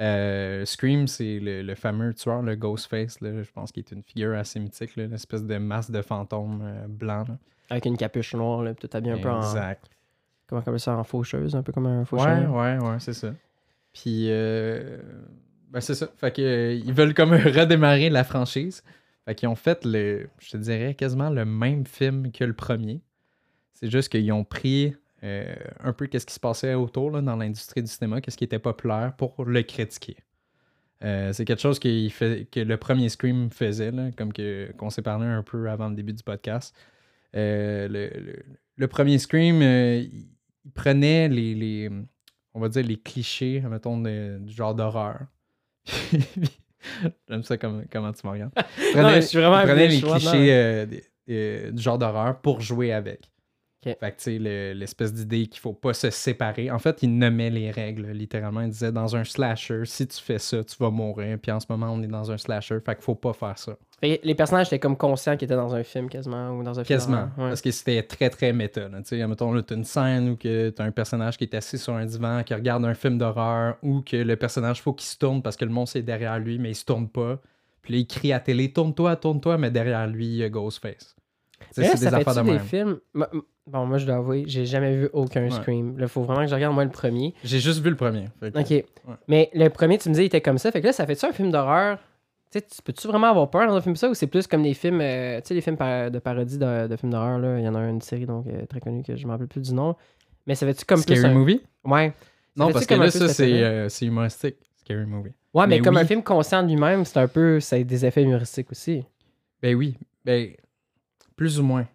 [0.00, 4.02] Euh, Scream, c'est le, le fameux tueur, le Ghostface, là, je pense qu'il est une
[4.02, 7.24] figure assez mythique, là, une espèce de masse de fantôme euh, blanc.
[7.28, 7.36] là.
[7.70, 9.40] avec une capuche noire, là, tout habillé un peu en...
[9.42, 9.84] Exact.
[10.46, 12.52] Comment on appelle ça, en faucheuse, un peu comme un Ouais, faucheur.
[12.52, 13.32] ouais, ouais, c'est ça.
[13.92, 14.98] Puis, euh,
[15.70, 16.08] ben c'est ça.
[16.16, 18.82] Fait que, euh, ils veulent comme redémarrer la franchise.
[19.24, 23.00] Fait qu'ils ont fait le, je te dirais, quasiment le même film que le premier.
[23.74, 24.94] C'est juste qu'ils ont pris
[25.24, 28.44] euh, un peu qu'est-ce qui se passait autour là, dans l'industrie du cinéma, qu'est-ce qui
[28.44, 30.16] était populaire pour le critiquer.
[31.04, 35.26] Euh, c'est quelque chose fait, que le premier Scream faisait, là, comme qu'on s'est parlé
[35.26, 36.76] un peu avant le début du podcast.
[37.34, 38.42] Euh, le, le-
[38.76, 40.28] le premier Scream, il,
[40.74, 41.90] prenait les, les,
[42.54, 45.20] on va dire, les clichés, mettons, de- du genre d'horreur.
[47.28, 48.52] J'aime ça comme, comment tu me regardes.
[48.56, 48.62] Non,
[48.92, 52.60] prenait, mais je suis vraiment il prenait les non, clichés des- du genre d'horreur pour
[52.60, 53.30] jouer avec.
[53.84, 53.96] Ok.
[53.98, 56.70] Fait que, tu sais, le- l'espèce d'idée qu'il faut pas se séparer.
[56.70, 58.60] En fait, il nommait les règles, littéralement.
[58.60, 61.36] Il disait, dans un slasher, si tu fais ça, tu vas mourir.
[61.42, 63.76] Puis en ce moment, on est dans un slasher, fait qu'il faut pas faire ça.
[64.00, 66.84] Fait les personnages étaient comme conscients qu'ils étaient dans un film, quasiment, ou dans un
[66.84, 67.22] film Quasiment.
[67.38, 67.48] Ouais.
[67.48, 68.88] Parce que c'était très, très méta.
[68.88, 71.78] Tu sais, mettons, là, t'as une scène où que t'as un personnage qui est assis
[71.78, 75.16] sur un divan, qui regarde un film d'horreur, ou que le personnage, faut qu'il se
[75.18, 77.40] tourne parce que le monstre est derrière lui, mais il se tourne pas.
[77.82, 80.48] Puis là, il crie à la télé, tourne-toi, tourne-toi, mais derrière lui, il y a
[80.48, 81.16] Ghostface.
[81.70, 82.60] C'est ça des affaires fait-tu de des même.
[82.66, 82.98] films...
[83.64, 85.50] Bon, moi, je dois avouer, j'ai jamais vu aucun Ouais.
[85.52, 85.96] Scream.
[85.96, 87.32] Là, faut vraiment que je regarde, moi, le premier.
[87.44, 88.24] J'ai juste vu le premier.
[88.40, 88.84] Que- OK.
[89.28, 90.72] Mais le premier, tu me disais, il était comme ça.
[90.72, 91.98] Fait que là, ça fait-tu un film d'horreur?
[92.50, 95.00] Tu peux-tu vraiment avoir peur dans un film ça ou c'est plus comme des films,
[95.00, 97.58] euh, tu sais, les films par- de parodie de, de films d'horreur, là?
[97.60, 99.60] Il y en a une série, donc, euh, très connue que je me rappelle plus
[99.62, 99.94] du nom.
[100.46, 101.32] Mais ça fait-tu comme Scary plus un...
[101.32, 101.60] Movie?
[101.84, 102.12] Ouais.
[102.56, 104.56] Non, parce que là, ça, c'est euh, humoristique.
[104.76, 105.30] Scary Movie.
[105.54, 106.00] Ouais, mais, Mais comme oui.
[106.02, 107.60] un film conscient de lui-même, c'est un peu...
[107.60, 109.04] Ça a des effets humoristiques aussi.
[109.62, 109.96] Ben oui.
[110.24, 110.50] Ben,
[111.36, 111.86] plus ou moins.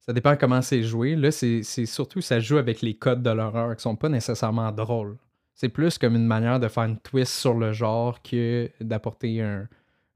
[0.00, 1.16] Ça dépend comment c'est joué.
[1.16, 5.16] Là, c'est surtout, ça joue avec les codes de l'horreur qui sont pas nécessairement drôles.
[5.54, 9.66] C'est plus comme une manière de faire une twist sur le genre que d'apporter un,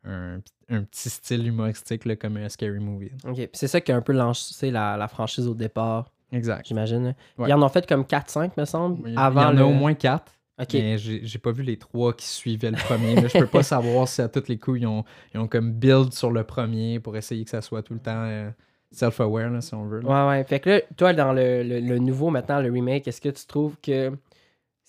[0.04, 3.12] un, un petit style humoristique là, comme un scary movie.
[3.24, 3.48] OK.
[3.52, 6.66] C'est ça qui a un peu lancé la, la franchise au départ, Exact.
[6.66, 7.14] j'imagine.
[7.38, 7.48] Ouais.
[7.48, 9.64] Ils en ont fait comme 4-5, me semble, Il y avant en a le...
[9.64, 10.32] au moins quatre.
[10.60, 10.74] OK.
[10.74, 13.14] Mais j'ai j'ai pas vu les trois qui suivaient le premier.
[13.28, 15.04] Je peux pas savoir si à tous les coups, ils ont,
[15.34, 18.24] ils ont comme build sur le premier pour essayer que ça soit tout le temps
[18.24, 18.50] euh,
[18.90, 20.00] self-aware, là, si on veut.
[20.00, 20.26] là.
[20.26, 20.44] Ouais, ouais.
[20.44, 23.46] Fait que là, toi, dans le, le- le nouveau, maintenant, le remake, est-ce que tu
[23.46, 24.10] trouves que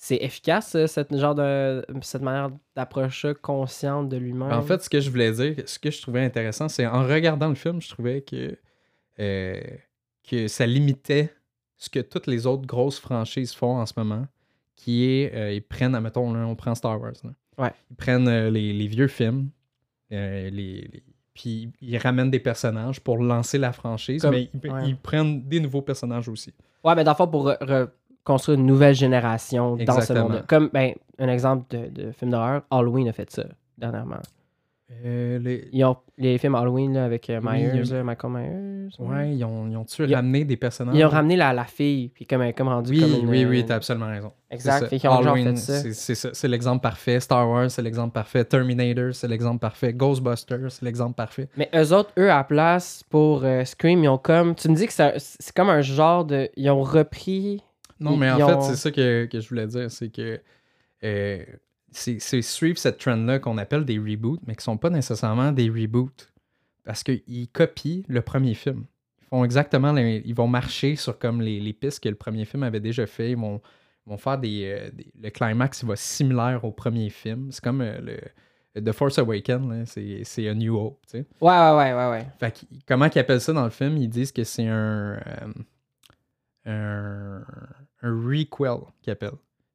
[0.01, 4.51] c'est efficace, euh, cette, genre de, cette manière d'approche consciente de lui-même?
[4.53, 7.49] En fait, ce que je voulais dire, ce que je trouvais intéressant, c'est en regardant
[7.49, 8.57] le film, je trouvais que,
[9.19, 9.59] euh,
[10.27, 11.33] que ça limitait
[11.77, 14.25] ce que toutes les autres grosses franchises font en ce moment,
[14.81, 17.11] qui est, euh, ils prennent, admettons, là, on prend Star Wars.
[17.23, 17.31] là.
[17.57, 17.71] Ouais.
[17.91, 19.49] Ils prennent euh, les, les vieux films,
[20.13, 21.03] euh, les, les-
[21.33, 24.89] puis ils ramènent des personnages pour lancer la franchise, Comme- mais ils, ouais.
[24.89, 26.53] ils prennent des nouveaux personnages aussi.
[26.83, 27.89] Ouais, mais le fond, pour re-
[28.23, 32.61] reconstruire une nouvelle génération dans ce monde Comme, ben, un exemple de, de film d'horreur,
[32.71, 33.43] Halloween a fait ça,
[33.77, 34.19] dernièrement.
[35.05, 35.69] Euh, les...
[35.71, 38.89] Ils ont les films Halloween là, avec euh, Oui, Myers, là, Michael Myers.
[38.97, 40.95] Ouais, ils ont, ils ont-tu Ils ramené des personnages?
[40.95, 43.49] Ils ont ramené la, la fille, puis comme, comme rendue Oui, comme une, oui, euh,
[43.49, 44.31] oui, t'as absolument raison.
[44.49, 45.79] Exact, fait ont Halloween, fait ça.
[45.79, 47.19] c'est- C'est ça, c'est l'exemple parfait.
[47.19, 48.43] Star Wars, c'est l'exemple parfait.
[48.43, 49.93] Terminator, c'est l'exemple parfait.
[49.93, 51.47] Ghostbusters, c'est l'exemple parfait.
[51.55, 54.55] Mais eux autres, eux, à la place pour euh, Scream, ils ont comme.
[54.55, 56.49] Tu me dis que c'est comme un genre de.
[56.57, 57.61] Ils ont repris.
[57.99, 60.39] Non, mais en fait, c'est ça que, que je voulais dire, c'est que
[61.91, 66.31] c'est suivre cette trend-là qu'on appelle des reboots, mais qui sont pas nécessairement des reboots.
[66.83, 68.85] Parce qu'ils copient le premier film.
[69.21, 72.45] Ils font exactement les- Ils vont marcher sur comme les, les pistes que le premier
[72.45, 73.31] film avait déjà fait.
[73.31, 73.61] Ils vont,
[74.07, 77.51] ils vont faire des, euh, des- Le climax, il va similaire au premier film.
[77.51, 78.17] C'est comme euh, le.
[78.81, 79.89] The Force Awakens,
[80.23, 81.25] c'est A New Hope, tu sais.
[81.41, 82.27] Ouais, ouais, ouais, ouais, ouais.
[82.39, 83.97] Fait que, comment qu'ils appellent ça dans le film?
[83.97, 85.53] Ils disent que c'est un, euh,
[86.65, 87.41] un,
[88.01, 89.31] un requel qu'ils appellent.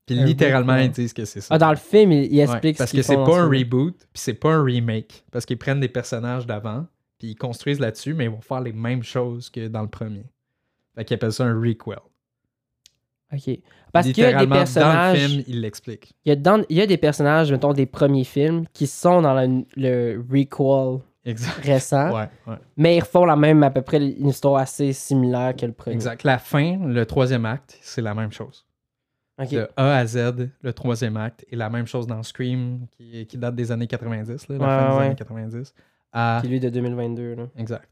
[0.07, 1.55] Puis littéralement, ils disent que c'est ça.
[1.55, 3.97] Ah, dans le film, ils, ils Ouais, expliquent parce ce que c'est pas un reboot,
[3.97, 5.25] puis c'est pas un remake.
[5.33, 6.87] Parce qu'ils prennent des personnages d'avant,
[7.19, 10.27] puis ils construisent là-dessus, mais ils vont faire les mêmes choses que dans le premier.
[10.95, 11.99] Fait qu'ils appellent ça un requel.
[13.33, 13.59] Ok.
[13.93, 15.19] Parce qu'il y a des personnages.
[15.19, 16.13] Dans le film, ils l'expliquent.
[16.25, 19.23] Il y, a dans- il y a des personnages, mettons, des premiers films qui sont
[19.23, 21.65] dans le, le requel Exact.
[21.65, 22.57] récent, Ouais, ouais.
[22.77, 25.95] mais ils refont la même, à peu près, une histoire assez similaire que le premier.
[25.97, 26.23] Exact.
[26.25, 28.67] La fin, le troisième acte, c'est la même chose.
[29.39, 29.51] Ok.
[29.51, 33.37] De A à Z, le troisième acte, et la même chose dans Scream, qui, qui
[33.37, 35.75] date des années 90, là, la Ouais, fin des années 90.
[36.13, 36.39] À...
[36.41, 37.35] Qui lui de 2022.
[37.35, 37.47] Là.
[37.57, 37.89] Exact.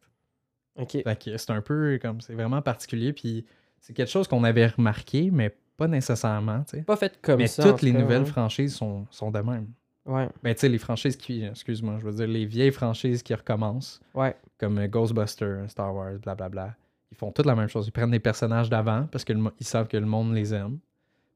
[0.77, 0.99] Ok.
[1.03, 3.45] Fait que c'est un peu comme, c'est vraiment particulier, puis
[3.81, 6.83] c'est quelque chose qu'on avait remarqué, mais pas nécessairement, tu sais.
[6.85, 7.63] Pas fait comme Mais ça.
[7.65, 8.29] en toutes tout les cas, nouvelles ouais.
[8.29, 9.67] franchises sont, sont de même.
[10.05, 13.35] Ouais, Ben, tu sais, les franchises qui, excuse-moi, je veux dire, les vieilles franchises qui
[13.35, 14.37] recommencent, ouais.
[14.59, 16.75] comme Ghostbusters, Star Wars, blablabla,
[17.11, 17.87] ils font toutes la même chose.
[17.89, 20.79] Ils prennent des personnages d'avant parce qu'ils savent que le monde les aime.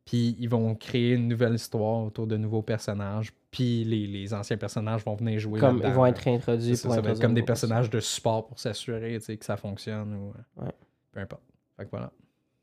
[0.07, 3.33] Puis ils vont créer une nouvelle histoire autour de nouveaux personnages.
[3.51, 6.95] Puis les, les anciens personnages vont venir jouer Comme ils vont être réintroduits ça, pour
[6.95, 10.29] ça va être comme des personnages de support pour s'assurer que ça fonctionne ou
[10.63, 10.73] euh, Ouais.
[11.13, 11.43] peu importe.
[11.77, 12.13] Fait que voilà.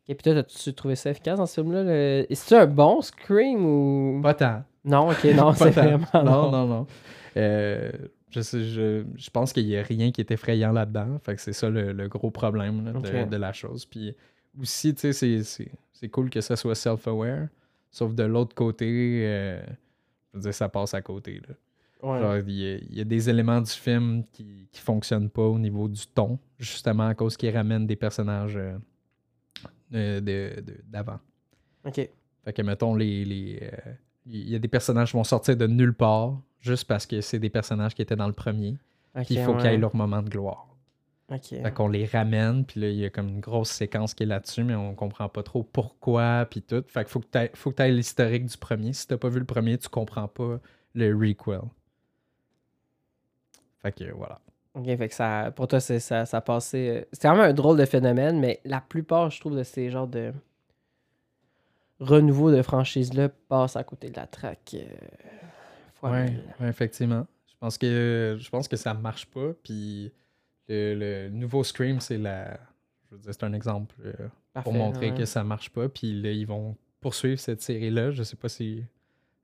[0.07, 1.83] Et puis toi, as-tu trouvé ça efficace dans ce film-là?
[1.83, 2.25] Le...
[2.29, 4.21] Est-ce un bon Scream ou?
[4.21, 4.63] Pas tant.
[4.85, 6.07] Non, ok, non, c'est vraiment.
[6.13, 6.87] Non, non, non.
[7.37, 7.91] Euh,
[8.29, 11.19] je, sais, je, je pense qu'il n'y a rien qui est effrayant là-dedans.
[11.23, 13.85] Fait que c'est ça le, le gros problème là, de, de la chose.
[13.85, 14.13] Puis
[14.59, 15.71] aussi, tu sais, c'est-
[16.09, 17.47] cool que ça soit self-aware.
[17.89, 19.61] Sauf de l'autre côté, euh,
[20.31, 21.41] je veux dire, ça passe à côté.
[21.47, 21.55] Là.
[22.11, 22.19] Ouais.
[22.19, 22.49] Genre, il
[22.91, 26.37] y, y a des éléments du film qui, qui fonctionnent pas au niveau du ton,
[26.59, 28.77] justement à cause qu'ils ramènent des personnages euh,
[29.93, 31.19] euh, de- de- d'avant.
[31.85, 32.09] Ok.
[32.43, 33.23] Fait que, mettons, les.
[33.23, 33.93] les, euh,
[34.25, 37.39] il y a des personnages qui vont sortir de nulle part juste parce que c'est
[37.39, 38.77] des personnages qui étaient dans le premier.
[39.15, 39.57] Ok, Puis il faut ouais.
[39.61, 40.67] qu'ils aient leur moment de gloire.
[41.31, 41.47] Ok.
[41.49, 44.25] Fait qu'on les ramène, puis là, il y a comme une grosse séquence qui est
[44.27, 46.83] là-dessus, mais on comprend pas trop pourquoi, puis tout.
[46.87, 48.93] Fait qu'il faut que tu ailles l'historique du premier.
[48.93, 50.59] Si t'as pas vu le premier, tu comprends pas
[50.93, 51.61] le requel.
[53.81, 54.39] Fait que voilà.
[54.75, 56.89] Ok, fait que ça, pour toi, c'est, ça, ça passait.
[56.89, 59.89] euh, C'est quand même un drôle de phénomène, mais la plupart, je trouve, de ces
[59.91, 60.33] genres de
[61.99, 64.75] renouveau de franchise-là passent à côté de la traque.
[64.75, 64.85] euh,
[66.01, 67.25] Ouais, ouais, effectivement.
[67.47, 69.53] Je pense que je pense que ça marche pas.
[69.63, 70.11] Puis
[70.67, 72.59] le, le nouveau Scream, c'est la.
[73.09, 74.13] Je veux dire, c'est un exemple euh,
[74.53, 75.17] Parfait, pour montrer ouais.
[75.17, 75.89] que ça marche pas.
[75.89, 78.11] Puis là, ils vont poursuivre cette série-là.
[78.11, 78.83] Je sais pas si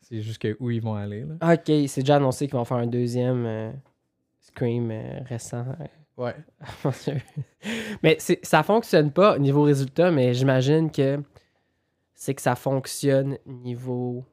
[0.01, 1.25] c'est jusqu'à où ils vont aller.
[1.25, 1.53] Là.
[1.53, 3.71] Ok, c'est déjà annoncé qu'ils vont faire un deuxième euh,
[4.39, 5.65] Scream euh, récent.
[6.17, 6.35] Ouais.
[8.03, 11.23] Mais ça fonctionne pas au niveau résultat, mais j'imagine que
[12.13, 14.25] c'est que ça fonctionne niveau.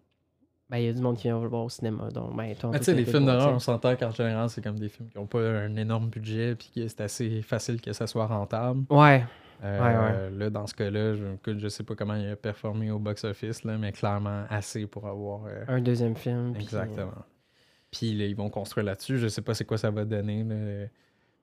[0.68, 2.08] Ben, il y a du monde qui vient le voir au cinéma.
[2.10, 3.64] Donc, ben, tu sais, les films d'horreur, on tu sais.
[3.66, 6.56] s'entend qu'en général, c'est comme des films qui ont pas un énorme budget.
[6.56, 8.84] Puis que c'est assez facile que ça soit rentable.
[8.90, 9.24] Ouais,
[9.62, 13.64] Euh, Là, dans ce cas-là, je, je sais pas comment il a performé au box-office,
[13.64, 15.44] mais clairement assez pour avoir.
[15.46, 16.54] euh, un deuxième film.
[16.56, 17.12] Exactement.
[17.92, 19.18] Puis là, ils vont construire là-dessus.
[19.18, 20.42] Je sais pas c'est quoi ça va donner.
[20.42, 20.86] là.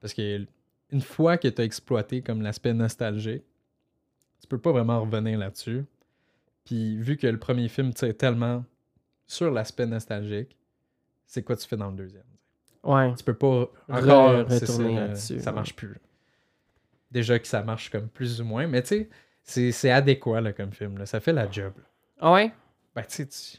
[0.01, 0.45] Parce que
[0.91, 3.43] une fois que tu as exploité comme l'aspect nostalgique,
[4.41, 5.85] tu peux pas vraiment revenir là-dessus.
[6.65, 8.63] Puis vu que le premier film tire tellement
[9.27, 10.57] sur l'aspect nostalgique,
[11.25, 12.23] c'est quoi tu fais dans le deuxième?
[12.83, 13.13] Ouais.
[13.15, 15.55] Tu peux pas encore retourner là, là-dessus, Ça ouais.
[15.55, 15.95] marche plus.
[17.11, 19.07] Déjà que ça marche comme plus ou moins, mais tu
[19.43, 20.97] sais, c'est- adéquat là, comme film.
[20.97, 21.05] là.
[21.05, 21.73] Ça fait la job.
[22.19, 22.51] Ah ouais?
[22.95, 23.57] Ben, tu sais, tu,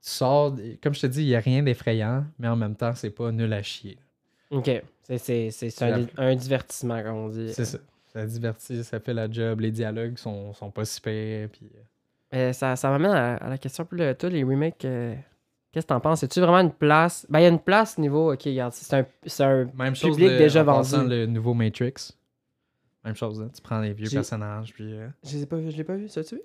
[0.00, 0.56] sors.
[0.82, 3.30] Comme je te dis, il n'y a rien d'effrayant, mais en même temps, c'est pas
[3.32, 3.98] nul à chier.
[4.50, 4.56] là.
[4.58, 4.70] Ok.
[5.18, 7.52] C'est, un, un divertissement, comme on dit.
[7.52, 7.78] C'est ça.
[8.12, 9.60] Ça divertit, ça fait la job.
[9.60, 11.48] Les dialogues sont, sont pas si pires.
[11.50, 11.70] Puis,
[12.34, 14.84] euh, ça, ça m'amène à, à la question plus le, toi, les remakes.
[14.84, 15.14] euh,
[15.72, 16.22] qu'est-ce que t'en penses?
[16.22, 17.26] Est-tu vraiment une place?
[17.28, 18.32] Ben, il y a une place niveau.
[18.32, 19.06] Ok, regarde, c'est un,
[19.44, 21.08] un même chose public déjà en vendu.
[21.08, 22.12] le nouveau Matrix.
[23.04, 23.48] Même chose, là.
[23.54, 24.72] tu prends les vieux personnages.
[24.74, 26.42] Puis, euh, Je les ai pas vus, je l'ai pas vu, ça tu vu?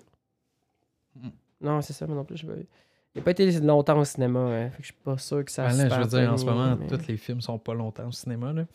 [1.16, 1.28] Mm.
[1.60, 2.66] Non, c'est ça, moi non plus, je l'ai pas vu.
[3.14, 5.50] Il a pas été longtemps au cinéma, hein, fait que je suis pas sûr que
[5.50, 7.72] ça Ben là, je veux dire, en ce moment, mais- tous les films sont pas
[7.74, 8.52] longtemps au cinéma.
[8.52, 8.66] Là.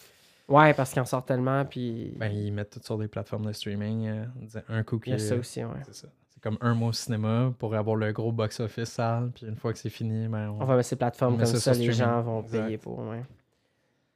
[0.48, 3.52] Ouais, parce qu'ils en sortent tellement, puis Ben, ils mettent tout sur des plateformes de
[3.54, 4.08] streaming.
[4.08, 4.26] euh,
[4.68, 5.70] un coup il y a ça aussi, ouais.
[5.86, 6.08] C'est ça.
[6.42, 9.32] Comme un mois au cinéma pour avoir le gros box-office sale.
[9.36, 10.62] Puis une fois que c'est fini, ben, on...
[10.64, 11.92] On va mettre ces plateformes comme ça les streaming.
[11.92, 12.64] gens vont Exact.
[12.66, 13.22] payer pour, ouais.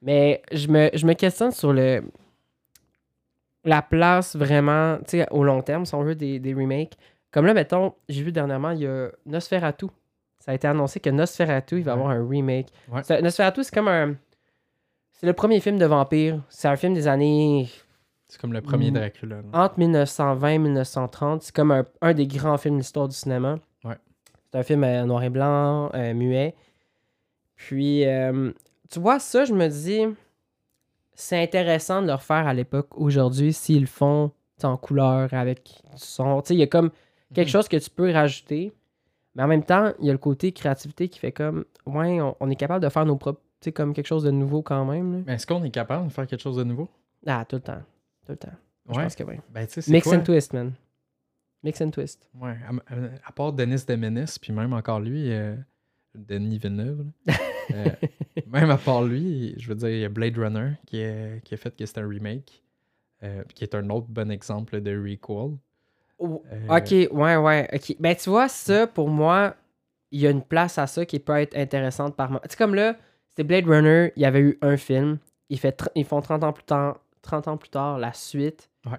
[0.02, 2.04] Mais je me, je me questionne sur le
[3.64, 6.94] la place vraiment, tu sais, au long terme, si on veut, des, des remakes.
[7.32, 9.88] Comme là, mettons, j'ai vu dernièrement, il y a Nosferatu.
[10.40, 12.00] Ça a été annoncé que Nosferatu, il va Ouais.
[12.02, 12.68] avoir un remake.
[12.92, 13.22] Ouais.
[13.22, 14.16] Nosferatu, c'est comme un...
[15.14, 16.42] C'est le premier film de vampire.
[16.50, 17.68] C'est un film des années
[18.36, 18.96] c'est comme le premier Mm.
[18.96, 19.36] Dracula.
[19.38, 19.44] là.
[19.54, 21.42] entre 1920 et 1930.
[21.44, 23.60] C'est comme un, un des grands films de l'histoire du cinéma.
[23.86, 23.96] Ouais.
[24.52, 26.54] C'est un film euh, noir et blanc, euh, muet.
[27.56, 28.52] Puis, euh,
[28.92, 30.02] tu vois, ça, je me dis,
[31.14, 34.32] c'est intéressant de le refaire à l'époque, aujourd'hui, s'ils le font
[34.64, 36.42] en couleur, avec du son.
[36.42, 36.92] Tu sais, il y a comme
[37.34, 37.52] quelque Mhm.
[37.52, 38.74] chose que tu peux rajouter.
[39.36, 42.36] Mais en même temps, il y a le côté créativité qui fait comme, ouais, on,
[42.40, 44.86] on est capable de faire nos propres, tu sais, comme quelque chose de nouveau quand
[44.86, 45.14] même.
[45.14, 45.20] là.
[45.26, 46.88] Mais est-ce qu'on est capable de faire quelque chose de nouveau?
[47.28, 47.82] Ah, tout le temps.
[48.26, 48.50] Tout le temps.
[48.90, 49.04] Je Ouais.
[49.04, 49.36] pense que oui.
[49.50, 50.18] Ben, c'est Mix quoi?
[50.18, 50.74] and twist, man.
[51.64, 52.30] Mix and twist.
[52.36, 55.56] Ouais, à, à- à part Denis Demenis, puis même encore lui, euh,
[56.14, 57.06] Denis Villeneuve,
[57.74, 57.86] euh,
[58.48, 61.54] même à part lui, je veux dire, il y a Blade Runner qui, est- qui
[61.56, 62.64] a fait que c'est un remake,
[63.24, 65.58] euh, qui est un autre bon exemple de recall.
[66.20, 67.70] Oh, Ok, ouais, ouais.
[67.74, 67.96] Ok.
[68.00, 69.56] Ben, tu vois, ça, pour moi,
[70.12, 72.40] il y a une place à ça qui peut être intéressante par moi.
[72.44, 72.96] Tu sais, comme là,
[73.30, 75.18] c'était Blade Runner, il y avait eu un film.
[75.50, 78.70] Il fait tr- ils font 30 ans plus tard, 30 ans plus tard la suite.
[78.86, 78.98] Ouais.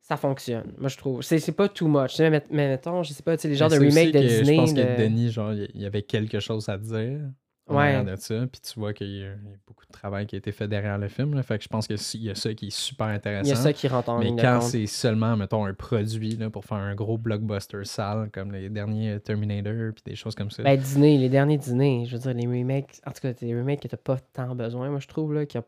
[0.00, 1.22] Ça fonctionne, moi, je trouve.
[1.22, 2.18] C'est pas too much.
[2.18, 4.54] Mais, mais mettons, je sais pas, tu sais, les genres de remake de Disney.
[4.56, 7.20] Je pense de- que Denis, genre, il y avait quelque chose à dire.
[7.66, 8.04] Ouais.
[8.04, 10.34] de ça, puis tu vois qu'il y, a il y a beaucoup de travail qui
[10.34, 11.32] a été fait derrière le film.
[11.32, 13.46] Là, fait que je pense qu'il y a ça qui est super intéressant.
[13.46, 16.50] Il y a ça qui rentre en Mais quand c'est seulement, mettons, un produit là,
[16.50, 20.62] pour faire un gros blockbuster sale, comme les derniers Terminator, puis des choses comme ça.
[20.62, 23.80] Ben, Disney, les derniers Disney, je veux dire, les remakes, en tout cas, des remakes
[23.80, 25.66] que t'as pas tant besoin, moi, je trouve, là, qu'il y a-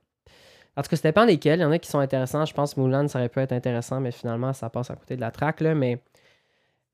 [0.77, 1.59] En tout cas, ça dépend desquels.
[1.61, 2.45] Il y en a qui sont intéressants.
[2.45, 5.17] Je pense que Mulan, ça aurait pu être intéressant, mais finalement, ça passe à côté
[5.17, 6.01] de la là, mais...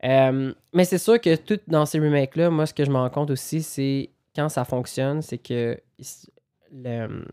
[0.04, 3.10] Euh, mais c'est sûr que tout dans ces remakes-là, moi, ce que je me rends
[3.10, 5.80] compte aussi, c'est quand ça fonctionne, c'est que
[6.72, 7.24] le-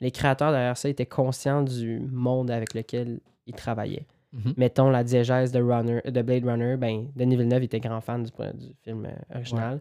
[0.00, 4.54] les créateurs derrière ça étaient conscients du monde avec lequel ils travaillaient Mhm.
[4.56, 8.30] mettons la diégèse de, Runner, de Blade Runner, ben, Denis Villeneuve était grand fan du,
[8.54, 9.80] du film euh, original.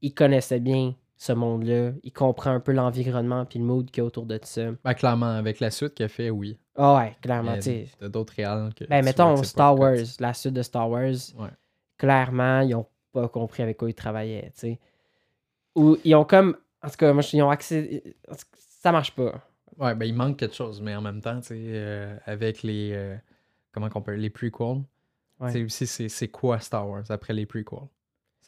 [0.00, 1.92] Il connaissait bien ce monde-là.
[2.02, 4.70] Il comprend un peu l'environnement puis le mood qu'il y a autour de ça.
[4.82, 6.58] Ben, clairement, avec la suite qu'il a fait, oui.
[6.76, 7.84] Ah ouais, clairement, tu.
[7.98, 8.84] T'as d'autres réals que.
[8.84, 11.50] Ben, mettons vois Star Wars, la suite de Star Wars, Ouais.
[11.98, 14.80] clairement, ils ont pas compris avec quoi ils travaillaient, tu sais.
[15.74, 16.56] Ou ils ont comme...
[16.82, 18.02] En tout cas, moi, ils ont accès...
[18.56, 19.46] Ça marche pas.
[19.76, 22.92] Ouais, ben il manque quelque chose, mais en même temps, tu sais, euh, avec les.
[22.94, 23.14] euh,
[23.72, 24.14] comment qu'on peut.
[24.14, 24.82] Les prequels.
[25.38, 25.66] Ouais.
[25.68, 27.88] C'est quoi Star Wars après les prequels?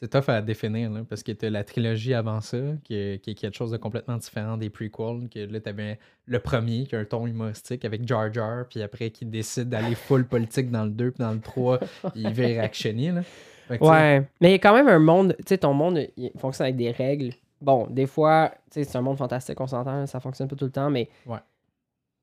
[0.03, 3.31] C'est tough à définir, là, parce que t'as la trilogie avant ça, qui est, qui
[3.31, 5.29] est quelque chose de complètement différent des prequels.
[5.33, 9.11] Que là, t'avais le premier, qui a un ton humoristique avec Jar Jar, puis après,
[9.11, 11.79] qui décide d'aller full politique dans le 2, puis dans le 3,
[12.15, 13.21] il vire actionner, là.
[13.23, 15.57] Fait que, tu sais, Ouais, mais il y a quand même un monde, tu sais,
[15.59, 17.31] ton monde il fonctionne avec des règles.
[17.61, 20.65] Bon, des fois, tu sais, c'est un monde fantastique, on s'entend, ça fonctionne pas tout
[20.65, 21.39] le temps, mais Ouais.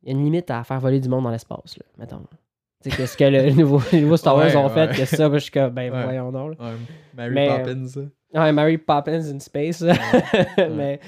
[0.03, 2.21] il y a une limite à faire voler du monde dans l'espace, là, mettons.
[2.85, 5.39] Que ce que le nouveau, les nouveaux Star Wars Ouais, ont fait, que ça, moi,
[5.39, 6.03] je suis comme, ben Ouais.
[6.05, 6.55] voyons donc.
[7.15, 8.01] Mary Mais, Poppins, ça.
[8.33, 9.83] Ouais, Mary Poppins in Space.
[10.59, 11.01] mais,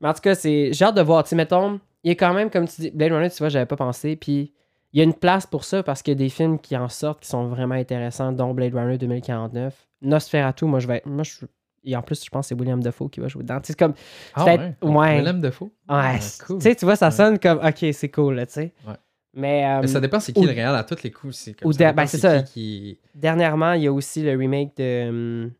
[0.00, 1.24] mais en tout cas, c'est j'ai hâte de voir.
[1.24, 3.66] Tu mettons, il y a quand même, comme tu dis, Blade Runner, tu vois, j'avais
[3.66, 4.14] pas pensé.
[4.16, 4.52] Puis
[4.92, 6.88] il y a une place pour ça parce qu'il y a des films qui en
[6.88, 9.74] sortent qui sont vraiment intéressants, dont Blade Runner 2049.
[10.02, 11.02] Nosferatu, moi, je vais.
[11.04, 11.46] Moi, je,
[11.84, 13.56] et en plus, je pense que c'est William Defoe qui va jouer dedans.
[13.56, 13.94] Sais, c'est comme.
[14.34, 14.74] Ah ouais?
[14.82, 15.16] ouais.
[15.18, 15.64] Willem Dafoe?
[15.64, 16.58] Ouais, Ah, c'est- cool.
[16.58, 17.58] tu sais, tu vois, ça sonne comme.
[17.58, 18.72] Ok, c'est cool, là, tu sais.
[18.86, 18.94] Ouais.
[19.34, 21.34] Mais, euh, Mais ça dépend c'est qui ou- le réel à tous les coups.
[21.34, 22.42] C'est comme ou ça de- ben, c'est ça.
[22.42, 22.98] Qui, qui...
[23.14, 25.08] dernièrement, il y a aussi le remake de.
[25.08, 25.52] hum,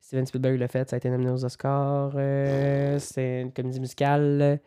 [0.00, 2.12] Steven Spielberg l'a fait, ça a été nominé aux Oscars.
[2.14, 4.60] euh, c'est une comédie musicale.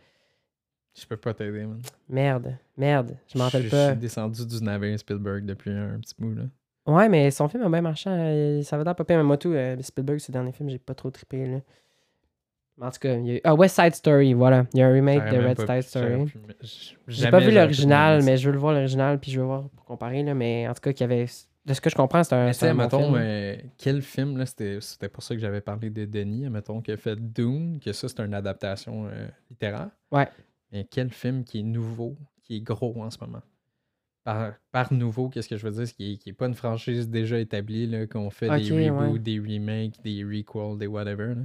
[1.00, 1.80] Je peux pas t'aider, man.
[2.10, 3.90] Merde, merde, je m'en rappelle Je pas.
[3.92, 6.44] suis descendu du navire Spielberg depuis un petit bout, là.
[6.88, 8.10] Ouais, mais son film a bien marché.
[8.10, 9.52] euh, Ça va dans pas pire, mais moi tout.
[9.54, 11.46] euh, Spielberg, ses derniers films, j'ai pas trop trippé.
[11.46, 11.60] Là.
[12.80, 13.42] En tout cas, il y a eu...
[13.44, 14.68] Ah, West Side Story, voilà.
[14.74, 16.32] Il y a un remake de Red Side Story.
[17.08, 19.86] J'ai pas vu l'original, mais je veux le voir l'original, puis je veux voir pour
[19.86, 20.22] comparer.
[20.24, 21.26] Là, mais en tout cas, qu'il y avait.
[21.66, 22.52] De ce que je comprends, c'est un.
[22.62, 23.16] Un mettons, film.
[23.18, 26.98] euh, quel film, là, c'était pour ça que j'avais parlé de Denis, mettons, qui a
[26.98, 29.90] fait Dune, que ça, c'est une adaptation euh, littéraire.
[30.12, 30.30] Ouais.
[30.72, 33.42] Mais quel film qui est nouveau, qui est gros en ce moment?
[34.24, 35.88] Par, par nouveau, qu'est-ce que je veux dire?
[35.88, 39.14] C'est Qui est, qui est pas une franchise déjà établie, là, qu'on fait des reboots,
[39.14, 39.20] ouais.
[39.20, 41.42] des remakes, des requels, des whatever, là.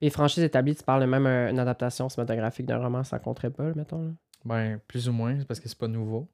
[0.00, 4.02] Les franchises établies, tu parles même une adaptation cinématographique d'un roman, ça compterait pas, mettons.
[4.02, 4.10] Là?
[4.44, 6.28] Ben, plus ou moins, parce que c'est pas nouveau.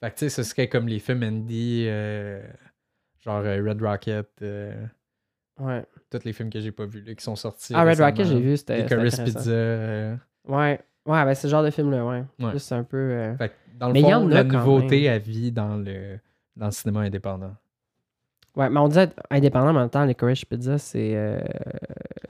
[0.00, 2.42] Fait que, tu sais, ce serait comme les films indie, euh,
[3.20, 4.74] genre euh, Red Rocket, euh,
[5.58, 5.84] Ouais.
[6.10, 7.72] Tous les films que j'ai pas vus, là, qui sont sortis.
[7.74, 8.82] Ah, Red Rocket, j'ai vu, c'était.
[8.82, 9.24] intéressant.
[9.24, 9.48] Pizza.
[9.50, 10.14] euh,
[10.46, 10.78] Ouais.
[11.06, 12.24] Ouais, ben c'est ce genre de film-là, ouais.
[12.40, 12.50] Ouais.
[12.50, 13.34] Plus un peu.
[13.38, 15.76] Fait que, dans le Mais il y fond, en a la nouveauté, elle vit dans
[15.76, 16.18] le,
[16.56, 17.54] dans le cinéma indépendant.
[18.56, 21.14] Ouais, mais on disait indépendant, mais en même temps, Licorice Pizza, c'est.
[21.14, 21.40] euh,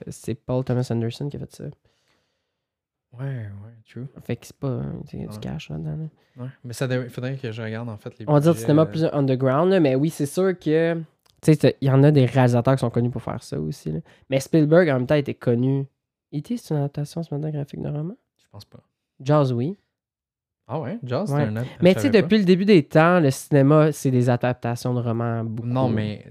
[0.09, 1.63] C'est Paul Thomas Anderson qui a fait ça.
[3.17, 4.05] Ouais, ouais, true.
[4.21, 4.81] Fait que c'est pas.
[5.13, 5.97] Il a du cash là-dedans.
[5.97, 6.43] là.
[6.43, 6.49] Ouais.
[6.63, 8.81] Mais ça dev- faudrait que je regarde en fait les On va dire budgets, cinéma
[8.83, 11.01] euh, plus underground, là, mais oui, c'est sûr que.
[11.41, 13.91] Tu sais, il y en a des réalisateurs qui sont connus pour faire ça aussi.
[13.91, 13.99] là.
[14.29, 15.85] Mais Spielberg, en même temps, était connu.
[16.33, 18.15] E.T., c'est une adaptation cinématographique de roman?
[18.37, 18.79] Je pense pas.
[19.21, 19.77] Jaws, oui.
[20.67, 21.25] Ah ouais, Jaws, Ouais.
[21.27, 22.21] c'est un autre- Mais tu sais, pas.
[22.21, 25.67] depuis le début des temps, le cinéma, c'est des adaptations de romans beaucoup.
[25.67, 26.25] Non, mais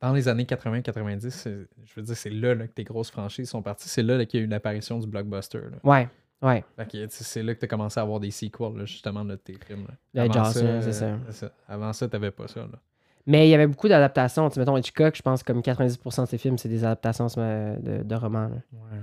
[0.00, 3.48] dans les années 80-90, c'est- je veux dire, c'est là, là que tes grosses franchises
[3.50, 3.88] sont parties.
[3.88, 5.58] C'est là, là qu'il y a eu l'apparition du blockbuster.
[5.58, 5.78] Là.
[5.82, 6.08] Ouais,
[6.42, 6.64] ouais.
[7.08, 9.86] C'est là que tu as commencé à avoir des sequels, là, justement, de tes films.
[10.14, 10.22] là.
[10.22, 10.92] Avant Jaws, là, c'est
[11.32, 11.52] ça.
[11.68, 12.60] Avant ça, t'avais pas ça.
[12.60, 12.78] Là.
[13.26, 14.48] Mais il y avait beaucoup d'adaptations.
[14.48, 17.76] Tu sais, mettons, Hitchcock, je pense comme 90% de ses films, c'est des adaptations euh,
[17.78, 18.48] de, de romans.
[18.48, 18.56] là.
[18.72, 18.98] Ouais.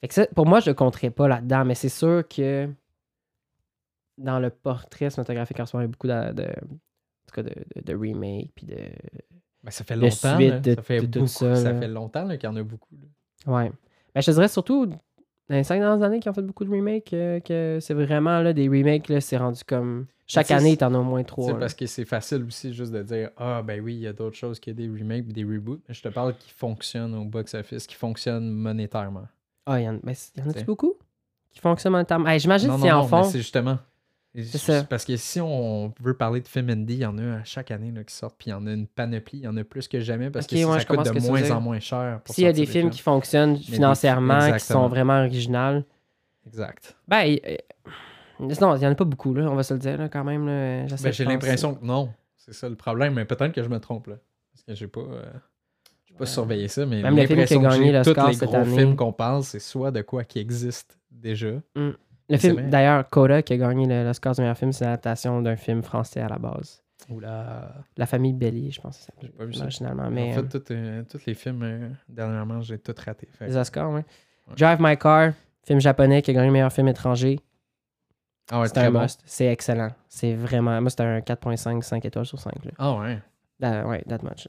[0.00, 2.68] Fait que ça, pour moi, je le compterais pas là-dedans, mais c'est sûr que
[4.18, 7.34] dans le portrait cinématographique en ce moment, il y a beaucoup de, de, en tout
[7.34, 8.76] cas de, de, de remakes, puis de...
[9.64, 10.36] Ben, ça fait longtemps.
[10.36, 10.60] suite là.
[10.60, 11.26] de- ça fait beaucoup.
[11.26, 12.94] ça, fait longtemps qu'il y en a beaucoup.
[13.46, 13.52] là.
[13.52, 13.72] Ouais.
[14.14, 14.96] Ben, je te dirais surtout dans
[15.48, 18.52] les cinq dernières années qui ont fait beaucoup de remakes, euh, que c'est vraiment là,
[18.52, 20.06] des remakes, là, c'est rendu comme...
[20.30, 21.52] Chaque tu sais, année, c'est- t'en as au moins trois.
[21.52, 21.58] là.
[21.58, 24.36] parce que c'est facile aussi juste de dire Ah, ben oui, il y a d'autres
[24.36, 25.80] choses qu'il y a des remakes des reboots.
[25.88, 29.26] Mais je te parle qui fonctionnent au box-office, qui fonctionnent monétairement.
[29.64, 30.94] Ah, il y en, ben, il y en a-tu beaucoup
[31.50, 32.04] qui fonctionnent.
[32.26, 33.24] Hey, J'imagine que c'est en fond...
[33.24, 33.78] c'est justement.
[34.34, 34.84] C'est ça.
[34.84, 37.70] Parce que si on veut parler de films indie, il y en a à chaque
[37.70, 39.64] année là, qui sortent, puis il y en a une panoplie, il y en a
[39.64, 42.20] plus que jamais parce que ça- ouais, coûte de moins en moins cher.
[42.26, 45.84] S'il y a des films qui fonctionnent financièrement, qui sont vraiment originales,
[46.46, 46.96] Exact.
[47.08, 47.56] ben, euh,
[48.38, 50.24] non, il n'y en a pas beaucoup, là, on va se le dire, là, quand
[50.24, 50.46] même.
[50.46, 52.10] Ben, j'ai l'impression que non.
[52.36, 54.14] C'est ça le problème, mais peut-être que je me trompe là.
[54.52, 55.00] Parce que j'ai pas.
[55.00, 55.22] euh,
[56.16, 56.26] pas Ouais.
[56.26, 58.76] surveillé ça, mais Même le film qui a gagné l'Oscar tous les cette gros année.
[58.76, 61.50] films qu'on parle, c'est soit de quoi qui existe déjà.
[62.28, 65.56] Le film, d'ailleurs, Coda, qui a gagné le- l'Oscar du meilleur film, c'est l'adaptation d'un
[65.56, 66.82] film français à la base.
[67.08, 67.72] Oula.
[67.96, 69.62] La famille Belly, je pense que ça J'ai pas vu ça.
[69.62, 70.10] originalement.
[70.10, 73.28] Mais en fait, euh, euh, tous les films, euh, dernièrement, j'ai tout raté.
[73.38, 73.90] Fait les Oscars.
[73.92, 74.04] Ouais.
[74.56, 75.32] Drive My Car,
[75.64, 77.38] film japonais qui a gagné le meilleur film étranger.
[78.50, 79.00] Ah ouais, c'est un bon.
[79.02, 79.20] must.
[79.24, 79.90] C'est excellent.
[80.08, 80.80] C'est vraiment.
[80.80, 82.52] Moi, c'était un 4,5, 5 étoiles sur 5.
[82.64, 82.70] Là.
[82.78, 83.18] Ah ouais.
[83.60, 84.48] That- ouais, that much.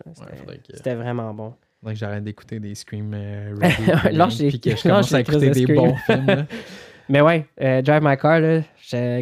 [0.74, 1.54] C'était, Ouais, vraiment bon.
[1.80, 3.56] faudrait que j'arrête d'écouter des Scream euh,
[4.12, 6.46] Lâche les- puis que je commence à écouter de des bons films.
[7.10, 8.62] Mais ouais, euh, Drive My Car, là,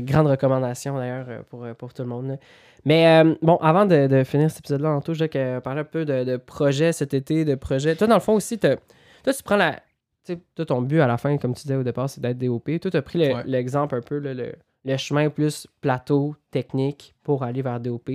[0.01, 2.27] grande recommandation d'ailleurs euh, pour, euh, pour tout le monde.
[2.27, 2.35] là.
[2.85, 5.85] Mais euh, bon, avant de, de finir cet épisode-là, en tout, je voulais parler un
[5.85, 7.95] peu de, de projets cet été, de projets.
[7.95, 8.76] Toi, dans le fond aussi, toi,
[9.26, 9.80] tu prends la.
[10.55, 12.65] Toi, ton but à la fin, comme tu disais au départ, c'est d'être DOP.
[12.81, 13.43] Toi, tu as pris le- Ouais.
[13.45, 14.53] l'exemple un peu, là, le,
[14.84, 18.09] le chemin plus plateau, technique pour aller vers DOP.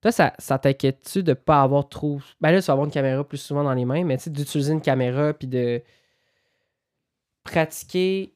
[0.00, 2.20] Toi, ça, ça t'inquiète-tu de pas avoir trop.
[2.40, 4.30] Ben là, tu vas avoir une caméra plus souvent dans les mains, mais tu sais,
[4.30, 5.82] d'utiliser une caméra puis de
[7.44, 8.32] pratiquer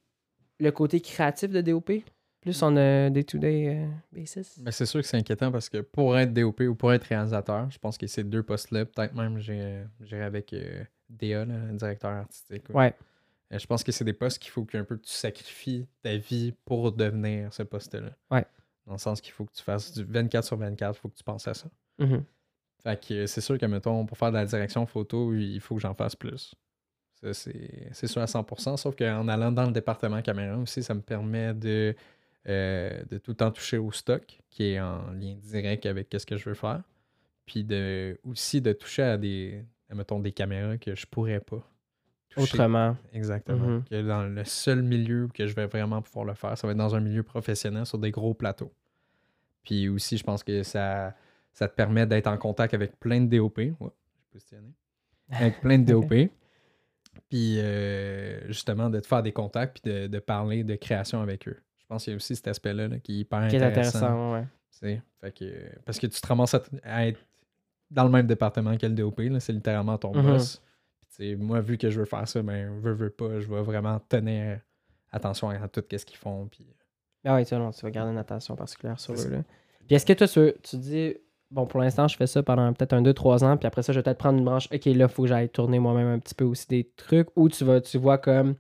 [0.63, 1.93] le côté créatif de DOP
[2.41, 4.59] plus on a day-to-day euh, basis.
[4.65, 7.71] Mais c'est sûr que c'est inquiétant parce que pour être DOP ou pour être réalisateur,
[7.71, 12.69] je pense que ces deux postes-là, peut-être même j'irai avec euh, DA, là, directeur artistique.
[12.71, 12.75] ouais.
[12.75, 12.95] Ouais.
[13.53, 16.53] Euh, Je pense que c'est des postes qu'il faut qu'un peu tu sacrifies ta vie
[16.65, 18.11] pour devenir ce poste-là.
[18.33, 18.45] Ouais.
[18.87, 21.15] Dans le sens qu'il faut que tu fasses du 24 sur 24, il faut que
[21.17, 21.69] tu penses à ça.
[22.01, 22.25] Mhm.
[22.83, 25.77] Fait que euh, c'est sûr que, mettons, pour faire de la direction photo, il faut
[25.77, 26.57] que j'en fasse plus.
[27.33, 31.55] C'est sûr à 100%, sauf qu'en allant dans le département caméra aussi, ça me permet
[31.55, 31.95] de,
[32.49, 36.27] euh, de tout le temps toucher au stock, qui est en lien direct avec ce
[36.27, 36.83] que je veux faire.
[37.47, 41.63] Puis de, aussi de toucher à des, à, mettons, des caméras que je pourrais pas.
[42.31, 42.55] toucher.
[42.55, 42.97] Autrement.
[43.13, 43.67] Exactement.
[43.67, 43.85] Mhm.
[43.85, 46.79] Que dans le seul milieu que je vais vraiment pouvoir le faire, ça va être
[46.79, 48.73] dans un milieu professionnel sur des gros plateaux.
[49.63, 51.15] Puis aussi, je pense que ça,
[51.53, 53.59] ça te permet d'être en contact avec plein de DOP.
[53.59, 54.69] Ouais, j'ai positionné.
[55.31, 56.13] Avec plein de DOP.
[57.29, 61.47] Puis euh, justement, de te faire des contacts puis de, de parler de création avec
[61.49, 61.57] eux.
[61.79, 64.35] Je pense qu'il y a aussi cet aspect-là là, qui est hyper Qui est intéressant.
[64.35, 64.45] ouais.
[65.21, 65.45] Fait que,
[65.85, 67.21] parce que tu te ramasses à, être
[67.91, 70.23] dans le même département que le DOP, là, c'est littéralement ton Mhm.
[70.23, 70.63] boss.
[71.15, 74.01] Puis, moi, vu que je veux faire ça, ben, veux, veux pas, je vais vraiment
[74.09, 74.59] tenir
[75.13, 76.49] attention à tout ce qu'ils font.
[76.49, 76.67] Puis,
[77.25, 79.29] Ah oui, tu, non, tu vas garder une attention particulière sur eux.
[79.29, 79.45] Là.
[79.87, 81.15] Puis est-ce que toi, tu, tu dis,
[81.53, 83.99] bon, pour l'instant, je fais ça pendant peut-être un 2-3 ans, puis après ça, je
[83.99, 86.35] vais peut-être prendre une branche, ok, là, il faut que j'aille tourner moi-même un petit
[86.35, 88.55] peu aussi des trucs, ou tu, vas, tu vois comme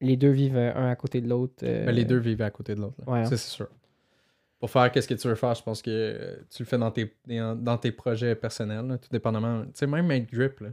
[0.00, 1.54] les deux vivent un à côté de l'autre.
[1.62, 2.96] euh, ben, les deux vivent à côté de l'autre.
[3.06, 3.24] ouais, hein.
[3.24, 3.68] Ça, c'est sûr.
[4.58, 6.90] Pour faire qu'est-ce que tu veux faire, je pense que euh, tu le fais dans
[6.90, 9.62] tes, dans tes projets personnels, là, tout dépendamment.
[9.64, 10.70] Tu sais, même être grip, là.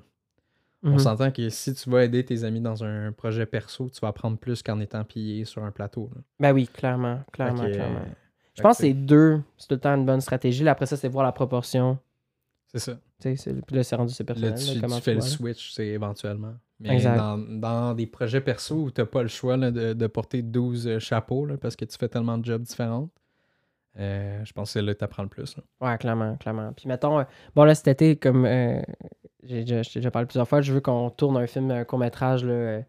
[0.83, 0.93] mhm.
[0.93, 4.07] On s'entend que si tu vas aider tes amis dans un projet perso, tu vas
[4.07, 6.09] apprendre plus qu'en étant pillé sur un plateau.
[6.15, 6.21] là.
[6.39, 8.05] Ben oui, clairement, clairement, clairement.
[8.55, 10.63] Je pense que c'est deux, c'est tout le temps une bonne stratégie.
[10.63, 11.97] Là, après ça, c'est voir la proportion.
[12.67, 12.93] C'est ça.
[13.21, 14.59] Tu Tu Puis là, c'est rendu c'est Là, personnel.
[14.59, 16.53] tu, là, comment tu fais le vois, switch, c'est éventuellement.
[16.79, 17.17] Mais Exact.
[17.17, 20.41] dans, dans des projets perso où tu n'as pas le choix là, de, de porter
[20.41, 23.09] 12 euh, chapeaux là, parce que tu fais tellement de jobs différents,
[23.99, 25.55] euh, je pense que c'est là que tu apprends le plus.
[25.79, 26.73] Ouais, clairement, clairement.
[26.73, 27.23] Puis mettons, euh,
[27.55, 28.81] bon là cet été, comme euh,
[29.43, 32.81] j'ai déjà, parlé plusieurs fois, je veux qu'on tourne un film, un court-métrage là,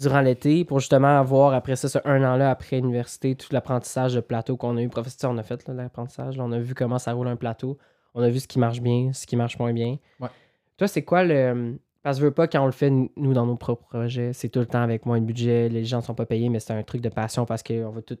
[0.00, 4.20] durant l'été pour justement avoir après ça, ce un an-là, après l'université, tout l'apprentissage de
[4.20, 4.88] plateau qu'on a eu.
[4.88, 7.78] Professeur, on a fait l'apprentissage, on a vu comment ça roule un plateau,
[8.14, 9.98] on a vu ce qui marche bien, ce qui marche moins bien.
[10.18, 10.28] Ouais.
[10.78, 11.78] Toi, c'est quoi le.
[12.02, 14.48] Parce que je veux pas, quand on le fait, nous, dans nos propres projets, c'est
[14.48, 16.72] tout le temps avec moins de budget, les gens ne sont pas payés, mais c'est
[16.72, 18.16] un truc de passion parce qu'on va tout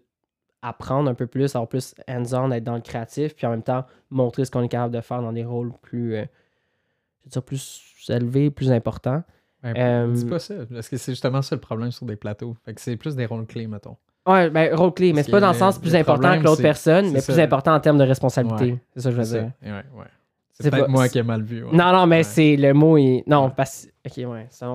[0.60, 3.86] apprendre un peu plus, avoir plus hands-on, être dans le créatif, puis en même temps
[4.10, 6.24] montrer ce qu'on est capable de faire dans des rôles plus, euh,
[7.20, 9.22] je veux dire, plus élevés, plus importants.
[9.62, 12.56] Ben, Euh, Dis pas ça, parce que c'est justement ça le problème sur des plateaux.
[12.64, 13.96] Fait que c'est plus des rôles clés, mettons.
[14.26, 16.62] Ouais, ben, rôle clé, mais c'est pas que dans le sens plus important que l'autre
[16.62, 18.78] personne, mais plus important en termes de responsabilité.
[18.94, 19.50] C'est ça que je veux dire.
[19.62, 19.68] ça.
[19.68, 20.04] Ouais, ouais.
[20.52, 21.62] C'est peut-être pas- moi qui ai mal vu.
[21.72, 23.24] Non, non, mais c'est le mot est.
[23.26, 24.46] Non, parce Ok, ouais.
[24.50, 24.72] C'est un,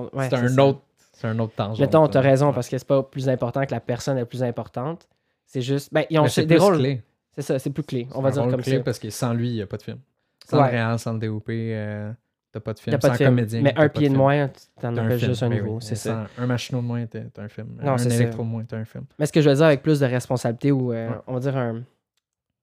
[0.58, 0.80] autre.
[1.12, 1.78] C'est un autre tangent.
[1.80, 5.08] Mettons, t'as raison, parce que c'est pas plus important que la personne est plus importante.
[5.46, 5.92] C'est juste.
[5.92, 6.78] Ben, ils ont des rôles.
[6.78, 7.02] clé.
[7.32, 8.08] C'est ça, c'est plus clé.
[8.12, 8.82] On C'est va dire comme clé ça.
[8.82, 9.98] parce que sans lui, il n'y a pas de film.
[10.44, 12.10] Sans le réal, sans le DOP, euh,
[12.56, 12.96] t'as pas de film.
[12.96, 13.28] T'as pas de film.
[13.30, 13.60] comédien.
[13.62, 14.48] Mais un pied de moins,
[14.80, 15.74] t'en film, juste un mais nouveau.
[15.76, 15.82] oui.
[15.82, 16.26] C'est ça.
[16.38, 17.78] Un machinot de moins, t'as un film.
[17.82, 18.16] Non, un c'est ça.
[18.16, 19.04] électro de moins, t'as un film.
[19.18, 21.16] Mais ce que je veux dire avec plus de responsabilité ou, euh, Ouais.
[21.26, 21.82] on va dire, un-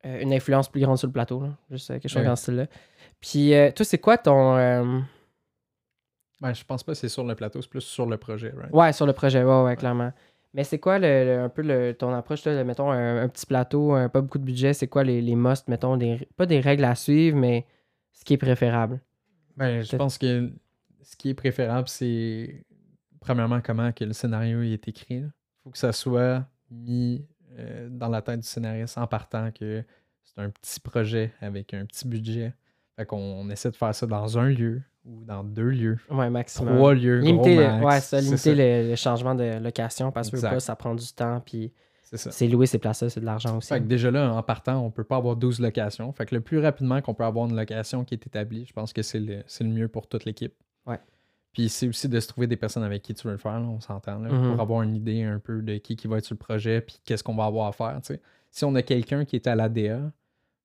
[0.06, 1.50] euh, une influence plus grande sur le plateau, là.
[1.72, 2.66] juste euh, quelque chose dans ce style-là.
[3.22, 4.56] Puis, toi, c'est quoi ton.
[6.42, 8.74] Ben, je pense pas que c'est sur le plateau, c'est plus sur le projet, right?
[8.74, 10.12] Ouais, sur le projet, ouais, ouais, clairement.
[10.54, 13.28] Mais c'est quoi le, le- un peu le, ton approche, là, de, mettons, un, un
[13.30, 16.46] petit plateau, un- pas beaucoup de budget, c'est quoi les, les musts, mettons, des, pas
[16.46, 17.66] des règles à suivre, mais
[18.12, 19.00] ce qui est préférable?
[19.58, 20.52] Ben, je pense que
[21.04, 22.64] ce qui est préférable, c'est
[23.20, 25.16] premièrement comment que le scénario est écrit.
[25.18, 25.32] Il
[25.64, 27.26] faut que ça soit mis
[27.58, 29.84] euh, dans la tête du scénariste en partant que
[30.24, 32.54] c'est un petit projet avec un petit budget.
[32.96, 36.30] Fait qu'on on essaie de faire ça dans un lieu ou dans deux lieux, Ouais,
[36.30, 36.76] maximum.
[36.76, 37.86] trois lieux, Limiter, gros max.
[37.86, 41.42] ouais, ça, limiter le, le changement de location parce que pas, ça prend du temps,
[41.46, 41.74] puis
[42.18, 43.70] C'est louer ces places-là, c'est de l'argent aussi.
[43.70, 46.12] Fait que déjà là, en partant, on peut pas avoir 12 locations.
[46.14, 48.94] Fait que le plus rapidement qu'on peut avoir une location qui est établie, je pense
[48.94, 50.54] que c'est le, le mieux pour toute l'équipe.
[50.86, 51.00] Ouais.
[51.54, 53.66] Puis c'est aussi de se trouver des personnes avec qui tu veux le faire, là,
[53.68, 54.52] on s'entend, Mhm.
[54.54, 57.00] pour avoir une idée un peu de qui, qui va être sur le projet, puis
[57.06, 58.00] qu'est-ce qu'on va avoir à faire.
[58.02, 58.22] tu sais.
[58.50, 60.00] Si on a quelqu'un qui est à l'ADA,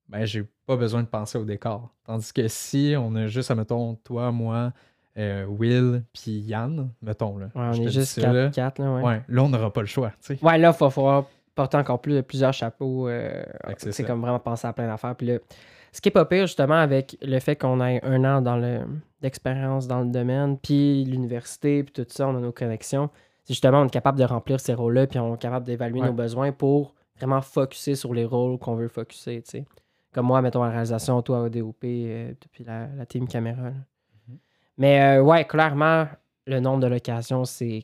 [0.07, 1.93] ben j'ai pas besoin de penser au décor.
[2.05, 4.73] Tandis que si on a juste, mettons, toi, moi,
[5.17, 9.03] euh, Will, puis Yann, mettons, là, Ouais, on est juste ça, là, 4, là, ouais.
[9.03, 10.09] ouais, là, on n'aura pas le choix.
[10.21, 10.43] tu sais.
[10.45, 13.07] Ouais, là, il va falloir porter encore plus, plusieurs chapeaux.
[13.07, 13.43] euh,
[13.77, 15.15] c'est comme vraiment penser à plein d'affaires.
[15.15, 15.39] Puis là,
[15.91, 18.81] ce qui est pas pire, justement, avec le fait qu'on ait un an dans le
[19.21, 23.09] d'expérience dans le domaine, puis l'université, puis tout ça, on a nos connexions,
[23.43, 26.07] c'est justement, on est capable de remplir ces rôles-là, puis on est capable d'évaluer Ouais.
[26.07, 29.65] nos besoins pour vraiment focuser sur les rôles qu'on veut focuser, tu sais.
[30.13, 33.71] Comme moi, mettons, la réalisation, toi, au DOP, euh, depuis la, la team caméra.
[33.71, 34.37] Mhm.
[34.77, 36.07] Mais euh, ouais, clairement,
[36.47, 37.83] le nombre de locations, c'est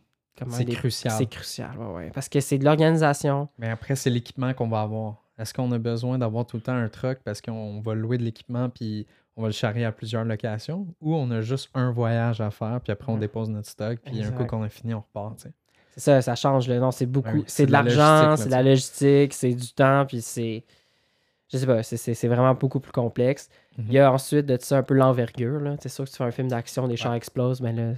[0.49, 1.13] C'est crucial.
[1.17, 2.11] C'est crucial, ouais, ouais.
[2.13, 3.47] Parce que c'est de l'organisation.
[3.57, 5.15] Mais après, c'est l'équipement qu'on va avoir.
[5.37, 8.23] Est-ce qu'on a besoin d'avoir tout le temps un truck parce qu'on va louer de
[8.23, 9.05] l'équipement puis
[9.35, 10.87] on va le charrier à plusieurs locations?
[11.01, 13.19] Ou on a juste un voyage à faire puis après on Ouais.
[13.21, 15.35] dépose notre stock puis un coup qu'on a fini, on repart.
[15.37, 15.53] tu sais?
[15.97, 16.67] C'est ça, ça change.
[16.69, 16.79] Là.
[16.79, 17.29] Non, c'est beaucoup.
[17.29, 20.63] Ouais, c'est de la l'argent, c'est de la logistique, c'est du temps, puis c'est.
[21.51, 23.49] Je sais pas, c'est- vraiment beaucoup plus complexe.
[23.77, 23.85] Mhm.
[23.89, 25.59] Il y a ensuite de ça un peu l'envergure.
[25.59, 25.75] là.
[25.79, 27.91] C'est sûr que tu fais un film d'action, des chars explosent, mais là,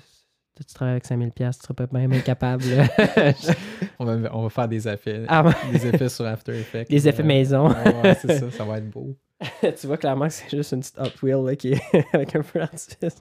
[0.58, 2.64] toi, tu travailles avec 5000$, tu seras pas même incapable.
[4.00, 6.92] On, va, on va faire des effets, Ah, des effets sur After Effects.
[6.92, 7.70] Effets Euh, maison.
[7.70, 9.16] ouais, ouais, c'est ça, ça va être beau.
[9.80, 11.82] tu vois clairement que c'est juste une petite Hot Wheel là, qui est
[12.14, 13.16] avec un peu d'artifice.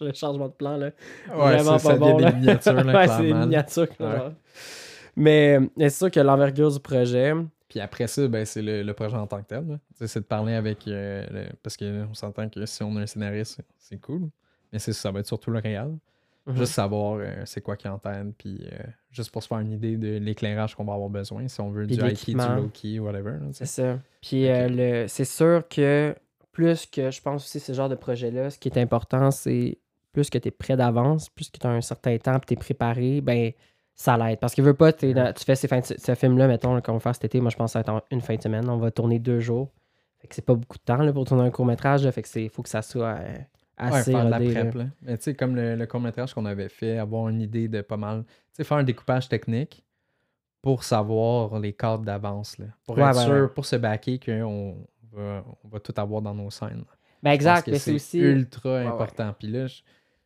[0.00, 0.76] Le changement de plan.
[0.76, 0.90] Là.
[1.28, 2.32] Ouais, Vraiment ça, ça pas devient bon, des là.
[2.32, 3.86] miniatures, là, ouais, c'est des miniatures.
[3.98, 4.32] Ouais.
[5.16, 7.32] Mais, mais c'est sûr que l'envergure du projet.
[7.68, 9.78] Puis après ça, ben, c'est le, le projet en tant que tel.
[9.94, 10.86] C'est de parler avec.
[10.88, 14.28] euh, le- parce qu'on s'entend que si on a un scénariste, c'est- c'est cool.
[14.72, 15.96] Mais c'est ça va être surtout le réel.
[16.50, 16.56] Mhm.
[16.56, 18.76] Juste savoir euh, c'est quoi qui est en tête, puis euh,
[19.10, 21.86] juste pour se faire une idée de l'éclairage qu'on va avoir besoin, si on veut
[21.86, 23.34] Puis du high key, du low key, whatever.
[23.52, 23.98] C'est ça.
[24.22, 24.50] Puis Ok.
[24.50, 24.68] euh,
[25.04, 26.14] le- c'est sûr que
[26.52, 29.78] plus que je pense aussi ce genre de projet-là, ce qui est important, c'est
[30.12, 32.54] plus que tu es prêt d'avance, plus que tu as un certain temps et tu
[32.54, 33.52] es préparé, ben
[33.94, 34.40] ça l'aide.
[34.40, 37.00] Parce que veux pas, dans- tu fais ces fins de- ce film-là, mettons, qu'on va
[37.00, 38.68] faire cet été, moi je pense que ça va être une fin de semaine.
[38.68, 39.68] On va tourner deux jours.
[40.18, 42.04] Fait que c'est pas beaucoup de temps là, pour tourner un court-métrage.
[42.04, 42.10] là.
[42.12, 43.18] Fait que c'est faut que ça soit
[43.82, 44.50] euh, Ouais, assez faire de la là.
[44.62, 44.74] prep.
[44.74, 44.84] là.
[45.02, 47.96] Mais tu sais, comme le, le court-métrage qu'on avait fait, avoir une idée de pas
[47.96, 48.24] mal.
[48.24, 49.84] Tu sais, faire un découpage technique
[50.62, 52.58] pour savoir les cadres d'avance.
[52.58, 52.66] là.
[52.84, 53.48] Pour Ouais, être sûr, ouais.
[53.48, 54.76] pour se backer qu'on
[55.12, 56.84] va, on va tout avoir dans nos scènes.
[57.22, 58.18] Ben exact, mais c'est aussi.
[58.18, 58.86] ultra ouais.
[58.86, 59.34] important.
[59.38, 59.74] Puis là, je,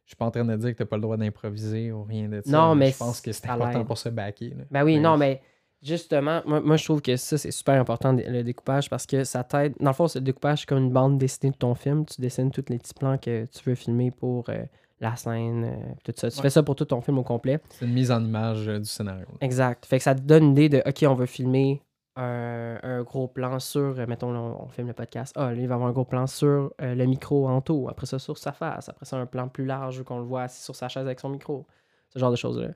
[0.05, 2.29] je suis pas en train de dire que t'as pas le droit d'improviser ou rien
[2.29, 2.51] de ça.
[2.51, 4.51] Non, mais je pense que c'est important pour se backer.
[4.51, 4.65] là.
[4.71, 5.41] Ben oui, Mais non, mais
[5.85, 9.45] Justement, moi, moi, je trouve que ça, c'est super important, le découpage, parce que ça
[9.45, 9.75] t'aide.
[9.81, 12.07] Dans le fond, c'est le découpage c'est comme une bande dessinée de ton film.
[12.07, 14.65] Tu dessines tous les petits plans que tu veux filmer pour euh,
[15.01, 16.31] la scène, euh, tout ça.
[16.31, 16.43] Tu Ouais.
[16.43, 17.61] fais ça pour tout ton film au complet.
[17.69, 19.27] C'est une mise en image euh, du scénario.
[19.43, 19.85] Exact.
[19.85, 21.83] Fait que ça te donne une idée de, OK, on veut filmer
[22.17, 25.35] un, un gros plan sur, mettons, là, on, on filme le podcast.
[25.37, 27.89] Ah, là, il va avoir un gros plan sur le micro en tout.
[27.91, 28.89] Après ça, sur sa face.
[28.89, 31.21] Après ça, un plan plus large où qu'on le voit assis sur sa chaise avec
[31.21, 31.67] son micro.
[32.09, 32.69] Ce genre de choses-là.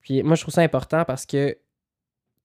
[0.00, 1.58] Puis moi, je trouve ça important parce que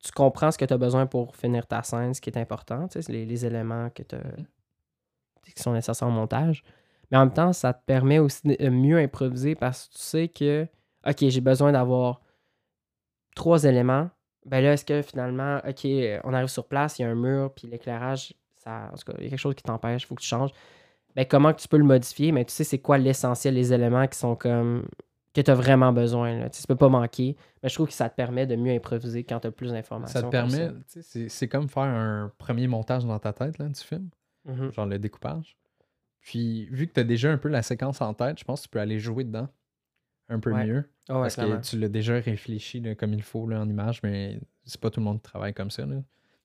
[0.04, 2.88] tu comprends ce que tu as besoin pour finir ta scène, ce qui est important,
[2.88, 6.64] tu sais, les, les éléments que qui sont nécessaires au montage.
[7.12, 10.28] Mais en même temps, ça te permet aussi de mieux improviser parce que tu sais
[10.28, 10.68] que,
[11.08, 12.22] OK, j'ai besoin d'avoir
[13.36, 14.10] trois éléments.
[14.46, 15.88] Ben là, est-ce que finalement, OK,
[16.24, 19.14] on arrive sur place, il y a un mur, puis l'éclairage, ça, en tout cas,
[19.20, 20.52] il y a quelque chose qui t'empêche, il faut que tu changes.
[21.16, 22.32] Ben comment tu peux le modifier?
[22.32, 24.88] Mais tu sais, c'est quoi l'essentiel, les éléments qui sont comme
[25.34, 26.38] que tu as vraiment besoin.
[26.40, 26.50] Là.
[26.50, 27.36] Tu ça peut pas manquer.
[27.62, 30.20] Mais je trouve que ça te permet de mieux improviser quand tu as plus d'informations.
[30.20, 33.68] Ça te permet, tu sais, c'est- comme faire un premier montage dans ta tête là,
[33.68, 34.10] du film,
[34.46, 34.72] Mhm.
[34.72, 35.58] genre le découpage.
[36.22, 38.64] Puis, vu que tu as déjà un peu la séquence en tête, je pense que
[38.66, 39.50] tu peux aller jouer dedans
[40.30, 40.66] un peu Ouais.
[40.66, 40.90] mieux.
[41.10, 41.58] Ah ouais, parce clairement.
[41.60, 44.90] que tu l'as déjà réfléchi là, comme il faut là, en image, mais c'est pas
[44.90, 45.86] tout le monde qui travaille comme ça.
[45.86, 45.98] là.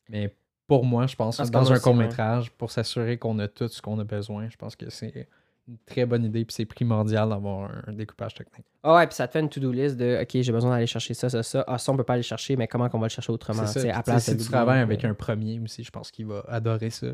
[0.08, 0.34] Mais
[0.66, 3.80] pour moi, je pense, Parce dans qu'on un court-métrage, pour s'assurer qu'on a tout ce
[3.80, 5.28] qu'on a besoin, je pense que c'est
[5.68, 8.66] une très bonne idée, puis c'est primordial d'avoir un, un découpage technique.
[8.82, 11.12] Ah ouais, puis ça te fait une to-do list de OK, j'ai besoin d'aller chercher
[11.14, 11.62] ça, ça, ça.
[11.66, 13.66] Ah, ça, on peut pas aller chercher, mais comment qu'on va le chercher autrement?
[13.66, 13.98] C'est ça.
[13.98, 16.90] à place si tu travailles avec euh, un premier aussi, je pense qu'il va adorer
[16.90, 17.08] ça.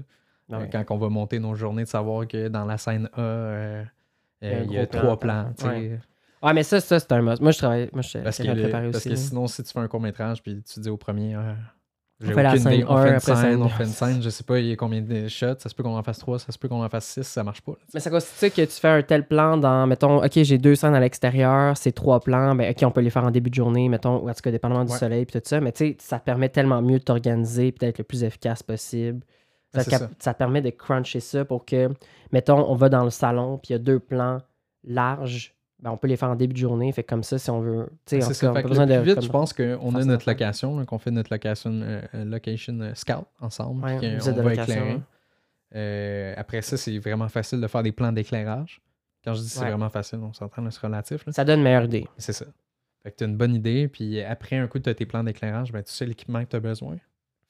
[0.52, 0.64] ah ouais.
[0.64, 3.84] Euh, Quand on va monter nos journées, de savoir que dans la scène A, euh,
[4.42, 5.52] Il y a euh, il y trois plan.
[5.56, 5.68] plans.
[5.70, 5.98] Ouais.
[6.42, 7.40] Ouais, mais ça, ça c'est un must.
[7.40, 7.88] Moi, je travaille.
[7.92, 9.08] Moi, je Parce, que, parce aussi.
[9.08, 11.34] que sinon, si tu fais un court-métrage puis tu dis au premier,
[12.22, 13.84] On fait la aucune scène idée, on un, fait une après scène, scène on fait
[13.84, 15.96] une scène, je sais pas il y a combien de shots, ça se peut qu'on
[15.96, 17.72] en fasse trois, ça se peut qu'on en fasse six, ça marche pas.
[17.72, 17.90] là, tu sais.
[17.94, 20.94] Mais ça constitue que tu fais un tel plan dans, mettons, OK, j'ai deux scènes
[20.94, 23.88] à l'extérieur, c'est trois plans, ben OK, on peut les faire en début de journée,
[23.88, 24.98] mettons, ou en tout cas, dépendamment du Ouais.
[24.98, 25.60] soleil, puis tout ça.
[25.60, 28.62] Mais tu sais, ça te permet tellement mieux de t'organiser, puis d'être le plus efficace
[28.62, 29.20] possible.
[29.74, 30.10] Ah, Ça, te ça.
[30.20, 31.88] ça te permet de cruncher ça pour que,
[32.32, 34.38] mettons, on va dans le salon, puis il y a deux plans
[34.84, 35.53] larges,
[35.84, 36.90] ben on peut les faire en début de journée.
[36.90, 37.86] Fait comme ça, si on veut.
[38.06, 38.50] Tu sais, en C'est ça.
[38.50, 38.98] on Fait a que besoin le de.
[38.98, 42.00] plus vite, comme- je pense qu'on a notre location, là, qu'on fait notre location, euh,
[42.14, 44.90] euh, location euh, scout ensemble, Ouais, puis de va location, éclairer.
[44.92, 45.02] hein.
[45.76, 48.80] Euh, après ça, c'est vraiment facile de faire des plans d'éclairage.
[49.24, 49.68] Quand je dis c'est Ouais.
[49.70, 51.24] vraiment facile, on s'entend, c'est relatif.
[51.26, 51.32] là.
[51.32, 52.06] Ça donne une meilleure idée.
[52.18, 52.46] C'est ça.
[53.02, 55.22] Fait que tu as une bonne idée, puis après un coup, tu as tes plans
[55.24, 56.96] d'éclairage, ben, tu sais l'équipement que tu as besoin.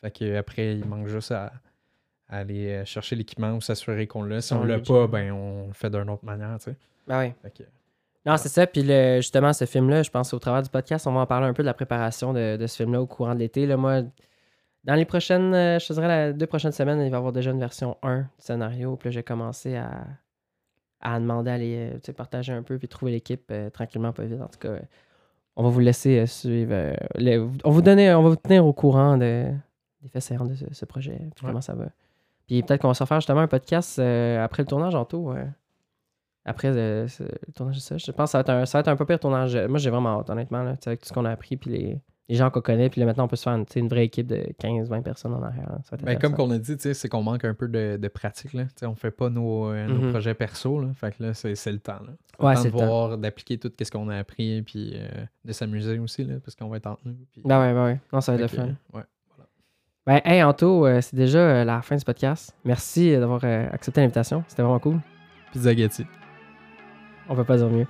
[0.01, 1.52] Fait que après, il manque juste à,
[2.28, 4.40] à aller chercher l'équipement ou s'assurer qu'on l'a.
[4.40, 6.77] Si On on l'a l'a pas, ben on le fait d'une autre manière, tu sais.
[7.06, 7.32] Ben oui.
[7.43, 7.62] Fait que,
[8.26, 8.66] Non, c'est ça.
[8.66, 11.46] Puis le- justement, ce film-là, je pense au travers du podcast, on va en parler
[11.46, 13.66] un peu de la préparation de, de ce film-là au courant de l'été.
[13.66, 14.02] Là, moi,
[14.84, 17.32] dans les prochaines, euh, je te dirais, les deux prochaines semaines, il va y avoir
[17.32, 18.96] déjà une version 1 du scénario.
[18.96, 20.06] Puis là, j'ai commencé à,
[21.01, 24.40] à demander à aller euh, partager un peu puis trouver l'équipe euh, tranquillement, pas vite.
[24.40, 24.80] En tout cas, euh,
[25.56, 26.74] on va vous laisser euh, suivre.
[27.64, 29.46] on, vous donner, on va vous tenir au courant de,
[30.02, 31.51] des faits saillants de ce, ce projet, puis Ouais.
[31.51, 31.86] comment ça va.
[32.46, 35.30] Puis peut-être qu'on va se faire justement un podcast après le tournage en tout.
[36.46, 37.96] Euh, après euh, le tournage de ça.
[37.96, 39.56] Je pense que ça va être un, ça va être un peu pire tournage.
[39.68, 42.36] Moi, j'ai vraiment hâte, honnêtement, là, avec tout ce qu'on a appris, puis les, les
[42.36, 44.46] gens qu'on connaît, puis là, maintenant, on peut se faire une, une vraie équipe de
[44.62, 45.78] 15-20 personnes en arrière.
[45.84, 48.54] Ça ben, comme qu'on a dit, c'est qu'on manque un peu de, de pratique.
[48.54, 48.64] Là.
[48.64, 50.10] Tu sais, on fait pas nos, euh, nos Mhm.
[50.10, 50.80] projets perso.
[50.80, 50.88] Là.
[50.94, 52.00] Fait que là, c'est le temps.
[52.00, 52.12] Là.
[52.40, 55.06] Ouais, le temps c'est de voir, d'appliquer tout ce qu'on a appris, puis euh,
[55.44, 57.14] de s'amuser aussi, là, parce qu'on va être entre nous.
[57.32, 58.00] puis- Ben ouais, ben ouais.
[58.12, 58.68] Non, ça va être le fun.
[58.94, 59.02] ouais.
[60.06, 62.54] Ben, hey, Anto, euh, c'est déjà euh, la fin du podcast.
[62.64, 64.44] Merci euh, d'avoir euh, accepté l'invitation.
[64.48, 64.98] C'était vraiment cool.
[65.52, 66.04] Pizza Getty.
[67.28, 67.86] On peut pas dire mieux.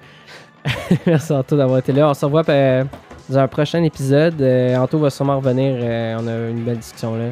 [1.06, 2.08] Merci Anto d'avoir été là.
[2.08, 2.84] On se revoit euh,
[3.28, 4.40] dans un prochain épisode.
[4.40, 5.74] Euh, Anto va sûrement revenir.
[5.78, 7.30] euh, on a une belle discussion là.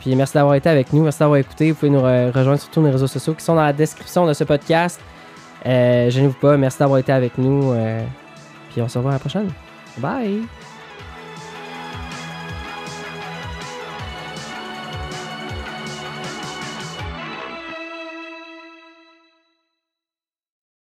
[0.00, 1.02] Puis merci d'avoir été avec nous.
[1.04, 1.70] Merci d'avoir écouté.
[1.70, 4.26] Vous pouvez nous re- rejoindre sur tous nos réseaux sociaux qui sont dans la description
[4.26, 5.00] de ce podcast.
[5.66, 6.56] Euh, Gênez-vous pas.
[6.56, 7.74] Merci d'avoir été avec nous.
[8.72, 9.48] puis on se revoit à la prochaine.
[9.98, 10.61] Bye!